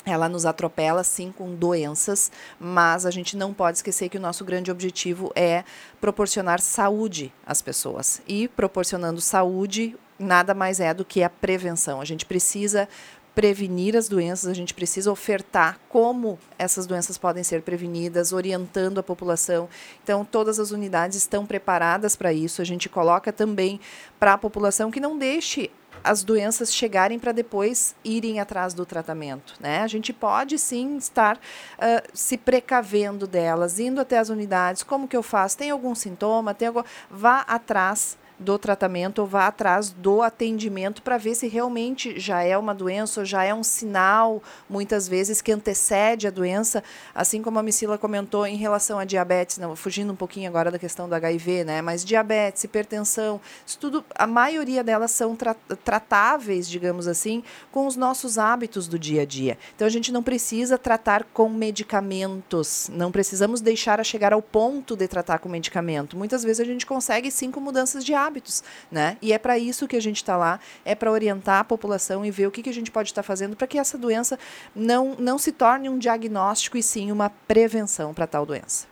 ela 0.04 0.28
nos 0.28 0.44
atropela 0.44 1.02
sim 1.02 1.32
com 1.32 1.54
doenças, 1.54 2.30
mas 2.58 3.06
a 3.06 3.10
gente 3.10 3.36
não 3.36 3.54
pode 3.54 3.78
esquecer 3.78 4.08
que 4.08 4.18
o 4.18 4.20
nosso 4.20 4.44
grande 4.44 4.70
objetivo 4.70 5.32
é 5.34 5.64
proporcionar 6.00 6.60
saúde 6.60 7.32
às 7.46 7.62
pessoas. 7.62 8.20
E 8.28 8.48
proporcionando 8.48 9.20
saúde, 9.20 9.96
nada 10.18 10.54
mais 10.54 10.80
é 10.80 10.92
do 10.92 11.04
que 11.04 11.22
a 11.22 11.30
prevenção. 11.30 12.00
A 12.00 12.04
gente 12.04 12.26
precisa 12.26 12.88
prevenir 13.34 13.96
as 13.96 14.08
doenças, 14.08 14.48
a 14.48 14.54
gente 14.54 14.72
precisa 14.72 15.10
ofertar 15.10 15.80
como 15.88 16.38
essas 16.56 16.86
doenças 16.86 17.18
podem 17.18 17.42
ser 17.42 17.62
prevenidas, 17.62 18.32
orientando 18.32 18.98
a 18.98 19.02
população. 19.02 19.68
Então, 20.02 20.24
todas 20.24 20.60
as 20.60 20.70
unidades 20.70 21.18
estão 21.18 21.44
preparadas 21.44 22.14
para 22.14 22.32
isso. 22.32 22.62
A 22.62 22.64
gente 22.64 22.88
coloca 22.88 23.32
também 23.32 23.80
para 24.20 24.34
a 24.34 24.38
população 24.38 24.90
que 24.90 25.00
não 25.00 25.18
deixe 25.18 25.70
as 26.04 26.22
doenças 26.22 26.72
chegarem 26.72 27.18
para 27.18 27.32
depois 27.32 27.96
irem 28.04 28.38
atrás 28.38 28.74
do 28.74 28.84
tratamento. 28.84 29.54
Né? 29.58 29.80
A 29.80 29.86
gente 29.86 30.12
pode 30.12 30.58
sim 30.58 30.98
estar 30.98 31.36
uh, 31.36 32.08
se 32.12 32.36
precavendo 32.36 33.26
delas, 33.26 33.80
indo 33.80 34.00
até 34.00 34.18
as 34.18 34.28
unidades. 34.28 34.82
Como 34.82 35.08
que 35.08 35.16
eu 35.16 35.22
faço? 35.22 35.56
Tem 35.56 35.70
algum 35.70 35.94
sintoma? 35.94 36.52
Tem 36.52 36.68
algum... 36.68 36.82
Vá 37.10 37.40
atrás 37.40 38.18
do 38.44 38.58
tratamento 38.58 39.20
ou 39.20 39.26
vá 39.26 39.46
atrás 39.46 39.90
do 39.90 40.22
atendimento 40.22 41.02
para 41.02 41.16
ver 41.16 41.34
se 41.34 41.48
realmente 41.48 42.20
já 42.20 42.42
é 42.42 42.56
uma 42.56 42.74
doença 42.74 43.20
ou 43.20 43.26
já 43.26 43.42
é 43.42 43.54
um 43.54 43.64
sinal, 43.64 44.42
muitas 44.68 45.08
vezes, 45.08 45.40
que 45.40 45.50
antecede 45.50 46.28
a 46.28 46.30
doença, 46.30 46.84
assim 47.14 47.42
como 47.42 47.58
a 47.58 47.62
Missila 47.62 47.98
comentou 47.98 48.46
em 48.46 48.56
relação 48.56 48.98
à 48.98 49.04
diabetes, 49.04 49.58
não, 49.58 49.74
fugindo 49.74 50.12
um 50.12 50.16
pouquinho 50.16 50.48
agora 50.48 50.70
da 50.70 50.78
questão 50.78 51.08
do 51.08 51.14
HIV, 51.14 51.64
né? 51.64 51.80
Mas 51.80 52.04
diabetes, 52.04 52.62
hipertensão, 52.62 53.40
isso 53.66 53.78
tudo, 53.78 54.04
a 54.14 54.26
maioria 54.26 54.84
delas 54.84 55.10
são 55.10 55.34
tra 55.34 55.54
tratáveis, 55.82 56.68
digamos 56.68 57.08
assim, 57.08 57.42
com 57.72 57.86
os 57.86 57.96
nossos 57.96 58.36
hábitos 58.36 58.86
do 58.86 58.98
dia 58.98 59.22
a 59.22 59.24
dia. 59.24 59.56
Então 59.74 59.86
a 59.86 59.90
gente 59.90 60.12
não 60.12 60.22
precisa 60.22 60.76
tratar 60.76 61.24
com 61.32 61.48
medicamentos, 61.48 62.90
não 62.92 63.10
precisamos 63.10 63.60
deixar 63.60 64.00
a 64.00 64.04
chegar 64.04 64.32
ao 64.32 64.42
ponto 64.42 64.96
de 64.96 65.08
tratar 65.08 65.38
com 65.38 65.48
medicamento. 65.48 66.16
Muitas 66.16 66.42
vezes 66.42 66.60
a 66.60 66.64
gente 66.64 66.84
consegue 66.84 67.30
sim 67.30 67.50
com 67.50 67.60
mudanças 67.60 68.04
de 68.04 68.12
hábitos 68.12 68.33
hábitos, 68.34 68.64
né? 68.90 69.16
E 69.22 69.32
é 69.32 69.38
para 69.38 69.56
isso 69.56 69.86
que 69.86 69.96
a 69.96 70.00
gente 70.00 70.16
está 70.16 70.36
lá, 70.36 70.58
é 70.84 70.94
para 70.94 71.10
orientar 71.10 71.60
a 71.60 71.64
população 71.64 72.24
e 72.24 72.30
ver 72.30 72.48
o 72.48 72.50
que, 72.50 72.62
que 72.62 72.68
a 72.68 72.74
gente 72.74 72.90
pode 72.90 73.10
estar 73.10 73.22
tá 73.22 73.26
fazendo 73.26 73.54
para 73.54 73.66
que 73.66 73.78
essa 73.78 73.96
doença 73.96 74.38
não, 74.74 75.14
não 75.18 75.38
se 75.38 75.52
torne 75.52 75.88
um 75.88 75.98
diagnóstico 75.98 76.76
e 76.76 76.82
sim 76.82 77.12
uma 77.12 77.30
prevenção 77.30 78.12
para 78.12 78.26
tal 78.26 78.44
doença. 78.44 78.86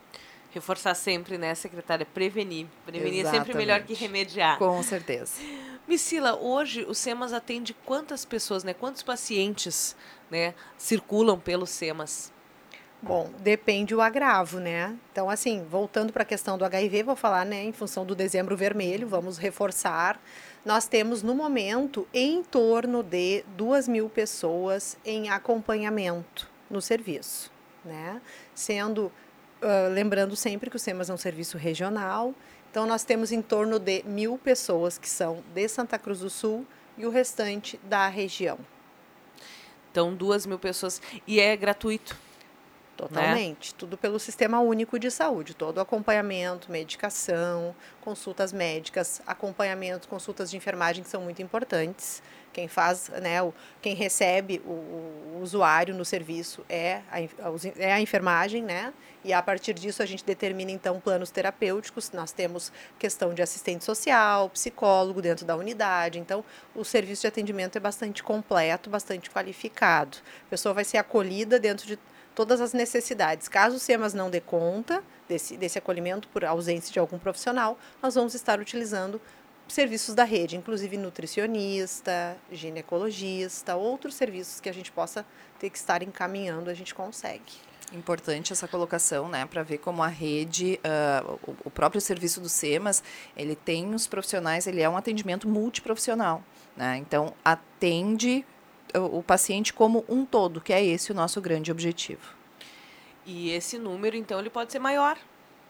Reforçar 0.53 0.95
sempre, 0.95 1.38
né, 1.38 1.55
secretária? 1.55 2.07
Prevenir. 2.07 2.66
Prevenir 2.84 3.20
Exatamente. 3.20 3.43
é 3.43 3.45
sempre 3.45 3.59
melhor 3.59 3.82
que 3.82 3.95
remediar. 3.95 4.59
Com 4.59 4.82
certeza. 4.82 5.32
Missila, 5.88 6.36
hoje 6.36 6.84
o 6.84 6.95
SEMAS 6.95 7.32
atende 7.32 7.74
quantas 7.74 8.24
pessoas, 8.24 8.62
né? 8.62 8.74
Quantos 8.74 9.03
pacientes 9.03 9.97
né, 10.30 10.55
circulam 10.76 11.40
pelos 11.40 11.70
SEMAS? 11.70 12.32
Bom, 13.05 13.28
depende 13.40 13.96
o 13.96 14.00
agravo, 14.00 14.61
né? 14.61 14.96
Então, 15.11 15.28
assim, 15.28 15.66
voltando 15.68 16.12
para 16.12 16.22
a 16.22 16.24
questão 16.24 16.57
do 16.57 16.64
HIV, 16.64 17.03
vou 17.03 17.16
falar, 17.16 17.44
né, 17.44 17.64
em 17.64 17.72
função 17.72 18.07
do 18.07 18.14
dezembro 18.14 18.57
vermelho, 18.57 19.09
vamos 19.09 19.38
reforçar. 19.38 20.22
Nós 20.64 20.86
temos, 20.86 21.20
no 21.20 21.34
momento, 21.34 22.07
em 22.14 22.44
torno 22.44 23.03
de 23.03 23.44
duas 23.57 23.88
mil 23.88 24.09
pessoas 24.09 24.96
em 25.05 25.28
acompanhamento 25.30 26.48
no 26.70 26.80
serviço, 26.80 27.50
né? 27.84 28.22
Sendo, 28.55 29.07
uh, 29.61 29.92
lembrando 29.92 30.36
sempre 30.36 30.70
que 30.70 30.76
o 30.76 30.78
SEMAS 30.78 31.11
é 31.11 31.12
um 31.12 31.16
serviço 31.16 31.59
regional, 31.59 32.32
então 32.70 32.86
nós 32.86 33.03
temos 33.03 33.32
em 33.32 33.42
torno 33.42 33.80
de 33.80 34.05
mil 34.05 34.38
pessoas 34.38 34.96
que 34.96 35.09
são 35.09 35.42
de 35.53 35.66
Santa 35.66 35.98
Cruz 35.98 36.20
do 36.20 36.30
Sul 36.30 36.64
e 36.96 37.05
o 37.05 37.11
restante 37.11 37.80
da 37.82 38.07
região. 38.07 38.61
Então, 39.90 40.14
duas 40.14 40.46
mil 40.46 40.59
pessoas. 40.59 41.03
E 41.26 41.40
é 41.40 41.57
gratuito? 41.57 42.16
Totalmente. 43.09 43.72
Né? 43.72 43.76
Tudo 43.78 43.96
pelo 43.96 44.18
Sistema 44.18 44.61
Único 44.61 44.98
de 44.98 45.11
Saúde. 45.11 45.55
Todo 45.55 45.80
acompanhamento, 45.80 46.70
medicação, 46.70 47.74
consultas 48.00 48.53
médicas, 48.53 49.20
acompanhamento, 49.26 50.09
consultas 50.09 50.50
de 50.50 50.57
enfermagem 50.57 51.03
que 51.03 51.11
são 51.11 51.22
muito 51.22 51.42
importantes. 51.42 52.22
Quem 52.53 52.68
faz, 52.68 53.09
né, 53.09 53.42
o, 53.42 53.53
quem 53.80 53.94
recebe 53.94 54.61
o, 54.66 54.70
o 54.70 55.40
usuário 55.42 55.94
no 55.94 56.05
serviço 56.05 56.64
é 56.68 57.00
a, 57.11 57.18
é 57.78 57.92
a 57.92 58.00
enfermagem, 58.00 58.62
né? 58.62 58.92
E 59.24 59.32
a 59.32 59.42
partir 59.42 59.72
disso 59.72 60.03
a 60.03 60.07
gente 60.07 60.24
determina 60.24 60.70
então 60.70 61.00
planos 61.00 61.30
terapêuticos. 61.30 62.11
Nós 62.12 62.30
temos 62.30 62.70
questão 62.98 63.32
de 63.32 63.40
assistente 63.40 63.84
social, 63.84 64.50
psicólogo 64.50 65.22
dentro 65.22 65.46
da 65.46 65.57
unidade. 65.57 66.18
Então, 66.18 66.44
o 66.74 66.84
serviço 66.84 67.22
de 67.22 67.28
atendimento 67.28 67.76
é 67.76 67.80
bastante 67.80 68.22
completo, 68.22 68.90
bastante 68.90 69.30
qualificado. 69.30 70.18
A 70.46 70.50
pessoa 70.50 70.74
vai 70.74 70.84
ser 70.84 70.98
acolhida 70.98 71.59
dentro 71.59 71.86
de 71.86 71.98
todas 72.35 72.61
as 72.61 72.72
necessidades. 72.72 73.49
Caso 73.49 73.76
o 73.76 73.78
SEMAS 73.78 74.14
não 74.14 74.30
dê 74.30 74.41
conta 74.41 75.03
desse, 75.28 75.57
desse 75.57 75.78
acolhimento 75.78 76.28
por 76.28 76.45
ausência 76.45 76.93
de 76.93 76.99
algum 76.99 77.18
profissional, 77.18 77.78
nós 78.03 78.14
vamos 78.14 78.35
estar 78.35 78.61
utilizando 78.61 79.20
serviços 79.68 80.14
da 80.14 80.24
rede, 80.24 80.57
inclusive 80.57 80.97
nutricionista, 80.97 82.37
ginecologista, 82.51 83.76
outros 83.76 84.14
serviços 84.14 84.61
que 84.61 84.68
a 84.68 84.74
gente 84.74 84.93
possa 84.93 85.24
ter 85.59 85.70
que 85.70 85.78
estar 85.78 86.03
encaminhando, 86.03 86.68
a 86.68 86.74
gente 86.74 86.95
consegue. 86.95 87.53
Importante 87.93 88.53
essa 88.53 88.66
colocação, 88.66 89.28
né, 89.28 89.45
para 89.45 89.62
ver 89.62 89.78
como 89.78 90.03
a 90.03 90.09
rede, 90.09 90.80
uh, 90.85 91.39
o, 91.64 91.70
próprio 91.70 92.01
serviço 92.01 92.41
do 92.41 92.49
SEMAS, 92.49 93.03
ele 93.37 93.55
tem 93.55 93.95
os 93.95 94.07
profissionais, 94.07 94.66
ele 94.66 94.80
é 94.80 94.89
um 94.89 94.97
atendimento 94.97 95.47
multiprofissional, 95.47 96.43
né, 96.74 96.97
então 96.97 97.35
atende 97.45 98.47
o 98.95 99.22
paciente 99.22 99.72
como 99.72 100.05
um 100.09 100.24
todo, 100.24 100.61
que 100.61 100.72
é 100.72 100.84
esse 100.84 101.12
o 101.12 101.14
nosso 101.14 101.40
grande 101.40 101.70
objetivo. 101.70 102.34
E 103.24 103.51
esse 103.51 103.78
número, 103.78 104.16
então, 104.16 104.40
ele 104.40 104.51
pode 104.51 104.72
ser 104.72 104.78
maior, 104.78 105.16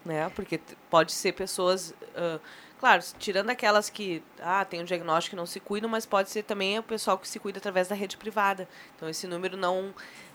né? 0.04 0.30
Porque 0.30 0.60
pode 0.88 1.12
ser 1.12 1.32
pessoas, 1.32 1.90
uh, 1.90 2.40
claro, 2.80 3.02
tirando 3.18 3.50
aquelas 3.50 3.90
que 3.90 4.22
ah, 4.40 4.64
tem 4.64 4.80
um 4.80 4.84
diagnóstico 4.84 5.36
e 5.36 5.38
não 5.38 5.46
se 5.46 5.60
cuidam, 5.60 5.88
mas 5.88 6.06
pode 6.06 6.30
ser 6.30 6.44
também 6.44 6.78
o 6.78 6.82
pessoal 6.82 7.18
que 7.18 7.28
se 7.28 7.38
cuida 7.38 7.58
através 7.58 7.88
da 7.88 7.94
rede 7.94 8.16
privada. 8.16 8.68
Então, 8.96 9.08
esse 9.08 9.26
número 9.26 9.56
não 9.56 9.94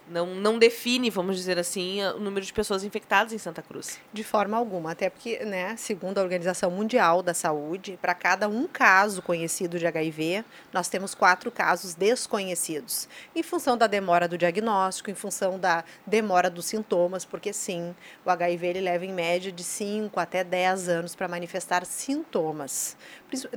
não, 0.10 0.28
não 0.36 0.58
define, 0.58 1.10
vamos 1.10 1.36
dizer 1.36 1.60
assim, 1.60 2.04
o 2.04 2.20
número 2.20 2.46
de 2.46 2.54
pessoas 2.54 2.84
infectadas 2.84 3.34
em 3.34 3.38
Santa 3.38 3.62
Cruz. 3.62 4.00
De 4.14 4.24
forma 4.24 4.58
alguma, 4.58 4.92
até 4.92 5.10
porque, 5.10 5.44
né, 5.46 5.76
segundo 5.78 6.18
a 6.18 6.22
Organização 6.22 6.72
Mundial 6.72 7.22
da 7.22 7.34
Saúde, 7.34 7.98
para 8.02 8.14
cada 8.14 8.48
um 8.48 8.68
caso 8.68 9.22
conhecido 9.22 9.78
de 9.78 9.86
HIV, 9.86 10.46
nós 10.72 10.88
temos 10.88 11.14
quatro 11.14 11.52
casos 11.52 11.94
desconhecidos, 11.94 13.08
em 13.36 13.44
função 13.44 13.78
da 13.78 13.88
demora 13.88 14.28
do 14.28 14.38
diagnóstico, 14.38 15.12
em 15.12 15.16
função 15.16 15.60
da 15.60 15.84
demora 16.06 16.50
dos 16.50 16.66
sintomas, 16.66 17.26
porque 17.26 17.52
sim, 17.52 17.94
o 18.26 18.30
HIV 18.30 18.68
ele 18.68 18.82
leva 18.82 19.06
em 19.06 19.14
média 19.14 19.52
de 19.52 19.64
5 19.64 20.20
até 20.20 20.44
10 20.44 20.90
anos 20.90 21.16
para 21.16 21.28
manifestar 21.28 21.86
sintomas. 21.86 22.96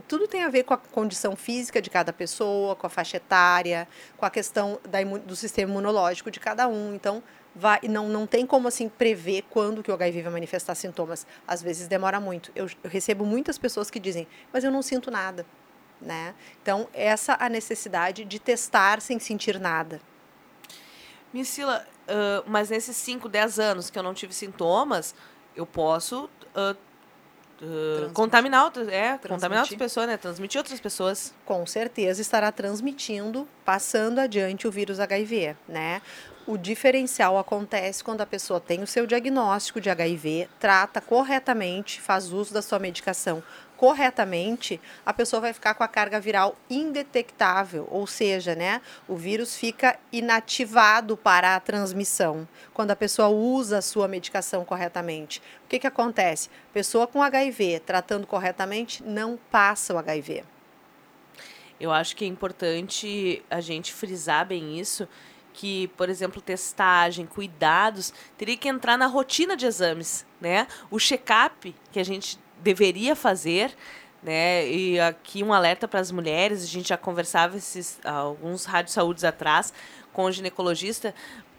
Tudo 0.08 0.26
tem 0.26 0.42
a 0.42 0.48
ver 0.48 0.64
com 0.64 0.74
a 0.74 0.78
condição 0.78 1.36
física 1.36 1.80
de 1.80 1.88
cada 1.88 2.12
pessoa, 2.12 2.74
com 2.74 2.86
a 2.86 2.90
faixa 2.90 3.18
etária, 3.18 3.86
com 4.16 4.26
a 4.26 4.30
questão 4.30 4.80
da, 4.88 4.98
do 5.02 5.36
sistema 5.36 5.70
imunológico 5.70 6.30
de 6.30 6.39
cada 6.40 6.66
um. 6.66 6.94
Então, 6.94 7.22
vai, 7.54 7.80
não, 7.88 8.08
não 8.08 8.26
tem 8.26 8.46
como 8.46 8.68
assim 8.68 8.88
prever 8.88 9.44
quando 9.50 9.82
que 9.82 9.90
o 9.90 9.94
HIV 9.94 10.22
vai 10.22 10.32
manifestar 10.32 10.74
sintomas. 10.74 11.26
Às 11.46 11.62
vezes 11.62 11.88
demora 11.88 12.20
muito. 12.20 12.50
Eu, 12.54 12.66
eu 12.82 12.90
recebo 12.90 13.24
muitas 13.24 13.58
pessoas 13.58 13.90
que 13.90 14.00
dizem, 14.00 14.26
mas 14.52 14.64
eu 14.64 14.70
não 14.70 14.82
sinto 14.82 15.10
nada. 15.10 15.46
Né? 16.00 16.34
Então, 16.62 16.88
essa 16.94 17.36
a 17.38 17.48
necessidade 17.48 18.24
de 18.24 18.38
testar 18.38 19.00
sem 19.00 19.18
sentir 19.18 19.60
nada. 19.60 20.00
Missila, 21.32 21.86
uh, 22.08 22.42
mas 22.50 22.70
nesses 22.70 22.96
5, 22.96 23.28
10 23.28 23.58
anos 23.58 23.90
que 23.90 23.98
eu 23.98 24.02
não 24.02 24.14
tive 24.14 24.32
sintomas, 24.32 25.14
eu 25.54 25.66
posso 25.66 26.24
uh, 26.24 26.76
uh, 27.62 28.10
contaminar, 28.12 28.72
é, 28.90 29.18
contaminar 29.18 29.62
outras 29.62 29.78
pessoas, 29.78 30.06
né? 30.06 30.16
Transmitir 30.16 30.58
outras 30.58 30.80
pessoas. 30.80 31.34
Com 31.44 31.66
certeza 31.66 32.20
estará 32.20 32.50
transmitindo, 32.50 33.46
passando 33.64 34.18
adiante 34.18 34.66
o 34.66 34.70
vírus 34.70 35.00
HIV, 35.00 35.56
né? 35.68 36.02
O 36.46 36.56
diferencial 36.56 37.38
acontece 37.38 38.02
quando 38.02 38.22
a 38.22 38.26
pessoa 38.26 38.58
tem 38.58 38.82
o 38.82 38.86
seu 38.86 39.06
diagnóstico 39.06 39.80
de 39.80 39.90
HIV, 39.90 40.48
trata 40.58 41.00
corretamente, 41.00 42.00
faz 42.00 42.32
uso 42.32 42.52
da 42.52 42.62
sua 42.62 42.78
medicação 42.78 43.42
corretamente, 43.80 44.78
a 45.06 45.12
pessoa 45.14 45.40
vai 45.40 45.54
ficar 45.54 45.72
com 45.72 45.82
a 45.82 45.88
carga 45.88 46.20
viral 46.20 46.54
indetectável, 46.68 47.88
ou 47.90 48.06
seja, 48.06 48.54
né, 48.54 48.82
o 49.08 49.16
vírus 49.16 49.56
fica 49.56 49.98
inativado 50.12 51.16
para 51.16 51.56
a 51.56 51.60
transmissão 51.60 52.46
quando 52.74 52.90
a 52.90 52.96
pessoa 52.96 53.28
usa 53.28 53.78
a 53.78 53.82
sua 53.82 54.06
medicação 54.06 54.66
corretamente. 54.66 55.40
O 55.64 55.68
que, 55.68 55.78
que 55.78 55.86
acontece? 55.86 56.50
Pessoa 56.74 57.06
com 57.06 57.22
HIV 57.22 57.80
tratando 57.86 58.26
corretamente 58.26 59.02
não 59.02 59.38
passa 59.50 59.94
o 59.94 59.98
HIV. 59.98 60.44
Eu 61.80 61.90
acho 61.90 62.14
que 62.14 62.26
é 62.26 62.28
importante 62.28 63.42
a 63.48 63.62
gente 63.62 63.94
frisar 63.94 64.44
bem 64.44 64.78
isso, 64.78 65.08
que, 65.54 65.88
por 65.96 66.10
exemplo, 66.10 66.42
testagem, 66.42 67.24
cuidados, 67.24 68.12
teria 68.36 68.58
que 68.58 68.68
entrar 68.68 68.98
na 68.98 69.06
rotina 69.06 69.56
de 69.56 69.64
exames, 69.64 70.26
né? 70.38 70.66
O 70.90 70.98
check-up 70.98 71.74
que 71.90 71.98
a 71.98 72.04
gente 72.04 72.38
deveria 72.62 73.16
fazer, 73.16 73.74
né? 74.22 74.68
E 74.68 75.00
aqui 75.00 75.42
um 75.42 75.52
alerta 75.52 75.88
para 75.88 76.00
as 76.00 76.10
mulheres, 76.10 76.62
a 76.62 76.66
gente 76.66 76.88
já 76.88 76.96
conversava 76.96 77.56
esses 77.56 77.98
alguns 78.04 78.64
rádios 78.64 78.94
saúdes 78.94 79.24
atrás 79.24 79.72
com 80.12 80.24
o 80.24 80.32
ginecologista 80.32 81.14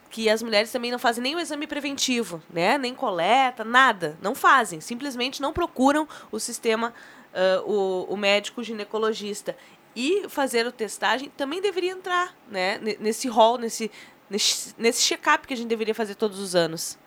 que 0.10 0.30
as 0.30 0.44
mulheres 0.44 0.72
também 0.72 0.92
não 0.92 1.00
fazem 1.00 1.24
nem 1.24 1.36
o 1.36 1.40
exame 1.40 1.66
preventivo, 1.66 2.44
né? 2.50 2.78
Nem 2.78 2.94
coleta, 2.94 3.64
nada, 3.64 4.18
não 4.22 4.36
fazem, 4.36 4.82
simplesmente 4.82 5.42
não 5.42 5.54
procuram 5.54 6.08
o 6.32 6.40
sistema 6.40 6.94
uh, 7.34 7.72
o, 7.72 8.14
o 8.14 8.18
médico 8.18 8.62
ginecologista 8.62 9.56
e 9.96 10.28
fazer 10.28 10.68
a 10.68 10.72
testagem 10.72 11.30
também 11.36 11.62
deveria 11.62 11.92
entrar, 11.92 12.36
né? 12.50 12.78
Nesse 13.00 13.28
rol, 13.28 13.58
nesse 13.58 13.90
nesse, 14.32 14.74
nesse 14.78 15.02
check-up 15.02 15.46
que 15.46 15.54
a 15.54 15.58
gente 15.58 15.68
deveria 15.68 15.94
fazer 15.94 16.16
todos 16.16 16.40
os 16.40 16.56
anos. 16.56 16.98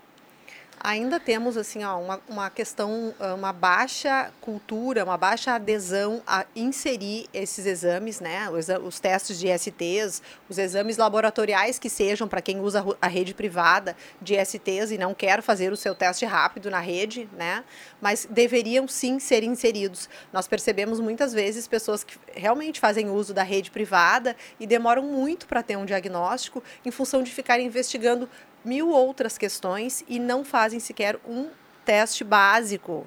Ainda 0.85 1.18
temos 1.18 1.57
assim 1.57 1.82
ó, 1.82 1.99
uma, 1.99 2.20
uma 2.28 2.51
questão, 2.51 3.14
ah, 3.18 3.32
uma 3.32 3.55
baixa 3.55 4.30
cultura, 4.43 5.03
uma 5.03 5.16
baixa 5.16 5.53
adesão 5.53 6.22
a 6.26 6.45
inserir 6.55 7.26
esses 7.32 7.64
exames, 7.64 8.20
né? 8.20 8.51
Os, 8.51 8.68
os 8.68 9.01
testes 9.01 9.39
de 9.41 9.49
STs, 9.49 10.20
os 10.47 10.59
exames 10.59 10.99
laboratoriais 10.99 11.78
que 11.78 11.89
sejam 11.89 12.28
para 12.28 12.43
quem 12.43 12.61
usa 12.61 12.85
a 13.01 13.07
rede 13.07 13.32
privada 13.32 13.97
de 14.20 14.35
STs 14.45 14.91
e 14.91 14.99
não 14.99 15.14
quer 15.14 15.41
fazer 15.41 15.72
o 15.72 15.76
seu 15.76 15.95
teste 15.95 16.26
rápido 16.26 16.70
na 16.70 16.80
rede, 16.80 17.26
né? 17.32 17.64
Mas 17.99 18.28
deveriam 18.28 18.87
sim 18.87 19.18
ser 19.18 19.43
inseridos. 19.43 20.11
Nós 20.35 20.47
percebemos 20.47 21.01
muitas 21.01 21.32
vezes 21.32 21.66
pessoas 21.66 22.05
que 22.05 22.18
realmente 22.35 22.78
fazem 22.78 23.09
uso 23.09 23.32
da 23.32 23.43
rede 23.43 23.70
privada 23.70 24.37
e 24.61 24.66
demoram 24.66 25.03
muito 25.03 25.47
para 25.47 25.62
ter 25.62 25.78
um 25.78 25.87
diagnóstico 25.87 26.62
em 26.85 26.91
função 26.91 27.22
de 27.22 27.32
ficarem 27.32 27.66
investigando 27.66 28.28
mil 28.65 28.89
outras 28.89 29.37
questões 29.37 30.05
e 30.09 30.19
não 30.19 30.45
fazem 30.45 30.81
sequer 30.81 31.19
um 31.27 31.51
teste 31.85 32.25
básico 32.25 33.07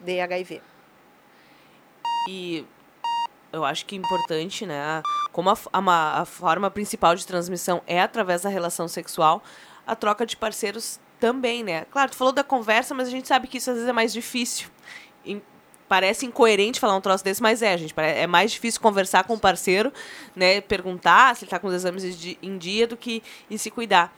de 0.00 0.20
HIV. 0.20 0.62
E 2.28 2.64
eu 3.52 3.64
acho 3.64 3.84
que 3.86 3.94
é 3.94 3.98
importante, 3.98 4.64
né? 4.66 5.02
Como 5.32 5.50
a, 5.50 5.56
a, 5.72 6.20
a, 6.20 6.24
forma 6.24 6.70
principal 6.70 7.14
de 7.14 7.26
transmissão 7.26 7.82
é 7.86 8.00
através 8.00 8.42
da 8.42 8.48
relação 8.48 8.88
sexual, 8.88 9.42
a 9.86 9.94
troca 9.94 10.24
de 10.24 10.36
parceiros 10.36 10.98
também, 11.20 11.62
né? 11.62 11.84
Claro, 11.90 12.10
tu 12.10 12.16
falou 12.16 12.32
da 12.32 12.42
conversa, 12.42 12.94
mas 12.94 13.08
a 13.08 13.10
gente 13.10 13.28
sabe 13.28 13.46
que 13.46 13.58
isso 13.58 13.70
às 13.70 13.76
vezes 13.76 13.88
é 13.88 13.92
mais 13.92 14.12
difícil. 14.12 14.68
E 15.24 15.40
parece 15.88 16.26
incoerente 16.26 16.80
falar 16.80 16.96
um 16.96 17.00
troço 17.00 17.22
desse, 17.22 17.42
mas 17.42 17.62
é, 17.62 17.76
gente. 17.76 17.94
É 17.96 18.26
mais 18.26 18.52
difícil 18.52 18.80
conversar 18.80 19.24
com 19.24 19.34
o 19.34 19.38
parceiro, 19.38 19.92
né? 20.34 20.60
Perguntar 20.60 21.36
se 21.36 21.44
ele 21.44 21.48
está 21.48 21.58
com 21.58 21.68
os 21.68 21.74
exames 21.74 22.18
de, 22.18 22.38
em 22.42 22.56
dia 22.56 22.86
do 22.86 22.96
que 22.96 23.22
se 23.56 23.70
cuidar 23.70 24.14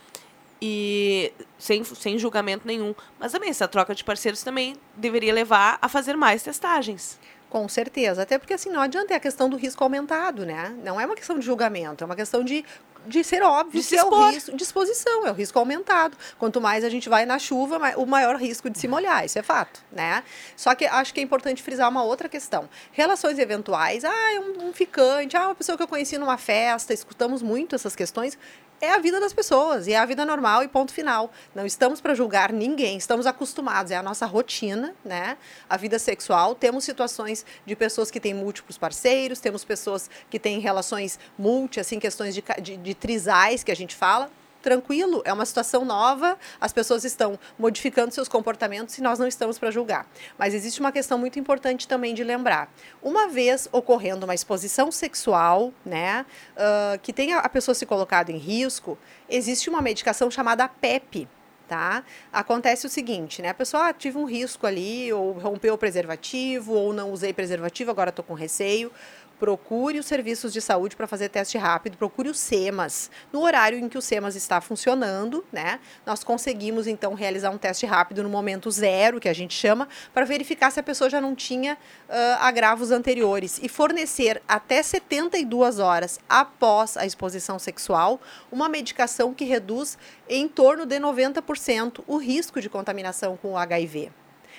e 0.61 1.33
sem, 1.59 1.85
sem 1.85 2.19
julgamento 2.19 2.67
nenhum. 2.67 2.95
Mas 3.19 3.33
também 3.33 3.51
essa 3.51 3.69
troca 3.69 3.95
de 3.95 4.05
parceiros 4.05 4.43
também 4.43 4.77
deveria 4.95 5.33
levar 5.33 5.79
a 5.81 5.89
fazer 5.89 6.17
mais 6.17 6.43
testagens. 6.43 7.19
Com 7.49 7.69
certeza, 7.69 8.23
até 8.23 8.39
porque 8.39 8.55
assim, 8.55 8.71
não 8.71 8.81
adianta 8.81 9.15
é 9.15 9.17
a 9.17 9.21
questão 9.21 9.49
do 9.49 9.57
risco 9.57 9.83
aumentado, 9.83 10.45
né? 10.45 10.75
Não 10.83 11.01
é 11.01 11.07
uma 11.07 11.15
questão 11.15 11.39
de 11.39 11.47
julgamento, 11.47 12.03
é 12.03 12.05
uma 12.05 12.17
questão 12.17 12.43
de, 12.43 12.65
de 13.07 13.23
ser 13.23 13.41
óbvio 13.41 13.81
de 13.81 13.87
que 13.87 13.97
é 13.97 14.05
o 14.05 14.31
risco 14.31 14.57
de 14.57 14.63
exposição, 14.65 15.25
é 15.25 15.31
o 15.31 15.33
risco 15.33 15.57
aumentado. 15.57 16.17
Quanto 16.39 16.61
mais 16.61 16.83
a 16.83 16.89
gente 16.89 17.09
vai 17.09 17.25
na 17.25 17.39
chuva, 17.39 17.79
o 17.97 18.05
maior 18.05 18.35
risco 18.35 18.69
de 18.69 18.77
se 18.79 18.89
molhar, 18.89 19.25
isso 19.25 19.39
é 19.39 19.45
fato, 19.45 19.81
né? 19.93 20.25
Só 20.57 20.75
que 20.75 20.87
acho 20.87 21.15
que 21.15 21.21
é 21.21 21.23
importante 21.23 21.63
frisar 21.63 21.89
uma 21.89 22.03
outra 22.03 22.29
questão. 22.29 22.69
Relações 22.91 23.39
eventuais, 23.39 24.05
ah, 24.05 24.33
é 24.35 24.41
um, 24.41 24.69
um 24.69 24.73
ficante, 24.73 25.37
ah, 25.37 25.47
uma 25.47 25.55
pessoa 25.55 25.77
que 25.79 25.85
eu 25.85 25.89
conheci 25.89 26.19
numa 26.19 26.37
festa, 26.37 26.93
escutamos 26.93 27.43
muito 27.43 27.77
essas 27.77 27.95
questões 27.95 28.37
é 28.81 28.93
a 28.93 28.99
vida 28.99 29.19
das 29.21 29.33
pessoas 29.33 29.87
e 29.87 29.93
é 29.93 29.97
a 29.97 30.05
vida 30.05 30.25
normal 30.25 30.63
e 30.63 30.69
ponto 30.69 30.93
final. 30.93 31.31
Não 31.55 31.65
estamos 31.65 32.01
para 32.01 32.15
julgar 32.15 32.53
ninguém, 32.53 32.97
estamos 32.97 33.27
acostumados, 33.27 33.91
é 33.91 33.97
a 33.97 34.03
nossa 34.03 34.27
rotina, 34.27 34.95
né? 35.05 35.37
A 35.69 35.77
vida 35.77 35.99
sexual. 35.99 36.55
Temos 36.55 36.85
situações 36.85 37.45
de 37.65 37.75
pessoas 37.75 38.11
que 38.11 38.21
têm 38.21 38.35
múltiplos 38.35 38.77
parceiros, 38.77 39.41
temos 39.41 39.65
pessoas 39.65 40.11
que 40.29 40.39
têm 40.39 40.61
relações 40.61 41.19
multi, 41.39 41.81
assim, 41.81 41.99
questões 41.99 42.35
de, 42.35 42.45
de, 42.63 42.77
de 42.77 42.95
trisais 42.95 43.65
que 43.65 43.73
a 43.73 43.77
gente 43.77 43.95
fala 43.95 44.31
tranquilo, 44.67 45.23
é 45.25 45.33
uma 45.33 45.47
situação 45.47 45.85
nova, 45.85 46.37
as 46.61 46.73
pessoas 46.73 47.05
estão 47.05 47.39
modificando 47.57 48.13
seus 48.13 48.27
comportamentos 48.27 48.99
e 48.99 49.01
nós 49.01 49.17
não 49.17 49.29
estamos 49.29 49.61
para 49.61 49.71
julgar. 49.71 50.09
Mas 50.37 50.55
existe 50.55 50.81
uma 50.81 50.91
questão 50.91 51.17
muito 51.17 51.39
importante 51.39 51.87
também 51.87 52.13
de 52.13 52.25
lembrar. 52.25 52.69
Uma 53.01 53.29
vez 53.29 53.69
ocorrendo 53.71 54.27
uma 54.27 54.35
exposição 54.35 54.91
sexual, 54.91 55.73
né, 55.85 56.27
uh, 56.57 56.99
que 56.99 57.13
tenha 57.13 57.39
a 57.39 57.49
pessoa 57.49 57.77
se 57.77 57.87
colocado 57.87 58.31
em 58.31 58.39
risco, 58.39 58.99
existe 59.29 59.71
uma 59.71 59.81
medicação 59.81 60.29
chamada 60.33 60.67
PEP, 60.67 61.29
tá? 61.69 62.03
Acontece 62.33 62.87
o 62.87 62.89
seguinte, 62.89 63.41
né? 63.43 63.51
A 63.51 63.55
pessoa 63.55 63.89
ah, 63.89 63.93
tive 63.93 64.19
um 64.19 64.25
risco 64.25 64.67
ali, 64.67 65.13
ou 65.13 65.33
rompeu 65.33 65.75
o 65.75 65.79
preservativo, 65.79 66.73
ou 66.73 66.93
não 66.93 67.13
usei 67.13 67.33
preservativo, 67.33 67.91
agora 67.91 68.11
estou 68.11 68.25
com 68.25 68.35
receio 68.35 68.91
procure 69.39 69.99
os 69.99 70.07
serviços 70.07 70.53
de 70.53 70.61
saúde 70.61 70.97
para 70.97 71.07
fazer 71.07 71.29
teste 71.29 71.59
rápido, 71.59 71.97
procure 71.97 72.29
os 72.29 72.39
SEMAS. 72.39 73.11
No 73.33 73.43
horário 73.43 73.79
em 73.79 73.89
que 73.89 73.99
o 73.99 74.03
SEMAS 74.03 74.35
está 74.35 74.61
funcionando, 74.61 75.45
né, 75.53 75.79
nós 76.05 76.25
conseguimos 76.25 76.87
então 76.87 77.15
realizar 77.15 77.51
um 77.51 77.59
teste 77.59 77.87
rápido 77.87 78.23
no 78.23 78.29
momento 78.29 78.71
zero, 78.71 79.21
que 79.21 79.29
a 79.29 79.33
gente 79.33 79.55
chama, 79.55 79.89
para 80.13 80.25
verificar 80.25 80.71
se 80.71 80.81
a 80.81 80.83
pessoa 80.83 81.11
já 81.11 81.21
não 81.21 81.35
tinha 81.35 81.75
uh, 81.75 82.13
agravos 82.41 82.91
anteriores 82.91 83.61
e 83.63 83.69
fornecer 83.69 84.43
até 84.49 84.83
72 84.83 85.79
horas 85.79 86.19
após 86.29 86.97
a 86.97 87.05
exposição 87.05 87.59
sexual 87.59 88.21
uma 88.51 88.69
medicação 88.69 89.35
que 89.35 89.45
reduz 89.45 89.99
em 90.29 90.49
torno 90.49 90.87
de 90.87 90.97
90% 90.97 92.03
o 92.07 92.17
risco 92.17 92.61
de 92.61 92.69
contaminação 92.69 93.37
com 93.37 93.53
o 93.53 93.57
HIV. 93.57 94.11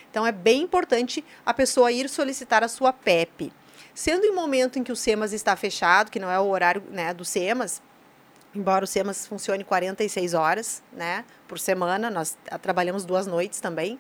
Então 0.09 0.25
é 0.25 0.32
bem 0.32 0.61
importante 0.61 1.23
a 1.45 1.53
pessoa 1.53 1.91
ir 1.91 2.09
solicitar 2.09 2.63
a 2.63 2.67
sua 2.67 2.93
PEP. 2.93 3.51
Sendo 3.97 4.27
em 4.27 4.31
momento 4.31 4.77
em 4.77 4.83
que 4.83 4.91
o 4.91 4.95
SEMAS 4.95 5.33
está 5.33 5.55
fechado, 5.55 6.11
que 6.11 6.19
não 6.19 6.29
é 6.29 6.39
o 6.39 6.47
horário 6.47 6.83
né, 6.91 7.15
do 7.15 7.25
SEMAS, 7.25 7.81
embora 8.53 8.85
o 8.85 8.87
SEMAS 8.87 9.25
funcione 9.25 9.63
46 9.63 10.35
horas 10.35 10.83
né, 10.93 11.25
por 11.47 11.57
semana, 11.57 12.07
nós 12.11 12.37
trabalhamos 12.61 13.05
duas 13.05 13.25
noites 13.25 13.59
também, 13.59 13.99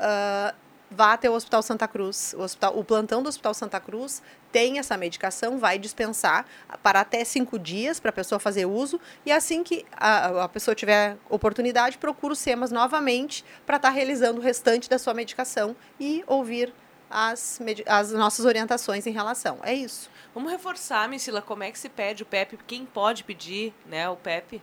uh, 0.00 0.52
vá 0.90 1.12
até 1.12 1.30
o 1.30 1.32
Hospital 1.32 1.62
Santa 1.62 1.86
Cruz. 1.86 2.34
O, 2.36 2.42
hospital, 2.42 2.76
o 2.76 2.82
plantão 2.82 3.22
do 3.22 3.28
Hospital 3.28 3.54
Santa 3.54 3.78
Cruz 3.78 4.20
tem 4.50 4.80
essa 4.80 4.96
medicação, 4.96 5.58
vai 5.58 5.78
dispensar 5.78 6.44
para 6.82 6.98
até 6.98 7.24
cinco 7.24 7.56
dias 7.56 8.00
para 8.00 8.10
a 8.10 8.12
pessoa 8.12 8.40
fazer 8.40 8.66
uso, 8.66 9.00
e 9.24 9.30
assim 9.30 9.62
que 9.62 9.86
a, 9.92 10.42
a 10.42 10.48
pessoa 10.48 10.74
tiver 10.74 11.16
oportunidade, 11.30 11.98
procura 11.98 12.32
o 12.32 12.36
SEMAS 12.36 12.72
novamente 12.72 13.44
para 13.64 13.76
estar 13.76 13.90
tá 13.90 13.94
realizando 13.94 14.40
o 14.40 14.42
restante 14.42 14.90
da 14.90 14.98
sua 14.98 15.14
medicação 15.14 15.76
e 16.00 16.24
ouvir 16.26 16.74
as, 17.10 17.60
as 17.86 18.12
nossas 18.12 18.44
orientações 18.44 19.06
em 19.06 19.12
relação. 19.12 19.58
É 19.62 19.72
isso. 19.72 20.10
Vamos 20.34 20.50
reforçar, 20.52 21.08
Missila, 21.08 21.40
como 21.40 21.62
é 21.62 21.70
que 21.70 21.78
se 21.78 21.88
pede 21.88 22.22
o 22.22 22.26
PEP? 22.26 22.58
Quem 22.66 22.84
pode 22.84 23.24
pedir 23.24 23.72
né, 23.86 24.08
o 24.08 24.16
PEP? 24.16 24.62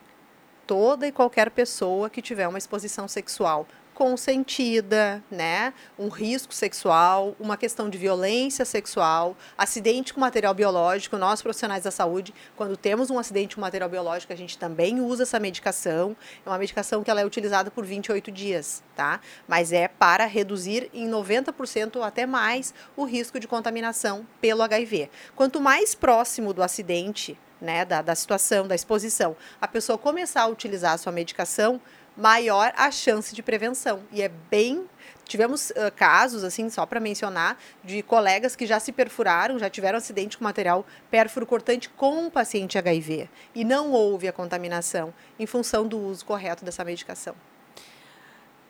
Toda 0.67 1.07
e 1.07 1.11
qualquer 1.11 1.49
pessoa 1.49 2.09
que 2.09 2.21
tiver 2.21 2.47
uma 2.47 2.57
exposição 2.57 3.07
sexual 3.07 3.67
consentida, 3.93 5.23
né? 5.29 5.73
Um 5.97 6.09
risco 6.09 6.53
sexual, 6.53 7.35
uma 7.39 7.55
questão 7.55 7.89
de 7.89 7.97
violência 7.97 8.65
sexual, 8.65 9.37
acidente 9.57 10.13
com 10.13 10.19
material 10.19 10.53
biológico. 10.53 11.17
Nós, 11.17 11.41
profissionais 11.41 11.83
da 11.83 11.91
saúde, 11.91 12.33
quando 12.55 12.75
temos 12.75 13.09
um 13.09 13.19
acidente 13.19 13.55
com 13.55 13.61
material 13.61 13.89
biológico, 13.89 14.33
a 14.33 14.35
gente 14.35 14.57
também 14.57 14.99
usa 14.99 15.23
essa 15.23 15.39
medicação. 15.39 16.15
É 16.45 16.49
uma 16.49 16.57
medicação 16.57 17.03
que 17.03 17.11
ela 17.11 17.21
é 17.21 17.25
utilizada 17.25 17.69
por 17.69 17.85
28 17.85 18.31
dias, 18.31 18.83
tá? 18.95 19.19
Mas 19.47 19.71
é 19.71 19.87
para 19.87 20.25
reduzir 20.25 20.89
em 20.93 21.09
90% 21.09 21.95
ou 21.97 22.03
até 22.03 22.25
mais 22.25 22.73
o 22.95 23.05
risco 23.05 23.39
de 23.39 23.47
contaminação 23.47 24.25
pelo 24.41 24.61
HIV. 24.61 25.09
Quanto 25.35 25.61
mais 25.61 25.93
próximo 25.95 26.53
do 26.53 26.63
acidente, 26.63 27.37
né, 27.63 27.85
da, 27.85 28.01
da 28.01 28.13
situação, 28.13 28.67
da 28.67 28.75
exposição, 28.75 29.35
a 29.59 29.67
pessoa 29.67 29.97
começar 29.97 30.41
a 30.41 30.47
utilizar 30.47 30.93
a 30.93 30.97
sua 30.97 31.13
medicação, 31.13 31.79
maior 32.15 32.73
a 32.75 32.91
chance 32.91 33.33
de 33.33 33.43
prevenção. 33.43 34.03
E 34.11 34.21
é 34.21 34.29
bem. 34.29 34.87
Tivemos 35.25 35.69
uh, 35.69 35.91
casos, 35.95 36.43
assim, 36.43 36.69
só 36.69 36.85
para 36.85 36.99
mencionar, 36.99 37.57
de 37.83 38.03
colegas 38.03 38.55
que 38.55 38.65
já 38.65 38.79
se 38.79 38.91
perfuraram, 38.91 39.57
já 39.57 39.69
tiveram 39.69 39.97
acidente 39.97 40.37
com 40.37 40.43
material 40.43 40.85
pérfuro 41.09 41.45
cortante 41.45 41.89
com 41.89 42.29
paciente 42.29 42.77
HIV. 42.77 43.29
E 43.55 43.63
não 43.63 43.91
houve 43.91 44.27
a 44.27 44.33
contaminação 44.33 45.13
em 45.39 45.45
função 45.45 45.87
do 45.87 45.97
uso 45.97 46.25
correto 46.25 46.65
dessa 46.65 46.83
medicação. 46.83 47.35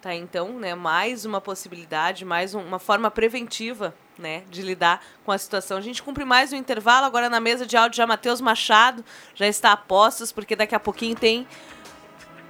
Tá, 0.04 0.14
então, 0.14 0.60
né, 0.60 0.76
mais 0.76 1.24
uma 1.24 1.40
possibilidade, 1.40 2.26
mais 2.26 2.54
um, 2.54 2.60
uma 2.60 2.78
forma 2.78 3.10
preventiva, 3.10 3.96
né, 4.18 4.44
de 4.50 4.62
lidar 4.62 5.02
com 5.24 5.32
a 5.32 5.38
situação. 5.38 5.78
A 5.78 5.82
gente 5.82 6.04
cumpre 6.04 6.26
mais 6.26 6.52
um 6.52 6.58
intervalo, 6.58 7.06
agora 7.06 7.30
na 7.30 7.40
mesa 7.40 7.66
de 7.66 7.78
áudio 7.78 7.96
já 7.96 8.06
Matheus 8.06 8.42
Machado 8.42 9.04
já 9.34 9.48
está 9.48 9.72
a 9.72 9.78
postos, 9.78 10.30
porque 10.30 10.58
daqui 10.58 10.76
a 10.76 10.80
pouquinho 10.80 11.16
tem 11.16 11.48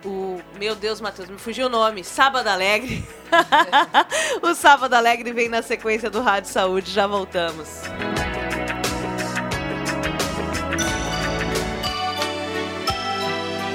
o. 0.06 0.41
Meu 0.58 0.76
Deus, 0.76 1.01
Matheus, 1.01 1.30
me 1.30 1.38
fugiu 1.38 1.68
o 1.68 1.70
nome. 1.70 2.04
Sábado 2.04 2.47
Alegre. 2.47 3.04
o 4.41 4.54
Sábado 4.54 4.93
Alegre 4.93 5.32
vem 5.32 5.49
na 5.49 5.62
sequência 5.62 6.10
do 6.10 6.22
Rádio 6.22 6.49
Saúde. 6.49 6.91
Já 6.91 7.08
voltamos. 7.08 7.82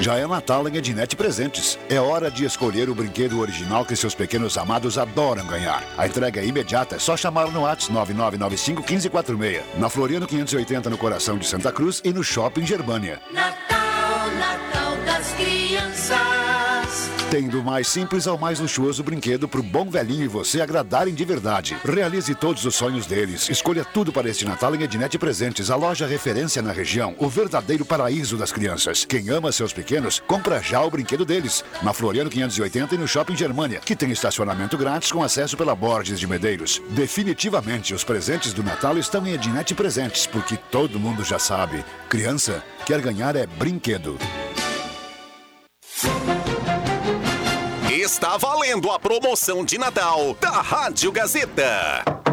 Já 0.00 0.16
é 0.16 0.26
Natal 0.26 0.66
em 0.68 0.76
Ednet 0.76 1.16
Presentes. 1.16 1.78
É 1.88 2.00
hora 2.00 2.30
de 2.30 2.44
escolher 2.44 2.88
o 2.88 2.94
brinquedo 2.94 3.40
original 3.40 3.84
que 3.84 3.96
seus 3.96 4.14
pequenos 4.14 4.56
amados 4.56 4.96
adoram 4.96 5.44
ganhar. 5.46 5.82
A 5.98 6.06
entrega 6.06 6.40
é 6.40 6.46
imediata, 6.46 6.96
é 6.96 6.98
só 6.98 7.16
chamar 7.16 7.50
no 7.50 7.62
WhatsApp 7.62 7.92
9995 7.92 8.80
1546. 8.82 9.62
Na 9.76 9.88
Floriano 9.88 10.26
580, 10.26 10.88
no 10.88 10.96
coração 10.96 11.36
de 11.36 11.46
Santa 11.46 11.72
Cruz 11.72 12.00
e 12.04 12.12
no 12.12 12.22
Shopping 12.22 12.64
Germânia. 12.64 13.20
Natal, 13.32 13.50
Natal 13.50 13.67
das 15.28 15.32
crianças. 15.34 17.10
Tem 17.30 17.46
do 17.46 17.62
mais 17.62 17.86
simples 17.88 18.26
ao 18.26 18.38
mais 18.38 18.58
luxuoso 18.58 19.02
brinquedo 19.02 19.46
pro 19.46 19.62
bom 19.62 19.90
velhinho 19.90 20.24
e 20.24 20.28
você 20.28 20.62
agradarem 20.62 21.12
de 21.12 21.24
verdade. 21.24 21.76
Realize 21.84 22.34
todos 22.34 22.64
os 22.64 22.74
sonhos 22.74 23.04
deles. 23.04 23.50
Escolha 23.50 23.84
tudo 23.84 24.10
para 24.10 24.30
este 24.30 24.46
Natal 24.46 24.74
em 24.74 24.82
Ednet 24.82 25.18
Presentes, 25.18 25.70
a 25.70 25.76
loja 25.76 26.06
referência 26.06 26.62
na 26.62 26.72
região, 26.72 27.14
o 27.18 27.28
verdadeiro 27.28 27.84
paraíso 27.84 28.38
das 28.38 28.50
crianças. 28.50 29.04
Quem 29.04 29.28
ama 29.28 29.52
seus 29.52 29.74
pequenos, 29.74 30.22
compra 30.26 30.62
já 30.62 30.82
o 30.82 30.90
brinquedo 30.90 31.26
deles. 31.26 31.62
Na 31.82 31.92
Floriano 31.92 32.30
580 32.30 32.94
e 32.94 32.98
no 32.98 33.06
Shopping 33.06 33.36
Germania, 33.36 33.80
que 33.80 33.96
tem 33.96 34.10
estacionamento 34.10 34.78
grátis 34.78 35.12
com 35.12 35.22
acesso 35.22 35.56
pela 35.56 35.74
Borges 35.74 36.18
de 36.18 36.26
Medeiros. 36.26 36.80
Definitivamente, 36.90 37.92
os 37.92 38.04
presentes 38.04 38.54
do 38.54 38.62
Natal 38.62 38.96
estão 38.96 39.26
em 39.26 39.34
Ednet 39.34 39.74
Presentes, 39.74 40.26
porque 40.26 40.56
todo 40.70 40.98
mundo 40.98 41.22
já 41.22 41.38
sabe. 41.38 41.84
Criança 42.08 42.64
quer 42.86 43.02
ganhar 43.02 43.36
é 43.36 43.46
brinquedo. 43.46 44.16
Está 47.90 48.36
valendo 48.36 48.90
a 48.90 48.98
promoção 48.98 49.64
de 49.64 49.78
Natal 49.78 50.36
da 50.40 50.60
Rádio 50.60 51.10
Gazeta. 51.10 52.27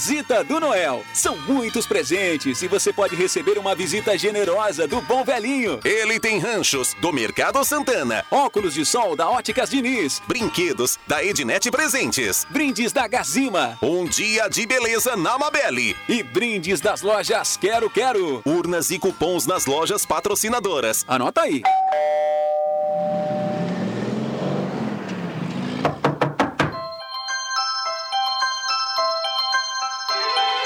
Visita 0.00 0.42
do 0.42 0.58
Noel. 0.58 1.04
São 1.12 1.36
muitos 1.36 1.86
presentes 1.86 2.62
e 2.62 2.68
você 2.68 2.90
pode 2.90 3.14
receber 3.14 3.58
uma 3.58 3.74
visita 3.74 4.16
generosa 4.16 4.88
do 4.88 4.98
Bom 5.02 5.22
Velhinho. 5.22 5.78
Ele 5.84 6.18
tem 6.18 6.38
ranchos 6.38 6.94
do 7.02 7.12
Mercado 7.12 7.62
Santana, 7.66 8.24
óculos 8.30 8.72
de 8.72 8.86
sol 8.86 9.14
da 9.14 9.28
Óticas 9.28 9.68
Diniz, 9.68 10.22
brinquedos 10.26 10.98
da 11.06 11.22
Ednet 11.22 11.70
Presentes, 11.70 12.46
brindes 12.48 12.92
da 12.92 13.06
Gazima, 13.06 13.76
um 13.82 14.06
dia 14.06 14.48
de 14.48 14.64
beleza 14.64 15.16
na 15.16 15.36
Mabelle 15.36 15.94
e 16.08 16.22
brindes 16.22 16.80
das 16.80 17.02
lojas 17.02 17.58
Quero 17.58 17.90
Quero, 17.90 18.40
urnas 18.46 18.90
e 18.90 18.98
cupons 18.98 19.44
nas 19.44 19.66
lojas 19.66 20.06
patrocinadoras. 20.06 21.04
Anota 21.06 21.42
aí. 21.42 21.62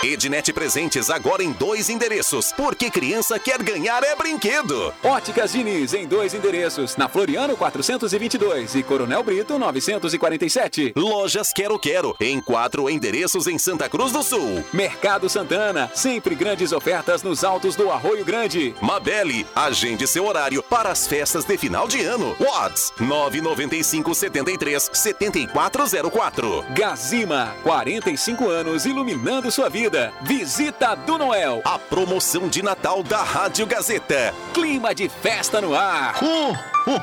Ednet 0.05 0.53
Presentes 0.53 1.09
agora 1.09 1.43
em 1.43 1.51
dois 1.53 1.89
endereços, 1.89 2.53
porque 2.53 2.91
criança 2.91 3.39
quer 3.39 3.63
ganhar 3.63 4.03
é 4.03 4.15
brinquedo. 4.15 4.93
Óticas 5.03 5.53
Diniz 5.53 5.95
em 5.95 6.07
dois 6.07 6.35
endereços, 6.35 6.95
na 6.99 7.09
Floriano 7.09 7.57
422 7.57 8.75
e 8.75 8.83
Coronel 8.83 9.23
Brito 9.23 9.59
947. 9.59 10.93
Lojas 10.95 11.55
Quero 11.55 11.79
Quero 11.79 12.15
em 12.21 12.39
quatro 12.39 12.91
endereços 12.91 13.47
em 13.47 13.59
Santa 13.59 13.89
Cruz 13.89 14.13
do 14.13 14.23
Sul. 14.23 14.63
Mercado 14.75 15.27
Santana, 15.31 15.91
sempre 15.95 16.35
grandes 16.35 16.73
ofertas 16.73 17.23
nos 17.23 17.43
altos 17.43 17.75
do 17.75 17.91
Arroio 17.91 18.27
Grande. 18.27 18.75
Mabelle, 18.83 19.47
agende 19.57 20.07
seu 20.07 20.27
horário 20.27 20.63
para 20.63 20.91
as 20.91 21.07
festas 21.07 21.47
de 21.47 21.57
final 21.57 21.89
de 21.89 22.05
ano. 22.05 22.37
Watts 22.39 22.93
995 23.01 24.15
73 24.15 24.91
7404. 24.93 26.63
Gazima, 26.77 27.57
45 27.63 28.51
anos 28.51 28.85
iluminando 28.85 29.51
sua 29.51 29.71
vida. 29.71 29.94
Visita 30.23 30.95
do 30.95 31.17
Noel. 31.17 31.63
A 31.65 31.79
promoção 31.79 32.49
de 32.49 32.63
Natal 32.63 33.03
da 33.03 33.23
Rádio 33.23 33.67
Gazeta. 33.67 34.35
Clima 34.53 34.95
de 34.95 35.09
festa 35.09 35.61
no 35.61 35.75
ar. 35.75 36.23
Uh, 36.23 36.51
uh, 36.91 37.01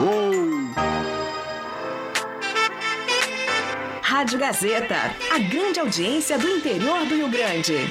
uh, 0.00 0.74
Rádio 4.02 4.38
Gazeta. 4.38 4.96
A 5.34 5.38
grande 5.38 5.80
audiência 5.80 6.38
do 6.38 6.48
interior 6.48 7.06
do 7.06 7.16
Rio 7.16 7.28
Grande. 7.28 7.90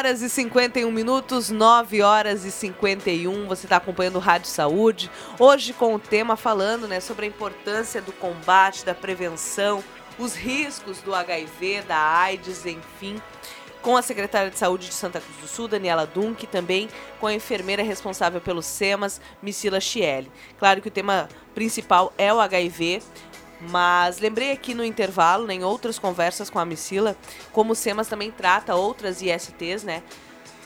Horas 0.00 0.22
e 0.22 0.30
51 0.30 0.90
minutos, 0.90 1.50
9 1.50 2.00
horas 2.00 2.46
e 2.46 2.50
51. 2.50 3.46
Você 3.46 3.66
está 3.66 3.76
acompanhando 3.76 4.16
o 4.16 4.18
Rádio 4.18 4.48
Saúde. 4.48 5.10
Hoje 5.38 5.74
com 5.74 5.94
o 5.94 5.98
tema 5.98 6.36
falando 6.36 6.88
né, 6.88 7.00
sobre 7.00 7.26
a 7.26 7.28
importância 7.28 8.00
do 8.00 8.10
combate, 8.10 8.82
da 8.82 8.94
prevenção, 8.94 9.84
os 10.18 10.34
riscos 10.34 11.02
do 11.02 11.14
HIV, 11.14 11.82
da 11.82 11.98
AIDS, 11.98 12.64
enfim. 12.64 13.20
Com 13.82 13.94
a 13.94 14.00
secretária 14.00 14.50
de 14.50 14.58
Saúde 14.58 14.86
de 14.86 14.94
Santa 14.94 15.20
Cruz 15.20 15.36
do 15.36 15.46
Sul, 15.46 15.68
Daniela 15.68 16.06
Dunk, 16.06 16.46
também 16.46 16.88
com 17.20 17.26
a 17.26 17.34
enfermeira 17.34 17.82
responsável 17.82 18.40
pelos 18.40 18.64
SEMAS, 18.64 19.20
Missila 19.42 19.82
Chieli. 19.82 20.32
Claro 20.58 20.80
que 20.80 20.88
o 20.88 20.90
tema 20.90 21.28
principal 21.54 22.10
é 22.16 22.32
o 22.32 22.40
HIV, 22.40 23.02
mas 23.60 24.18
lembrei 24.18 24.52
aqui 24.52 24.74
no 24.74 24.84
intervalo, 24.84 25.46
né, 25.46 25.54
em 25.54 25.64
outras 25.64 25.98
conversas 25.98 26.48
com 26.48 26.58
a 26.58 26.64
Missila, 26.64 27.16
como 27.52 27.72
o 27.72 27.76
SEMAS 27.76 28.08
também 28.08 28.30
trata 28.30 28.74
outras 28.74 29.20
ISTs, 29.20 29.84
né? 29.84 30.02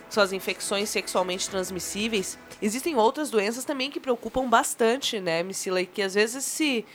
São 0.09 0.23
as 0.23 0.33
infecções 0.33 0.89
sexualmente 0.91 1.51
transmissíveis. 1.51 2.39
Existem 2.63 2.95
outras 2.95 3.31
doenças 3.31 3.65
também 3.65 3.91
que 3.91 3.99
preocupam 3.99 4.49
bastante, 4.49 5.19
né, 5.19 5.43
Missila? 5.43 5.81
E 5.81 5.87
que 5.87 6.03
às 6.03 6.15
vezes 6.15 6.45
se. 6.45 6.87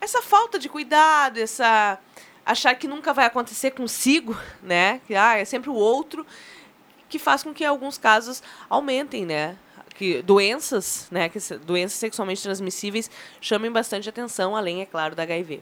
Essa 0.00 0.22
falta 0.22 0.58
de 0.58 0.68
cuidado, 0.68 1.38
essa. 1.38 1.98
achar 2.44 2.74
que 2.74 2.88
nunca 2.88 3.12
vai 3.12 3.26
acontecer 3.26 3.72
consigo, 3.72 4.34
né? 4.62 5.00
Que 5.06 5.14
ah, 5.14 5.36
é 5.36 5.44
sempre 5.44 5.68
o 5.68 5.74
outro, 5.74 6.26
que 7.06 7.18
faz 7.18 7.42
com 7.42 7.52
que 7.52 7.64
alguns 7.64 7.98
casos 7.98 8.42
aumentem, 8.70 9.26
né? 9.26 9.58
Que 9.96 10.22
doenças, 10.22 11.06
né, 11.10 11.28
que 11.28 11.38
doenças 11.58 11.98
sexualmente 11.98 12.42
transmissíveis 12.42 13.10
chamem 13.40 13.70
bastante 13.70 14.08
atenção, 14.08 14.56
além, 14.56 14.82
é 14.82 14.86
claro, 14.86 15.14
da 15.14 15.22
HIV. 15.22 15.60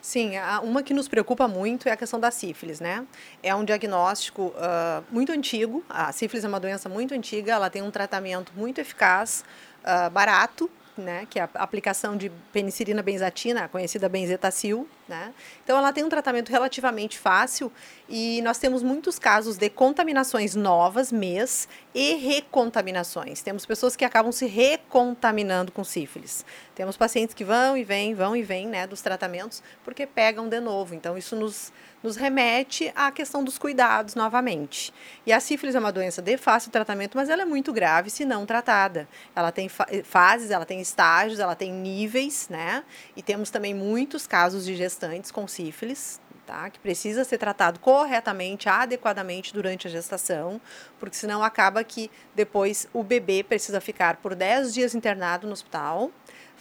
Sim, 0.00 0.32
uma 0.62 0.82
que 0.82 0.92
nos 0.92 1.08
preocupa 1.08 1.48
muito 1.48 1.88
é 1.88 1.92
a 1.92 1.96
questão 1.96 2.20
da 2.20 2.30
sífilis, 2.30 2.78
né? 2.78 3.06
É 3.42 3.54
um 3.54 3.64
diagnóstico 3.64 4.48
uh, 4.48 5.02
muito 5.10 5.32
antigo. 5.32 5.82
A 5.88 6.12
sífilis 6.12 6.44
é 6.44 6.48
uma 6.48 6.60
doença 6.60 6.90
muito 6.90 7.14
antiga, 7.14 7.52
ela 7.52 7.70
tem 7.70 7.80
um 7.80 7.90
tratamento 7.90 8.52
muito 8.54 8.78
eficaz, 8.82 9.42
uh, 9.80 10.10
barato, 10.10 10.70
né, 10.96 11.26
que 11.28 11.38
é 11.38 11.42
a 11.42 11.48
aplicação 11.54 12.16
de 12.16 12.30
penicilina 12.52 13.02
benzatina, 13.02 13.68
conhecida 13.68 14.08
benzetacil, 14.08 14.88
né? 15.08 15.32
Então 15.62 15.76
ela 15.76 15.92
tem 15.92 16.04
um 16.04 16.08
tratamento 16.08 16.50
relativamente 16.50 17.18
fácil 17.18 17.70
e 18.08 18.40
nós 18.42 18.58
temos 18.58 18.82
muitos 18.82 19.18
casos 19.18 19.56
de 19.56 19.68
contaminações 19.68 20.54
novas, 20.54 21.10
MES, 21.10 21.68
e 21.94 22.14
recontaminações. 22.14 23.42
Temos 23.42 23.66
pessoas 23.66 23.96
que 23.96 24.04
acabam 24.04 24.32
se 24.32 24.46
recontaminando 24.46 25.72
com 25.72 25.84
sífilis. 25.84 26.44
Temos 26.74 26.96
pacientes 26.96 27.34
que 27.34 27.44
vão 27.44 27.76
e 27.76 27.84
vêm, 27.84 28.14
vão 28.14 28.34
e 28.34 28.42
vêm, 28.42 28.66
né, 28.66 28.86
dos 28.86 29.00
tratamentos, 29.00 29.62
porque 29.84 30.06
pegam 30.06 30.48
de 30.48 30.60
novo. 30.60 30.94
Então 30.94 31.18
isso 31.18 31.36
nos 31.36 31.72
nos 32.04 32.16
remete 32.16 32.92
à 32.94 33.10
questão 33.10 33.42
dos 33.42 33.56
cuidados 33.56 34.14
novamente. 34.14 34.92
E 35.24 35.32
a 35.32 35.40
sífilis 35.40 35.74
é 35.74 35.78
uma 35.78 35.90
doença 35.90 36.20
de 36.20 36.36
fácil 36.36 36.70
tratamento, 36.70 37.16
mas 37.16 37.30
ela 37.30 37.42
é 37.42 37.46
muito 37.46 37.72
grave 37.72 38.10
se 38.10 38.26
não 38.26 38.44
tratada. 38.44 39.08
Ela 39.34 39.50
tem 39.50 39.70
fases, 39.70 40.50
ela 40.50 40.66
tem 40.66 40.82
estágios, 40.82 41.40
ela 41.40 41.54
tem 41.54 41.72
níveis, 41.72 42.46
né? 42.50 42.84
E 43.16 43.22
temos 43.22 43.48
também 43.48 43.72
muitos 43.72 44.26
casos 44.26 44.66
de 44.66 44.76
gestantes 44.76 45.30
com 45.30 45.48
sífilis, 45.48 46.20
Tá? 46.46 46.68
que 46.68 46.78
precisa 46.78 47.24
ser 47.24 47.38
tratado 47.38 47.80
corretamente, 47.80 48.68
adequadamente 48.68 49.50
durante 49.54 49.86
a 49.86 49.90
gestação, 49.90 50.60
porque 51.00 51.16
senão 51.16 51.42
acaba 51.42 51.82
que 51.82 52.10
depois 52.34 52.86
o 52.92 53.02
bebê 53.02 53.42
precisa 53.42 53.80
ficar 53.80 54.16
por 54.18 54.34
10 54.34 54.74
dias 54.74 54.94
internado 54.94 55.46
no 55.46 55.54
hospital, 55.54 56.10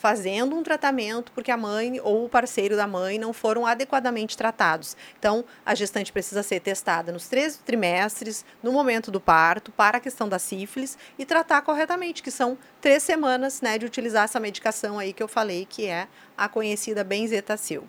fazendo 0.04 0.54
um 0.58 0.62
tratamento 0.62 1.32
porque 1.32 1.49
a 1.49 1.56
mãe 1.56 1.97
ou 2.04 2.26
o 2.26 2.30
parceiro 2.30 2.76
da 2.76 2.86
mãe 2.86 3.18
não 3.18 3.32
foram 3.32 3.66
adequadamente 3.66 4.36
tratados. 4.36 4.97
Então, 5.18 5.45
a 5.66 5.74
gestante 5.74 6.12
precisa 6.12 6.43
ser 6.43 6.60
testada 6.60 7.10
nos 7.10 7.30
três 7.30 7.56
trimestres, 7.56 8.43
no 8.62 8.74
momento 8.74 9.10
do 9.10 9.22
parto, 9.22 9.72
para 9.72 9.99
a 9.99 10.01
questão 10.01 10.28
da 10.28 10.38
sífilis 10.38 10.97
e 11.18 11.26
tratar 11.26 11.62
corretamente, 11.62 12.22
que 12.22 12.32
são 12.32 12.58
três 12.82 13.01
semanas 13.01 13.62
né, 13.62 13.78
de 13.78 13.86
utilizar 13.86 14.26
essa 14.26 14.41
medicação 14.41 14.99
aí 14.99 15.14
que 15.14 15.24
eu 15.24 15.28
falei, 15.30 15.66
que 15.66 15.86
é 15.86 16.10
a 16.38 16.49
conhecida 16.49 17.01
benzetacil. 17.01 17.88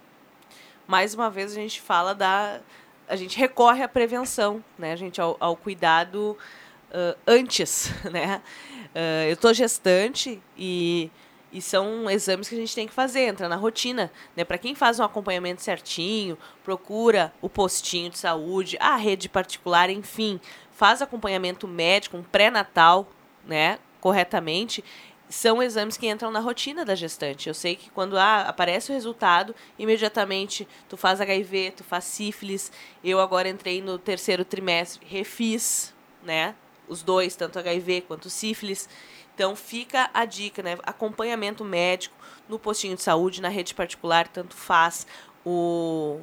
Mais 0.87 1.15
uma 1.15 1.29
vez 1.29 1.51
a 1.51 1.57
gente 1.57 1.81
fala 1.81 2.15
da. 2.15 2.61
A 3.09 3.17
gente 3.17 3.37
recorre 3.37 3.83
à 3.83 3.89
prevenção, 3.89 4.63
né, 4.79 4.93
a 4.93 4.97
gente, 4.97 5.21
ao, 5.21 5.37
ao 5.41 5.57
cuidado 5.57 6.39
uh, 6.91 7.19
antes, 7.27 7.91
né? 8.09 8.41
Uh, 8.95 9.27
eu 9.27 9.35
estou 9.35 9.53
gestante 9.53 10.41
e 10.57 11.11
e 11.55 11.63
são 11.63 12.11
exames 12.11 12.49
que 12.49 12.57
a 12.57 12.59
gente 12.59 12.75
tem 12.75 12.89
que 12.89 12.93
fazer, 12.93 13.21
entra 13.21 13.49
na 13.49 13.55
rotina. 13.55 14.11
Né? 14.35 14.45
Para 14.45 14.59
quem 14.59 14.75
faz 14.75 14.99
um 14.99 15.05
acompanhamento 15.05 15.63
certinho, 15.63 16.37
procura 16.65 17.33
o 17.41 17.49
postinho 17.49 18.11
de 18.11 18.19
saúde, 18.19 18.77
a 18.81 18.97
rede 18.97 19.29
particular, 19.29 19.89
enfim, 19.89 20.41
faz 20.73 21.01
acompanhamento 21.01 21.69
médico, 21.69 22.17
um 22.17 22.25
pré-natal, 22.25 23.09
né, 23.47 23.79
corretamente, 24.01 24.83
são 25.29 25.63
exames 25.63 25.97
que 25.97 26.09
entram 26.09 26.31
na 26.31 26.41
rotina 26.41 26.85
da 26.85 26.97
gestante. 26.97 27.49
Eu 27.49 27.55
sei 27.55 27.77
que 27.77 27.89
quando 27.91 28.19
ah, 28.19 28.43
aparece 28.43 28.91
o 28.91 28.95
resultado, 28.95 29.55
imediatamente 29.79 30.67
tu 30.89 30.97
faz 30.97 31.21
HIV, 31.21 31.75
tu 31.77 31.85
faz 31.85 32.05
sífilis. 32.05 32.73
Eu 33.03 33.21
agora 33.21 33.49
entrei 33.49 33.81
no 33.81 33.97
terceiro 33.97 34.45
trimestre, 34.45 35.07
refiz, 35.07 35.95
né? 36.23 36.55
Os 36.89 37.03
dois, 37.03 37.37
tanto 37.37 37.59
HIV 37.59 38.03
quanto 38.03 38.29
sífilis. 38.29 38.89
Então 39.35 39.57
fica 39.57 40.09
a 40.15 40.25
dica, 40.25 40.63
né? 40.63 40.79
Acompanhamento 40.85 41.65
médico 41.65 42.15
no 42.49 42.59
postinho 42.59 42.95
de 42.97 43.03
saúde, 43.03 43.43
na 43.43 43.49
rede 43.49 43.75
particular, 43.75 44.29
tanto 44.29 44.55
faz. 44.55 45.07
O, 45.45 46.21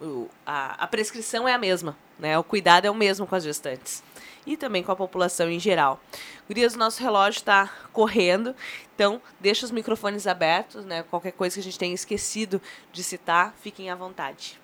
o 0.00 0.28
a, 0.46 0.84
a 0.84 0.86
prescrição 0.86 1.46
é 1.46 1.52
a 1.52 1.58
mesma, 1.58 1.96
né? 2.18 2.38
O 2.38 2.44
cuidado 2.44 2.86
é 2.86 2.90
o 2.90 2.94
mesmo 2.94 3.26
com 3.26 3.34
as 3.34 3.44
gestantes. 3.44 4.02
E 4.46 4.56
também 4.56 4.82
com 4.82 4.92
a 4.92 4.96
população 4.96 5.50
em 5.50 5.58
geral. 5.58 6.00
Gurias, 6.46 6.74
o 6.74 6.78
nosso 6.78 7.02
relógio 7.02 7.38
está 7.38 7.70
correndo, 7.92 8.54
então 8.94 9.20
deixa 9.40 9.64
os 9.64 9.70
microfones 9.70 10.26
abertos, 10.26 10.84
né? 10.84 11.02
Qualquer 11.02 11.32
coisa 11.32 11.54
que 11.54 11.60
a 11.60 11.62
gente 11.62 11.78
tenha 11.78 11.94
esquecido 11.94 12.60
de 12.92 13.02
citar, 13.02 13.54
fiquem 13.62 13.90
à 13.90 13.94
vontade. 13.94 14.60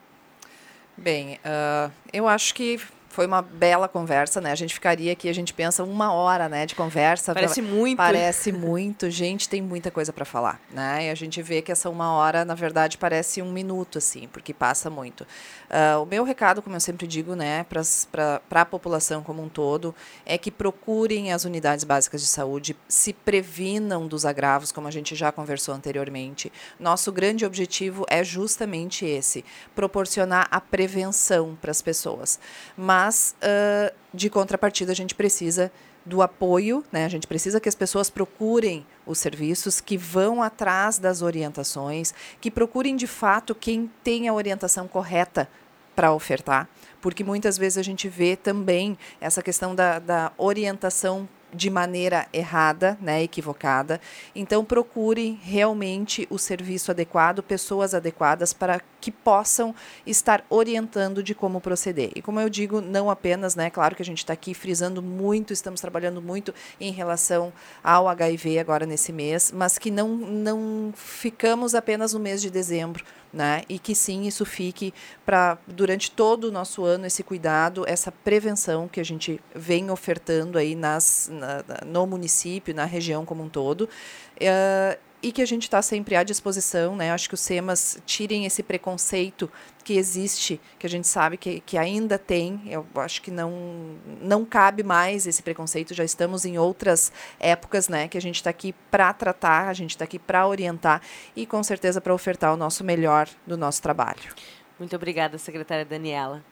Bem, 0.97 1.37
uh, 1.37 1.91
eu 2.13 2.29
acho 2.29 2.55
que 2.55 2.79
foi 3.11 3.27
uma 3.27 3.43
bela 3.43 3.89
conversa, 3.89 4.41
né? 4.41 4.53
A 4.53 4.55
gente 4.55 4.73
ficaria 4.73 5.13
aqui, 5.13 5.29
a 5.29 5.35
gente 5.35 5.53
pensa 5.53 5.83
uma 5.83 6.13
hora, 6.13 6.49
né, 6.49 6.65
de 6.65 6.77
conversa. 6.77 7.35
Parece 7.35 7.61
muito. 7.61 7.97
Parece 7.97 8.53
muito. 8.53 9.11
Gente, 9.11 9.49
tem 9.49 9.61
muita 9.61 9.91
coisa 9.91 10.13
para 10.13 10.25
falar, 10.25 10.61
né? 10.71 11.07
E 11.07 11.11
a 11.11 11.15
gente 11.17 11.43
vê 11.43 11.61
que 11.61 11.73
essa 11.73 11.91
uma 11.91 12.13
hora, 12.13 12.45
na 12.45 12.55
verdade, 12.55 12.97
parece 12.97 13.43
um 13.43 13.51
minuto, 13.51 13.99
assim, 13.99 14.29
porque 14.33 14.55
passa 14.55 14.89
muito. 14.89 15.23
Uh, 15.23 16.01
o 16.01 16.07
meu 16.07 16.23
recado, 16.23 16.63
como 16.63 16.77
eu 16.77 16.81
sempre 16.81 17.05
digo, 17.07 17.35
né, 17.35 17.67
para 18.13 18.41
a 18.63 18.65
população 18.65 19.25
como 19.25 19.43
um 19.43 19.49
todo, 19.49 19.93
é 20.25 20.39
que 20.39 20.51
procurem 20.51 21.33
as 21.33 21.45
unidades 21.45 21.85
básicas 21.85 22.21
de 22.21 22.29
saúde, 22.29 22.77
se 22.89 23.13
previnam 23.13 24.07
dos 24.07 24.25
agravos, 24.25 24.71
como 24.71 24.87
a 24.87 24.91
gente 24.91 25.17
já 25.17 25.33
conversou 25.33 25.75
anteriormente. 25.75 26.53
Nosso 26.79 27.11
grande 27.11 27.45
objetivo 27.45 28.07
é 28.09 28.23
justamente 28.23 29.05
esse: 29.05 29.45
proporcionar 29.75 30.47
a 30.49 30.61
prevenção 30.61 31.59
para 31.61 31.73
as 31.73 31.83
pessoas. 31.83 32.39
Mas 32.77 33.00
mas 33.01 33.35
uh, 33.43 33.95
de 34.13 34.29
contrapartida 34.29 34.93
a 34.93 34.95
gente 34.95 35.15
precisa 35.15 35.73
do 36.05 36.21
apoio, 36.21 36.85
né? 36.93 37.07
A 37.07 37.09
gente 37.09 37.27
precisa 37.27 37.59
que 37.59 37.69
as 37.69 37.75
pessoas 37.75 38.11
procurem 38.11 38.87
os 39.07 39.19
serviços, 39.19 39.81
que 39.81 39.97
vão 39.97 40.43
atrás 40.43 40.99
das 40.99 41.23
orientações, 41.23 42.13
que 42.41 42.51
procurem 42.51 42.97
de 42.97 43.07
fato 43.07 43.55
quem 43.55 43.91
tem 44.05 44.29
a 44.29 44.35
orientação 44.35 44.87
correta 44.87 45.49
para 45.97 46.13
ofertar, 46.13 46.69
porque 47.01 47.25
muitas 47.25 47.57
vezes 47.59 47.79
a 47.79 47.83
gente 47.83 48.09
vê 48.09 48.37
também 48.37 48.99
essa 49.21 49.43
questão 49.43 49.75
da, 49.75 49.99
da 49.99 50.33
orientação 50.37 51.29
de 51.53 51.71
maneira 51.71 52.27
errada, 52.33 52.97
né, 53.01 53.23
equivocada. 53.23 54.01
Então 54.35 54.65
procure 54.65 55.39
realmente 55.43 56.27
o 56.31 56.39
serviço 56.39 56.91
adequado, 56.91 57.43
pessoas 57.43 57.95
adequadas 57.95 58.53
para 58.53 58.81
que 59.01 59.11
possam 59.11 59.75
estar 60.07 60.45
orientando 60.51 61.23
de 61.23 61.35
como 61.35 61.61
proceder. 61.61 62.11
E 62.15 62.23
como 62.23 62.41
eu 62.41 62.49
digo, 62.49 62.81
não 62.81 63.11
apenas, 63.11 63.55
né, 63.55 63.71
claro 63.71 63.97
que 63.97 64.03
a 64.03 64.05
gente 64.05 64.19
está 64.19 64.33
aqui 64.33 64.53
frisando 64.55 65.03
muito, 65.03 65.53
estamos 65.53 65.81
trabalhando 65.81 66.21
muito 66.21 66.55
em 66.81 66.93
relação 66.93 67.53
ao 67.83 68.09
HIV 68.09 68.59
agora 68.59 68.87
nesse 68.87 69.13
mês, 69.13 69.51
mas 69.53 69.79
que 69.79 69.91
não 69.91 70.09
não 70.11 70.93
ficamos 70.95 71.75
apenas 71.75 72.13
no 72.13 72.21
mês 72.21 72.43
de 72.43 72.51
dezembro 72.51 73.05
né? 73.33 73.63
E 73.69 73.79
que 73.79 73.95
sim, 73.95 74.27
isso 74.27 74.45
fique 74.45 74.93
para 75.25 75.57
durante 75.67 76.11
todo 76.11 76.45
o 76.45 76.53
nosso 76.53 76.85
ano 76.85 77.07
esse 77.07 77.23
cuidado, 77.23 77.85
essa 77.87 78.11
prevenção 78.11 78.89
que 78.89 79.01
a 79.01 79.05
gente 79.05 79.41
vem 79.55 79.91
ofertando 79.91 80.59
aí 80.59 80.75
nas, 80.75 81.31
na, 81.41 81.65
no 81.87 82.07
município, 82.07 82.75
na 82.75 82.85
região 82.85 83.25
como 83.25 83.43
um 83.43 83.49
todo. 83.49 83.89
Uh, 84.37 85.11
e 85.23 85.31
que 85.33 85.43
a 85.43 85.47
gente 85.47 85.65
está 85.65 85.83
sempre 85.83 86.17
à 86.17 86.23
disposição, 86.23 86.97
né? 86.97 87.11
Acho 87.11 87.29
que 87.29 87.35
os 87.35 87.41
SEMAS 87.41 87.99
tirem 88.07 88.47
esse 88.47 88.63
preconceito 88.63 89.51
que 89.85 89.95
existe, 89.95 90.61
que 90.79 90.87
a 90.87 90.91
gente 90.91 91.07
sabe 91.07 91.37
que, 91.37 91.61
que 91.61 91.77
ainda 91.77 92.19
tem. 92.19 92.63
Eu 92.67 92.87
acho 92.95 93.21
que 93.21 93.31
não, 93.31 93.99
não 94.23 94.45
cabe 94.45 94.83
mais 94.83 95.27
esse 95.27 95.43
preconceito. 95.43 95.93
Já 95.93 96.05
estamos 96.05 96.45
em 96.45 96.57
outras 96.57 97.13
épocas, 97.39 97.89
né? 97.89 98.09
Que 98.09 98.17
a 98.17 98.21
gente 98.21 98.37
está 98.37 98.51
aqui 98.51 98.75
para 98.91 99.13
tratar, 99.13 99.69
a 99.69 99.75
gente 99.75 99.91
está 99.91 100.05
aqui 100.05 100.19
para 100.19 100.47
orientar 100.47 101.03
e 101.37 101.45
com 101.45 101.63
certeza 101.63 102.01
para 102.01 102.15
ofertar 102.15 102.55
o 102.55 102.57
nosso 102.57 102.83
melhor 102.83 103.29
do 103.47 103.59
nosso 103.59 103.83
trabalho. 103.83 104.35
Muito 104.79 104.97
obrigada, 104.97 105.37
secretária 105.37 105.85
Daniela. 105.85 106.43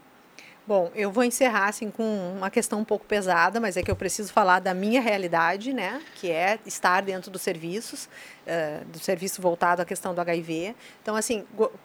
Bom, 0.69 0.93
eu 0.95 1.11
vou 1.11 1.25
encerrar 1.25 1.69
assim 1.69 1.91
com 1.91 2.05
uma 2.37 2.51
questão 2.51 2.81
um 2.81 2.85
pouco 2.85 3.07
pesada, 3.07 3.59
mas 3.59 3.79
é 3.79 3.83
que 3.83 3.91
eu 3.91 3.97
preciso 3.97 4.31
falar 4.31 4.61
da 4.61 4.75
minha 4.75 5.01
realidade, 5.01 5.73
né? 5.73 6.03
Que 6.16 6.31
é 6.31 6.59
estar 6.66 7.01
dentro 7.01 7.31
dos 7.31 7.41
serviços, 7.41 8.07
uh, 8.49 8.84
do 8.86 8.99
serviço 8.99 9.42
voltado 9.42 9.82
à 9.82 9.84
questão 9.84 10.14
do 10.14 10.20
HIV. 10.20 10.74
Então, 11.03 11.14
assim, 11.14 11.44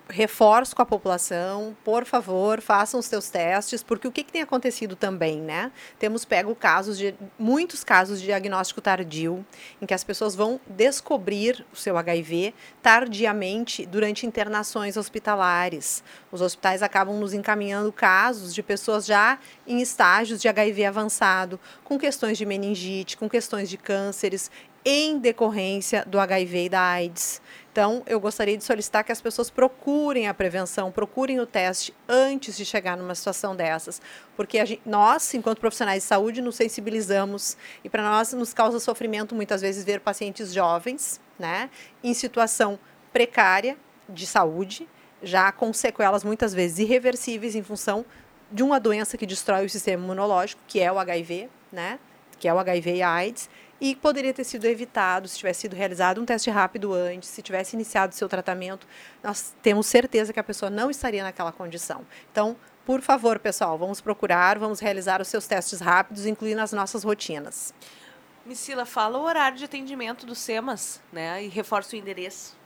reforço 0.10 0.76
com 0.76 0.82
a 0.82 0.86
população, 0.86 1.76
por 1.84 2.06
favor, 2.06 2.62
façam 2.62 3.00
os 3.00 3.06
seus 3.06 3.30
testes, 3.30 3.84
porque 3.84 4.08
o 4.08 4.12
que, 4.12 4.24
que 4.24 4.32
tem 4.32 4.42
acontecido 4.42 4.96
também, 4.96 5.42
né? 5.42 5.72
Temos 6.00 6.24
pego 6.26 6.56
casos 6.56 6.98
de 6.98 7.14
muitos 7.38 7.84
casos 7.84 8.20
de 8.20 8.26
diagnóstico 8.26 8.82
tardio, 8.82 9.46
em 9.82 9.86
que 9.86 9.94
as 9.94 10.04
pessoas 10.04 10.36
vão 10.36 10.60
descobrir 10.66 11.66
o 11.74 11.76
seu 11.76 11.98
HIV 11.98 12.54
tardiamente 12.82 13.86
durante 13.86 14.26
internações 14.26 14.98
hospitalares. 14.98 16.04
Os 16.32 16.42
hospitais 16.42 16.82
acabam 16.82 17.20
nos 17.20 17.34
encaminhando 17.34 17.92
casos 17.92 18.54
de 18.54 18.64
pessoas 18.64 19.06
já 19.06 19.38
em 19.68 19.82
estágios 19.82 20.42
de 20.42 20.48
HIV 20.48 20.86
avançado, 20.86 21.60
com 21.84 21.98
questões 21.98 22.38
de 22.38 22.46
meningite, 22.46 23.18
com 23.18 23.30
questões 23.30 23.70
de 23.70 23.78
cânceres, 23.78 24.50
em 24.86 25.18
decorrência 25.18 26.04
do 26.06 26.20
HIV 26.20 26.66
e 26.66 26.70
da 26.70 26.82
AIDS. 26.82 27.42
Então, 27.72 28.04
eu 28.06 28.20
gostaria 28.20 28.56
de 28.58 28.64
solicitar 28.64 29.04
que 29.04 29.12
as 29.12 29.22
pessoas 29.22 29.50
procurem 29.50 30.28
a 30.28 30.34
prevenção, 30.34 30.92
procurem 30.92 31.40
o 31.40 31.46
teste 31.46 31.94
antes 32.08 32.56
de 32.56 32.66
chegar 32.66 32.96
numa 32.96 33.16
situação 33.16 33.56
dessas, 33.56 34.02
porque 34.36 34.64
gente, 34.66 34.82
nós, 34.86 35.34
enquanto 35.34 35.60
profissionais 35.60 36.04
de 36.04 36.08
saúde, 36.08 36.42
nos 36.42 36.56
sensibilizamos 36.56 37.58
e 37.84 37.90
para 37.90 38.04
nós 38.04 38.32
nos 38.34 38.54
causa 38.54 38.80
sofrimento 38.80 39.34
muitas 39.34 39.62
vezes 39.62 39.84
ver 39.84 40.02
pacientes 40.02 40.54
jovens, 40.54 41.20
né, 41.40 41.70
em 42.04 42.14
situação 42.14 42.78
precária 43.12 43.76
de 44.08 44.28
saúde, 44.28 44.88
já 45.24 45.52
com 45.52 45.74
sequelas 45.74 46.24
muitas 46.24 46.54
vezes 46.54 46.80
irreversíveis 46.80 47.56
em 47.56 47.64
função 47.64 48.06
de 48.52 48.62
uma 48.62 48.80
doença 48.80 49.18
que 49.18 49.26
destrói 49.26 49.66
o 49.66 49.70
sistema 49.70 50.04
imunológico, 50.04 50.62
que 50.68 50.80
é 50.80 50.92
o 50.92 51.00
HIV, 51.00 51.50
né? 51.72 51.98
Que 52.38 52.48
é 52.48 52.54
o 52.54 52.60
HIV 52.60 52.98
e 52.98 53.02
a 53.02 53.10
AIDS, 53.10 53.50
e 53.80 53.96
poderia 53.96 54.34
ter 54.34 54.44
sido 54.44 54.66
evitado 54.66 55.28
se 55.28 55.38
tivesse 55.38 55.62
sido 55.62 55.76
realizado 55.76 56.22
um 56.22 56.26
teste 56.26 56.50
rápido 56.50 56.94
antes, 56.94 57.30
se 57.30 57.42
tivesse 57.42 57.76
iniciado 57.76 58.16
seu 58.16 58.30
tratamento, 58.30 58.88
nós 59.22 59.54
temos 59.62 59.88
certeza 59.88 60.32
que 60.32 60.40
a 60.40 60.44
pessoa 60.44 60.70
não 60.70 60.90
estaria 60.90 61.24
naquela 61.24 61.52
condição. 61.52 62.06
Então, 62.32 62.56
por 62.86 63.02
favor, 63.02 63.40
pessoal, 63.40 63.78
vamos 63.78 64.02
procurar, 64.02 64.60
vamos 64.60 64.80
realizar 64.80 65.22
os 65.22 65.28
seus 65.28 65.48
testes 65.48 65.80
rápidos, 65.80 66.26
incluindo 66.26 66.62
as 66.62 66.74
nossas 66.74 67.04
rotinas. 67.04 67.74
Missila, 68.46 68.86
fala 68.86 69.18
o 69.18 69.24
horário 69.24 69.58
de 69.58 69.64
atendimento 69.64 70.26
do 70.26 70.36
SEMAS, 70.36 71.02
né? 71.12 71.44
E 71.44 71.48
reforça 71.48 71.96
o 71.96 72.00
endereço. 72.00 72.58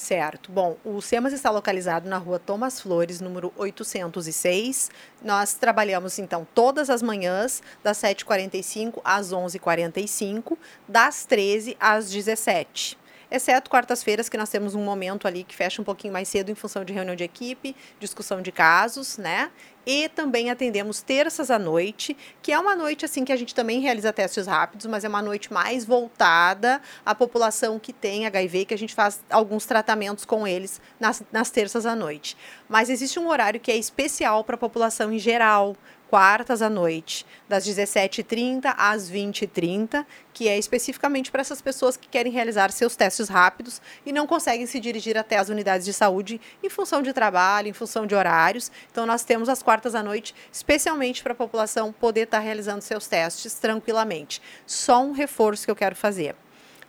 Certo. 0.00 0.50
Bom, 0.50 0.78
o 0.82 1.02
SEMAS 1.02 1.34
está 1.34 1.50
localizado 1.50 2.08
na 2.08 2.16
rua 2.16 2.38
Thomas 2.38 2.80
Flores, 2.80 3.20
número 3.20 3.52
806. 3.54 4.90
Nós 5.22 5.52
trabalhamos, 5.52 6.18
então, 6.18 6.48
todas 6.54 6.88
as 6.88 7.02
manhãs, 7.02 7.62
das 7.82 7.98
7h45 7.98 9.02
às 9.04 9.30
11h45, 9.30 10.56
das 10.88 11.26
13 11.26 11.76
às 11.78 12.10
17 12.10 12.96
h 12.96 13.00
exceto 13.30 13.70
quartas-feiras, 13.70 14.28
que 14.28 14.36
nós 14.36 14.50
temos 14.50 14.74
um 14.74 14.82
momento 14.82 15.28
ali 15.28 15.44
que 15.44 15.54
fecha 15.54 15.80
um 15.80 15.84
pouquinho 15.84 16.12
mais 16.12 16.28
cedo 16.28 16.50
em 16.50 16.54
função 16.54 16.84
de 16.84 16.92
reunião 16.92 17.14
de 17.14 17.22
equipe, 17.22 17.76
discussão 18.00 18.42
de 18.42 18.50
casos, 18.50 19.16
né? 19.18 19.50
E 19.92 20.08
também 20.08 20.52
atendemos 20.52 21.02
terças 21.02 21.50
à 21.50 21.58
noite, 21.58 22.16
que 22.40 22.52
é 22.52 22.58
uma 22.60 22.76
noite 22.76 23.04
assim 23.04 23.24
que 23.24 23.32
a 23.32 23.36
gente 23.36 23.52
também 23.52 23.80
realiza 23.80 24.12
testes 24.12 24.46
rápidos, 24.46 24.86
mas 24.86 25.02
é 25.02 25.08
uma 25.08 25.20
noite 25.20 25.52
mais 25.52 25.84
voltada 25.84 26.80
à 27.04 27.12
população 27.12 27.76
que 27.76 27.92
tem 27.92 28.24
HIV, 28.24 28.66
que 28.66 28.74
a 28.74 28.78
gente 28.78 28.94
faz 28.94 29.20
alguns 29.28 29.66
tratamentos 29.66 30.24
com 30.24 30.46
eles 30.46 30.80
nas, 31.00 31.24
nas 31.32 31.50
terças 31.50 31.86
à 31.86 31.96
noite. 31.96 32.36
Mas 32.68 32.88
existe 32.88 33.18
um 33.18 33.28
horário 33.28 33.58
que 33.58 33.68
é 33.68 33.76
especial 33.76 34.44
para 34.44 34.54
a 34.54 34.58
população 34.58 35.12
em 35.12 35.18
geral, 35.18 35.74
quartas 36.10 36.60
à 36.60 36.68
noite, 36.68 37.24
das 37.48 37.64
17h30 37.64 38.74
às 38.76 39.08
20h30, 39.08 40.04
que 40.34 40.48
é 40.48 40.58
especificamente 40.58 41.30
para 41.30 41.40
essas 41.40 41.62
pessoas 41.62 41.96
que 41.96 42.08
querem 42.08 42.32
realizar 42.32 42.72
seus 42.72 42.96
testes 42.96 43.28
rápidos 43.28 43.80
e 44.04 44.12
não 44.12 44.26
conseguem 44.26 44.66
se 44.66 44.80
dirigir 44.80 45.16
até 45.16 45.38
as 45.38 45.48
unidades 45.48 45.86
de 45.86 45.92
saúde 45.92 46.40
em 46.64 46.68
função 46.68 47.00
de 47.00 47.12
trabalho, 47.12 47.68
em 47.68 47.72
função 47.72 48.06
de 48.06 48.16
horários. 48.16 48.72
Então, 48.90 49.06
nós 49.06 49.22
temos 49.22 49.48
as 49.48 49.62
quartas 49.62 49.94
à 49.94 50.02
noite, 50.02 50.34
especialmente 50.52 51.22
para 51.22 51.30
a 51.30 51.36
população 51.36 51.92
poder 51.92 52.22
estar 52.22 52.38
tá 52.38 52.44
realizando 52.44 52.82
seus 52.82 53.06
testes 53.06 53.54
tranquilamente. 53.54 54.42
Só 54.66 55.04
um 55.04 55.12
reforço 55.12 55.64
que 55.64 55.70
eu 55.70 55.76
quero 55.76 55.94
fazer. 55.94 56.34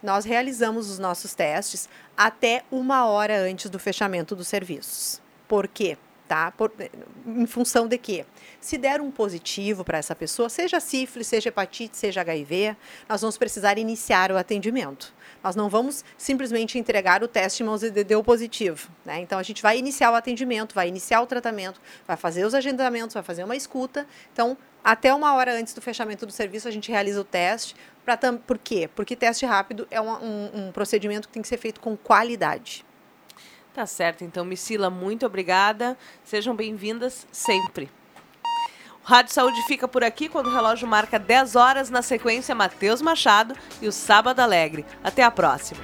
Nós 0.01 0.25
realizamos 0.25 0.89
os 0.89 0.97
nossos 0.97 1.35
testes 1.35 1.87
até 2.17 2.63
uma 2.71 3.05
hora 3.05 3.37
antes 3.37 3.69
do 3.69 3.77
fechamento 3.77 4.35
dos 4.35 4.47
serviços. 4.47 5.21
Por 5.47 5.67
quê? 5.67 5.95
Tá? 6.31 6.49
Por, 6.49 6.71
em 7.27 7.45
função 7.45 7.89
de 7.89 7.97
quê? 7.97 8.25
Se 8.61 8.77
der 8.77 9.01
um 9.01 9.11
positivo 9.11 9.83
para 9.83 9.97
essa 9.97 10.15
pessoa, 10.15 10.47
seja 10.47 10.79
sífilis, 10.79 11.27
seja 11.27 11.49
hepatite, 11.49 11.97
seja 11.97 12.21
HIV, 12.21 12.77
nós 13.09 13.19
vamos 13.19 13.37
precisar 13.37 13.77
iniciar 13.77 14.31
o 14.31 14.37
atendimento. 14.37 15.13
Nós 15.43 15.57
não 15.57 15.67
vamos 15.67 16.05
simplesmente 16.17 16.79
entregar 16.79 17.21
o 17.21 17.27
teste 17.27 17.63
em 17.63 17.65
mãos 17.65 17.83
e 17.83 17.91
deu 17.91 18.23
positivo. 18.23 18.89
Né? 19.03 19.19
Então, 19.19 19.37
a 19.37 19.43
gente 19.43 19.61
vai 19.61 19.77
iniciar 19.77 20.09
o 20.09 20.15
atendimento, 20.15 20.73
vai 20.73 20.87
iniciar 20.87 21.19
o 21.19 21.27
tratamento, 21.27 21.81
vai 22.07 22.15
fazer 22.15 22.45
os 22.45 22.55
agendamentos, 22.55 23.13
vai 23.13 23.23
fazer 23.23 23.43
uma 23.43 23.57
escuta. 23.57 24.07
Então, 24.31 24.57
até 24.81 25.13
uma 25.13 25.33
hora 25.33 25.53
antes 25.53 25.73
do 25.73 25.81
fechamento 25.81 26.25
do 26.25 26.31
serviço, 26.31 26.65
a 26.65 26.71
gente 26.71 26.89
realiza 26.89 27.19
o 27.19 27.25
teste. 27.25 27.75
Por 28.47 28.57
quê? 28.57 28.89
Porque 28.95 29.17
teste 29.17 29.45
rápido 29.45 29.85
é 29.91 29.99
um, 29.99 30.09
um, 30.09 30.67
um 30.67 30.71
procedimento 30.71 31.27
que 31.27 31.33
tem 31.33 31.41
que 31.41 31.49
ser 31.49 31.57
feito 31.57 31.81
com 31.81 31.97
qualidade. 31.97 32.85
Tá 33.73 33.85
certo, 33.85 34.25
então, 34.25 34.43
Missila, 34.43 34.89
muito 34.89 35.25
obrigada. 35.25 35.97
Sejam 36.25 36.53
bem-vindas 36.53 37.25
sempre. 37.31 37.89
Rádio 39.03 39.33
Saúde 39.33 39.61
fica 39.65 39.87
por 39.87 40.03
aqui 40.03 40.27
quando 40.27 40.47
o 40.47 40.53
relógio 40.53 40.87
marca 40.87 41.17
10 41.17 41.55
horas. 41.55 41.89
Na 41.89 42.01
sequência, 42.01 42.53
Matheus 42.53 43.01
Machado 43.01 43.55
e 43.81 43.87
o 43.87 43.91
Sábado 43.91 44.41
Alegre. 44.41 44.85
Até 45.03 45.23
a 45.23 45.31
próxima. 45.31 45.81